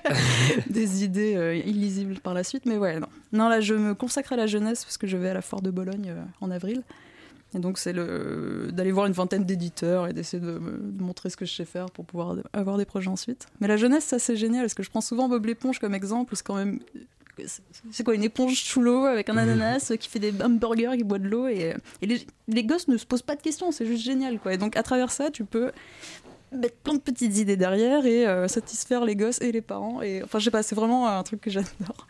des 0.68 1.04
idées 1.04 1.34
euh, 1.36 1.54
illisibles 1.56 2.20
par 2.20 2.34
la 2.34 2.44
suite. 2.44 2.66
Mais 2.66 2.76
ouais, 2.76 3.00
non. 3.00 3.06
Non, 3.32 3.48
là, 3.48 3.60
je 3.60 3.74
me 3.74 3.94
consacre 3.94 4.32
à 4.32 4.36
la 4.36 4.46
jeunesse 4.46 4.84
parce 4.84 4.98
que 4.98 5.06
je 5.06 5.16
vais 5.16 5.28
à 5.30 5.34
la 5.34 5.42
foire 5.42 5.62
de 5.62 5.70
Bologne 5.70 6.08
euh, 6.10 6.22
en 6.40 6.50
avril. 6.50 6.82
Et 7.54 7.58
donc, 7.58 7.78
c'est 7.78 7.92
le 7.92 8.68
d'aller 8.72 8.92
voir 8.92 9.06
une 9.06 9.12
vingtaine 9.12 9.44
d'éditeurs 9.44 10.06
et 10.06 10.12
d'essayer 10.12 10.40
de 10.40 10.60
montrer 11.00 11.30
ce 11.30 11.36
que 11.36 11.44
je 11.44 11.52
sais 11.52 11.64
faire 11.64 11.86
pour 11.86 12.04
pouvoir 12.04 12.36
avoir 12.52 12.76
des 12.78 12.84
projets 12.84 13.08
ensuite. 13.08 13.46
Mais 13.60 13.66
la 13.66 13.76
jeunesse, 13.76 14.04
ça, 14.04 14.20
c'est 14.20 14.36
génial 14.36 14.62
parce 14.62 14.74
que 14.74 14.84
je 14.84 14.90
prends 14.90 15.00
souvent 15.00 15.28
Bob 15.28 15.46
l'éponge 15.46 15.80
comme 15.80 15.94
exemple. 15.94 16.36
C'est 16.36 16.46
quand 16.46 16.54
même. 16.54 16.78
C'est- 17.92 18.04
quoi, 18.04 18.14
une 18.14 18.24
éponge 18.24 18.62
sous 18.62 18.80
l'eau 18.82 19.04
avec 19.06 19.28
un 19.28 19.36
ananas 19.36 19.92
qui 19.98 20.08
fait 20.08 20.18
des 20.18 20.32
hamburgers, 20.42 20.92
qui 20.96 21.04
boit 21.04 21.18
de 21.18 21.28
l'eau 21.28 21.48
et, 21.48 21.74
et 22.02 22.06
les, 22.06 22.20
les 22.48 22.64
gosses 22.64 22.88
ne 22.88 22.96
se 22.96 23.06
posent 23.06 23.22
pas 23.22 23.36
de 23.36 23.42
questions, 23.42 23.72
c'est 23.72 23.86
juste 23.86 24.04
génial 24.04 24.38
quoi. 24.38 24.54
Et 24.54 24.58
donc 24.58 24.76
à 24.76 24.82
travers 24.82 25.10
ça, 25.10 25.30
tu 25.30 25.44
peux 25.44 25.70
mettre 26.52 26.74
plein 26.76 26.94
de 26.94 26.98
petites 27.00 27.36
idées 27.38 27.56
derrière 27.56 28.04
et 28.06 28.26
euh, 28.26 28.48
satisfaire 28.48 29.04
les 29.04 29.14
gosses 29.16 29.40
et 29.40 29.52
les 29.52 29.60
parents. 29.60 30.02
Et 30.02 30.22
enfin, 30.22 30.38
je 30.40 30.44
sais 30.46 30.50
pas, 30.50 30.62
c'est 30.62 30.74
vraiment 30.74 31.06
un 31.08 31.22
truc 31.22 31.40
que 31.40 31.50
j'adore. 31.50 32.06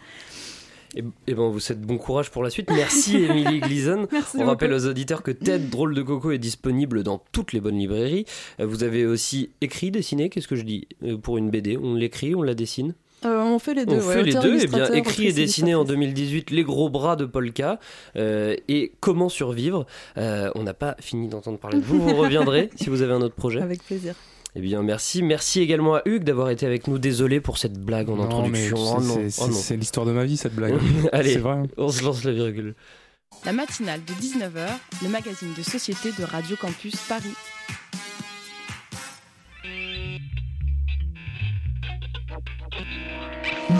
Et, 0.97 1.05
et 1.29 1.35
ben, 1.35 1.49
vous 1.49 1.61
souhaite 1.61 1.81
bon 1.83 1.99
courage 1.99 2.31
pour 2.33 2.43
la 2.43 2.51
suite. 2.51 2.69
Merci 2.71 3.17
Émilie 3.25 3.61
Gleason. 3.61 4.09
Merci 4.11 4.31
On 4.35 4.39
beaucoup. 4.39 4.49
rappelle 4.51 4.73
aux 4.73 4.87
auditeurs 4.87 5.23
que 5.23 5.31
Ted 5.31 5.67
Drôle 5.69 5.95
de 5.95 6.03
Coco 6.03 6.33
est 6.33 6.39
disponible 6.39 7.05
dans 7.05 7.23
toutes 7.31 7.53
les 7.53 7.61
bonnes 7.61 7.79
librairies. 7.79 8.25
Euh, 8.59 8.67
Vous 8.67 8.83
avez 8.83 9.07
aussi 9.07 9.51
écrit, 9.61 9.91
dessiné, 9.93 10.31
qu'est-ce 10.31 10.49
que 10.49 10.57
je 10.57 10.63
dis? 10.65 10.89
Euh, 11.05 11.17
Pour 11.17 11.39
une 11.39 11.51
BD, 11.51 11.77
on 11.77 11.95
l'écrit, 11.95 12.35
on 12.35 12.43
la 12.43 12.55
dessine? 12.55 12.95
Euh, 13.25 13.43
on 13.43 13.59
fait 13.59 13.75
les 13.75 13.85
deux. 13.87 13.97
On 14.03 14.07
ouais, 14.09 14.15
fait 14.15 14.23
les 14.23 14.33
deux, 14.33 14.39
et 14.39 14.43
bien 14.43 14.51
illustrateur, 14.59 14.97
écrit 14.97 15.27
et 15.27 15.33
dessiné 15.33 15.75
en 15.75 15.85
2018 15.85 16.51
Les 16.51 16.63
gros 16.63 16.89
bras 16.89 17.17
de 17.17 17.25
Polka 17.27 17.79
euh, 18.17 18.57
et 18.69 18.93
Comment 19.01 19.29
survivre. 19.29 19.87
Euh, 20.17 20.51
on 20.55 20.63
n'a 20.63 20.75
pas 20.75 20.97
fini 21.01 21.29
d'entendre 21.29 21.59
parler 21.59 21.79
de 21.79 21.85
vous, 21.85 22.01
vous 22.01 22.15
reviendrez 22.17 22.71
si 22.77 22.89
vous 22.89 23.03
avez 23.03 23.13
un 23.13 23.21
autre 23.23 23.35
projet. 23.35 23.61
Avec 23.61 23.83
plaisir. 23.85 24.15
Eh 24.57 24.61
bien 24.61 24.83
merci, 24.83 25.23
merci 25.23 25.61
également 25.61 25.95
à 25.97 26.03
Hugues 26.07 26.25
d'avoir 26.25 26.51
été 26.51 26.67
avec 26.67 26.89
nous. 26.89 26.99
Désolé 26.99 27.41
pour 27.41 27.59
cette 27.59 27.79
blague 27.79 28.09
en 28.11 28.17
Non, 28.17 28.25
introduction. 28.25 28.99
mais 29.01 29.07
Oh 29.27 29.29
c'est- 29.31 29.43
oh 29.43 29.49
c'est 29.53 29.77
l'histoire 29.77 30.07
de 30.07 30.13
ma 30.13 30.25
vie 30.25 30.37
cette 30.37 30.55
blague. 30.55 30.75
Allez, 31.13 31.37
vrai. 31.37 31.53
hein. 31.53 31.63
on 31.77 31.89
se 31.91 32.03
lance 32.03 32.25
la 32.25 32.33
virgule. 32.33 32.75
La 33.47 33.53
matinale 33.53 34.01
de 34.05 34.13
19h, 34.15 34.67
le 35.05 35.09
magazine 35.09 35.55
de 35.57 35.63
société 35.63 36.11
de 36.19 36.25
Radio 36.25 36.57
Campus 36.57 36.97
Paris. 37.09 37.31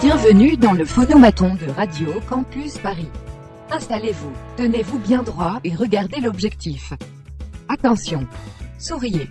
Bienvenue 0.03 0.57
dans 0.57 0.73
le 0.73 0.87
phonomaton 0.87 1.57
de 1.57 1.71
Radio 1.73 2.23
Campus 2.23 2.79
Paris. 2.79 3.11
Installez-vous, 3.71 4.33
tenez-vous 4.57 4.99
bien 4.99 5.23
droit 5.23 5.61
et 5.63 5.75
regardez 5.75 6.23
l'objectif. 6.23 6.95
Attention, 7.69 8.27
souriez. 8.79 9.29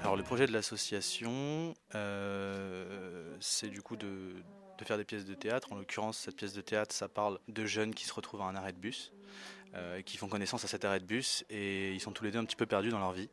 Alors 0.00 0.16
le 0.16 0.22
projet 0.22 0.46
de 0.46 0.52
l'association, 0.52 1.74
c'est 3.40 3.68
du 3.68 3.82
coup 3.82 3.96
de, 3.96 4.36
de, 4.78 4.84
faire 4.84 4.96
des 4.96 5.04
pièces 5.04 5.26
de 5.26 5.34
théâtre. 5.34 5.70
En 5.70 5.76
l'occurrence, 5.76 6.16
cette 6.16 6.36
pièce 6.36 6.54
de 6.54 6.62
théâtre, 6.62 6.94
ça 6.94 7.08
parle 7.08 7.38
de 7.48 7.66
jeunes 7.66 7.94
qui 7.94 8.06
se 8.06 8.14
retrouvent 8.14 8.40
à 8.40 8.46
un 8.46 8.56
arrêt 8.56 8.72
de 8.72 8.78
bus, 8.78 9.12
qui 10.06 10.16
font 10.16 10.28
connaissance 10.28 10.64
à 10.64 10.68
cet 10.68 10.86
arrêt 10.86 11.00
de 11.00 11.04
bus 11.04 11.44
et 11.50 11.92
ils 11.92 12.00
sont 12.00 12.12
tous 12.12 12.24
les 12.24 12.30
deux 12.30 12.38
un 12.38 12.46
petit 12.46 12.56
peu 12.56 12.64
perdus 12.64 12.88
dans 12.88 13.00
leur 13.00 13.12
vie. 13.12 13.28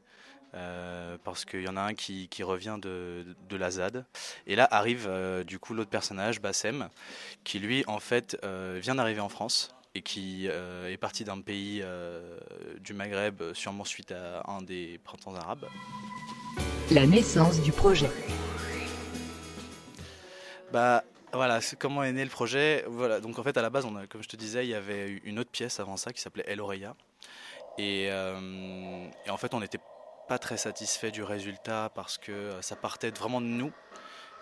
Euh, 0.54 1.18
parce 1.24 1.46
qu'il 1.46 1.62
y 1.62 1.70
en 1.70 1.78
a 1.78 1.82
un 1.82 1.94
qui, 1.94 2.28
qui 2.28 2.44
revient 2.44 2.78
de, 2.82 3.26
de, 3.50 3.56
la 3.56 3.72
ZAD. 3.72 4.06
Et 4.48 4.58
là 4.58 4.68
arrive 4.70 5.06
euh, 5.08 5.46
du 5.46 5.60
coup 5.60 5.74
l'autre 5.74 5.90
personnage, 5.90 6.42
Bassem, 6.42 6.90
qui 7.46 7.60
lui 7.60 7.86
en 7.88 8.00
fait 8.00 8.38
euh, 8.44 8.78
vient 8.82 8.96
d'arriver 8.96 9.22
en 9.22 9.30
France 9.30 9.74
et 9.96 10.02
qui 10.02 10.48
est 10.48 10.98
parti 10.98 11.26
d'un 11.26 11.42
pays 11.42 11.84
du 12.80 12.94
Maghreb, 12.94 13.44
sûrement 13.52 13.84
suite 13.84 14.14
à 14.14 14.42
un 14.50 14.62
des 14.62 15.02
printemps 15.04 15.36
arabes. 15.36 15.68
La 16.92 17.06
naissance 17.06 17.62
du 17.62 17.74
projet. 17.74 18.10
Bah 20.72 21.04
voilà, 21.34 21.60
comment 21.78 22.04
est 22.04 22.14
né 22.14 22.24
le 22.24 22.30
projet 22.30 22.86
Voilà, 22.88 23.20
donc 23.20 23.38
en 23.38 23.44
fait 23.44 23.58
à 23.58 23.62
la 23.62 23.70
base, 23.70 23.84
on 23.84 23.98
a, 23.98 24.08
comme 24.08 24.24
je 24.24 24.30
te 24.30 24.38
disais, 24.38 24.66
il 24.66 24.70
y 24.70 24.76
avait 24.76 25.20
une 25.26 25.40
autre 25.40 25.52
pièce 25.52 25.82
avant 25.82 25.98
ça 25.98 26.14
qui 26.14 26.22
s'appelait 26.22 26.46
El 26.48 26.62
Oreya. 26.62 26.96
Et, 27.78 28.06
et, 28.06 29.30
en 29.30 29.38
fait, 29.38 29.54
on 29.54 29.62
était 29.62 29.80
pas 30.32 30.40
très 30.40 30.56
satisfait 30.56 31.12
du 31.12 31.24
résultat 31.24 31.92
parce 31.94 32.18
que 32.18 32.32
euh, 32.32 32.62
ça 32.62 32.78
partait 32.78 33.10
vraiment 33.10 33.42
de 33.42 33.48
nous. 33.48 33.70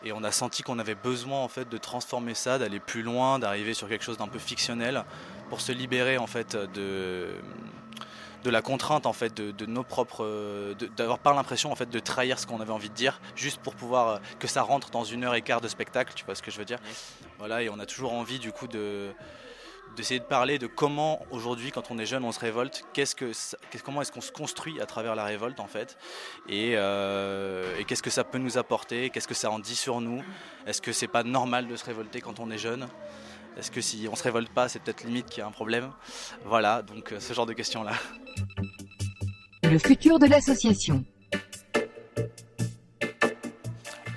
Et 0.03 0.11
on 0.11 0.23
a 0.23 0.31
senti 0.31 0.61
qu'on 0.61 0.77
avait 0.77 0.93
besoin 0.93 1.39
en 1.39 1.47
fait 1.47 1.67
de 1.67 1.77
transformer 1.79 2.35
ça, 2.35 2.59
d'aller 2.59 2.79
plus 2.79 3.01
loin, 3.01 3.39
d'arriver 3.39 3.73
sur 3.73 3.89
quelque 3.89 4.03
chose 4.03 4.19
d'un 4.19 4.27
peu 4.27 4.37
fictionnel 4.37 5.03
pour 5.49 5.61
se 5.61 5.71
libérer 5.71 6.19
en 6.19 6.27
fait 6.27 6.55
de 6.55 7.29
de 8.43 8.49
la 8.51 8.61
contrainte 8.61 9.07
en 9.07 9.13
fait 9.13 9.33
de, 9.33 9.65
nos 9.65 9.83
propres 9.83 10.75
d'avoir 10.95 11.17
pas 11.17 11.33
l'impression 11.33 11.71
en 11.71 11.75
fait 11.75 11.89
de 11.89 11.99
trahir 11.99 12.37
ce 12.37 12.45
qu'on 12.45 12.61
avait 12.61 12.71
envie 12.71 12.89
de 12.89 12.93
dire 12.93 13.19
juste 13.35 13.59
pour 13.59 13.75
pouvoir 13.75 14.07
euh, 14.07 14.17
que 14.37 14.47
ça 14.47 14.61
rentre 14.61 14.91
dans 14.91 15.03
une 15.03 15.23
heure 15.23 15.33
et 15.33 15.41
quart 15.41 15.59
de 15.59 15.67
spectacle 15.67 16.13
tu 16.15 16.23
vois 16.23 16.35
ce 16.35 16.43
que 16.43 16.51
je 16.51 16.59
veux 16.59 16.65
dire? 16.65 16.79
Voilà 17.39 17.63
et 17.63 17.69
on 17.69 17.79
a 17.79 17.87
toujours 17.87 18.13
envie 18.13 18.37
du 18.37 18.51
coup 18.51 18.67
de 18.67 19.11
d'essayer 19.95 20.19
de 20.19 20.25
parler 20.25 20.59
de 20.59 20.67
comment 20.67 21.25
aujourd'hui, 21.31 21.71
quand 21.71 21.91
on 21.91 21.97
est 21.97 22.05
jeune, 22.05 22.23
on 22.23 22.31
se 22.31 22.39
révolte, 22.39 22.83
qu'est-ce 22.93 23.15
que, 23.15 23.31
comment 23.83 24.01
est-ce 24.01 24.11
qu'on 24.11 24.21
se 24.21 24.31
construit 24.31 24.79
à 24.81 24.85
travers 24.85 25.15
la 25.15 25.25
révolte 25.25 25.59
en 25.59 25.67
fait, 25.67 25.97
euh, 26.49 27.77
et, 27.77 27.85
qu'est-ce 27.85 28.03
que 28.03 28.09
ça 28.09 28.23
peut 28.23 28.37
nous 28.37 28.57
apporter, 28.57 29.09
qu'est-ce 29.09 29.27
que 29.27 29.33
ça 29.33 29.51
en 29.51 29.59
dit 29.59 29.75
sur 29.75 30.01
nous, 30.01 30.23
est-ce 30.65 30.81
que 30.81 30.91
c'est 30.91 31.07
pas 31.07 31.23
normal 31.23 31.67
de 31.67 31.75
se 31.75 31.85
révolter 31.85 32.21
quand 32.21 32.39
on 32.39 32.49
est 32.51 32.57
jeune, 32.57 32.87
est-ce 33.57 33.71
que 33.71 33.81
si 33.81 34.07
on 34.11 34.15
se 34.15 34.23
révolte 34.23 34.49
pas, 34.49 34.69
c'est 34.69 34.79
peut-être 34.79 35.03
limite 35.03 35.27
qu'il 35.27 35.39
y 35.39 35.43
a 35.43 35.47
un 35.47 35.51
problème, 35.51 35.91
voilà, 36.45 36.81
donc 36.81 37.11
euh, 37.11 37.19
ce 37.19 37.33
genre 37.33 37.45
de 37.45 37.53
questions 37.53 37.83
là. 37.83 37.93
Le 39.63 39.77
futur 39.77 40.17
de 40.19 40.25
l'association. 40.25 41.03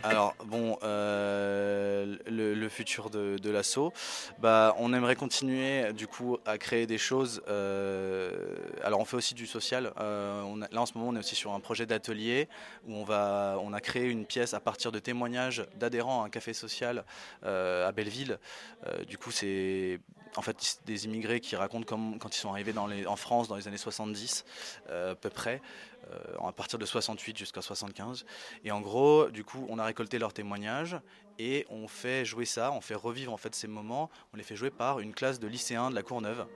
Alors 0.02 0.34
bon, 0.44 0.78
euh, 0.82 2.16
le, 2.26 2.68
futur 2.68 3.10
de, 3.10 3.50
l'assaut, 3.50 3.92
bah, 4.38 4.74
on 4.78 4.92
aimerait 4.92 5.16
continuer 5.16 5.92
du 5.92 6.06
coup 6.06 6.38
à 6.46 6.58
créer 6.58 6.86
des 6.86 6.98
choses. 6.98 7.42
Euh, 7.48 8.56
alors 8.82 9.00
on 9.00 9.04
fait 9.04 9.16
aussi 9.16 9.34
du 9.34 9.46
social. 9.46 9.92
Euh, 10.00 10.42
on 10.42 10.56
là 10.56 10.80
en 10.80 10.86
ce 10.86 10.96
moment 10.96 11.10
on 11.10 11.16
est 11.16 11.20
aussi 11.20 11.34
sur 11.34 11.52
un 11.52 11.60
projet 11.60 11.86
d'atelier 11.86 12.48
où 12.86 12.94
on 12.94 13.04
va, 13.04 13.56
on 13.62 13.72
a 13.72 13.80
créé 13.80 14.08
une 14.08 14.24
pièce 14.26 14.54
à 14.54 14.60
partir 14.60 14.92
de 14.92 14.98
témoignages 14.98 15.64
d'adhérents 15.76 16.22
à 16.22 16.26
un 16.26 16.30
café 16.30 16.52
social 16.52 17.04
à 17.42 17.92
Belleville. 17.92 18.38
du 19.08 19.18
coup 19.18 19.30
c'est 19.30 20.00
en 20.36 20.42
fait 20.42 20.80
des 20.86 21.04
immigrés 21.04 21.40
qui 21.40 21.56
racontent 21.56 21.84
quand 22.18 22.36
ils 22.36 22.40
sont 22.40 22.50
arrivés 22.50 22.74
en 23.06 23.16
France 23.16 23.48
dans 23.48 23.56
les 23.56 23.68
années 23.68 23.76
70 23.76 24.44
à 24.88 25.14
peu 25.14 25.30
près. 25.30 25.60
Euh, 26.10 26.48
à 26.48 26.52
partir 26.52 26.78
de 26.78 26.84
68 26.84 27.38
jusqu'à 27.38 27.62
75. 27.62 28.24
Et 28.64 28.72
en 28.72 28.80
gros, 28.80 29.28
du 29.30 29.44
coup, 29.44 29.66
on 29.68 29.78
a 29.78 29.84
récolté 29.84 30.18
leurs 30.18 30.32
témoignages 30.32 30.96
et 31.38 31.64
on 31.70 31.86
fait 31.86 32.24
jouer 32.24 32.44
ça, 32.44 32.72
on 32.72 32.80
fait 32.80 32.94
revivre 32.94 33.32
en 33.32 33.36
fait 33.36 33.54
ces 33.54 33.68
moments, 33.68 34.10
on 34.34 34.36
les 34.36 34.42
fait 34.42 34.56
jouer 34.56 34.70
par 34.70 35.00
une 35.00 35.14
classe 35.14 35.38
de 35.38 35.46
lycéens 35.46 35.90
de 35.90 35.94
la 35.94 36.02
Courneuve. 36.02 36.46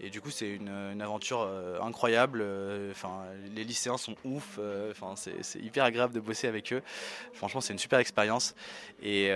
Et 0.00 0.10
du 0.10 0.20
coup, 0.20 0.30
c'est 0.30 0.48
une, 0.48 1.00
aventure 1.00 1.42
euh, 1.42 1.80
incroyable. 1.80 2.40
Euh, 2.42 2.90
enfin, 2.90 3.22
les 3.54 3.62
lycéens 3.62 3.96
sont 3.96 4.16
ouf. 4.24 4.58
Enfin, 4.90 5.14
c'est 5.16 5.60
hyper 5.60 5.84
agréable 5.84 6.12
de 6.12 6.20
bosser 6.20 6.48
avec 6.48 6.72
eux. 6.72 6.82
Franchement, 7.32 7.60
c'est 7.60 7.72
une 7.72 7.78
super 7.78 8.00
expérience. 8.00 8.54
Et, 9.02 9.28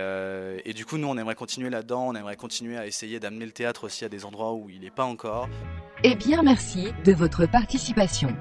du 0.73 0.85
coup, 0.85 0.97
nous, 0.97 1.07
on 1.07 1.17
aimerait 1.17 1.35
continuer 1.35 1.69
là-dedans. 1.69 2.07
On 2.07 2.15
aimerait 2.15 2.35
continuer 2.35 2.77
à 2.77 2.87
essayer 2.87 3.19
d'amener 3.19 3.45
le 3.45 3.51
théâtre 3.51 3.85
aussi 3.85 4.03
à 4.03 4.09
des 4.09 4.25
endroits 4.25 4.53
où 4.53 4.69
il 4.69 4.81
n'est 4.81 4.91
pas 4.91 5.05
encore. 5.05 5.47
Eh 6.03 6.15
bien, 6.15 6.43
merci 6.43 6.89
de 7.05 7.13
votre 7.13 7.45
participation. 7.45 8.35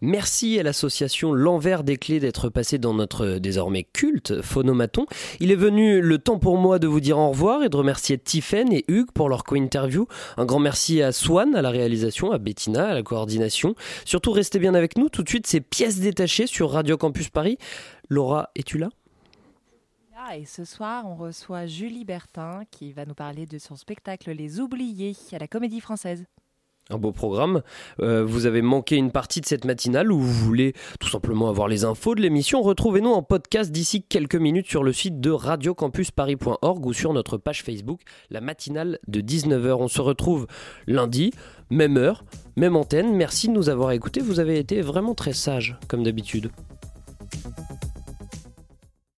Merci 0.00 0.58
à 0.58 0.62
l'association 0.62 1.32
L'Envers 1.32 1.84
des 1.84 1.96
Clés 1.96 2.20
d'être 2.20 2.48
passé 2.48 2.78
dans 2.78 2.94
notre 2.94 3.38
désormais 3.38 3.84
culte 3.84 4.42
phonomaton. 4.42 5.06
Il 5.40 5.50
est 5.50 5.56
venu 5.56 6.00
le 6.00 6.18
temps 6.18 6.38
pour 6.38 6.56
moi 6.56 6.78
de 6.78 6.86
vous 6.86 7.00
dire 7.00 7.18
au 7.18 7.30
revoir 7.30 7.62
et 7.62 7.68
de 7.68 7.76
remercier 7.76 8.18
Tiffen 8.18 8.72
et 8.72 8.84
Hugues 8.88 9.10
pour 9.12 9.28
leur 9.28 9.44
co-interview. 9.44 10.06
Un 10.36 10.44
grand 10.44 10.60
merci 10.60 11.02
à 11.02 11.12
Swan 11.12 11.54
à 11.54 11.62
la 11.62 11.70
réalisation, 11.70 12.32
à 12.32 12.38
Bettina 12.38 12.88
à 12.88 12.94
la 12.94 13.02
coordination. 13.02 13.74
Surtout 14.04 14.32
restez 14.32 14.58
bien 14.58 14.74
avec 14.74 14.96
nous. 14.96 15.08
Tout 15.08 15.22
de 15.22 15.28
suite, 15.28 15.46
ces 15.46 15.60
pièces 15.60 16.00
détachées 16.00 16.46
sur 16.46 16.70
Radio 16.70 16.96
Campus 16.96 17.28
Paris. 17.28 17.58
Laura, 18.08 18.50
es-tu 18.54 18.78
là? 18.78 18.88
Ah, 20.16 20.36
et 20.36 20.44
ce 20.44 20.64
soir, 20.64 21.04
on 21.06 21.14
reçoit 21.14 21.66
Julie 21.66 22.04
Bertin 22.04 22.62
qui 22.70 22.92
va 22.92 23.06
nous 23.06 23.14
parler 23.14 23.46
de 23.46 23.58
son 23.58 23.76
spectacle 23.76 24.30
Les 24.32 24.60
Oubliés 24.60 25.16
à 25.32 25.38
la 25.38 25.48
Comédie 25.48 25.80
Française 25.80 26.26
un 26.90 26.98
beau 26.98 27.12
programme. 27.12 27.62
Euh, 28.00 28.24
vous 28.24 28.46
avez 28.46 28.62
manqué 28.62 28.96
une 28.96 29.10
partie 29.10 29.40
de 29.40 29.46
cette 29.46 29.64
matinale 29.64 30.10
ou 30.10 30.18
vous 30.18 30.44
voulez 30.44 30.74
tout 31.00 31.08
simplement 31.08 31.48
avoir 31.48 31.68
les 31.68 31.84
infos 31.84 32.14
de 32.14 32.20
l'émission, 32.20 32.62
retrouvez-nous 32.62 33.10
en 33.10 33.22
podcast 33.22 33.70
d'ici 33.70 34.02
quelques 34.02 34.36
minutes 34.36 34.68
sur 34.68 34.82
le 34.82 34.92
site 34.92 35.20
de 35.20 35.30
radiocampusparis.org 35.30 36.86
ou 36.86 36.92
sur 36.92 37.12
notre 37.12 37.36
page 37.36 37.62
Facebook, 37.62 38.00
la 38.30 38.40
matinale 38.40 38.98
de 39.06 39.20
19h. 39.20 39.76
On 39.78 39.88
se 39.88 40.00
retrouve 40.00 40.46
lundi, 40.86 41.32
même 41.70 41.96
heure, 41.96 42.24
même 42.56 42.76
antenne. 42.76 43.14
Merci 43.14 43.48
de 43.48 43.52
nous 43.52 43.68
avoir 43.68 43.92
écoutés, 43.92 44.20
vous 44.20 44.40
avez 44.40 44.58
été 44.58 44.80
vraiment 44.80 45.14
très 45.14 45.32
sages 45.32 45.76
comme 45.88 46.02
d'habitude. 46.02 46.50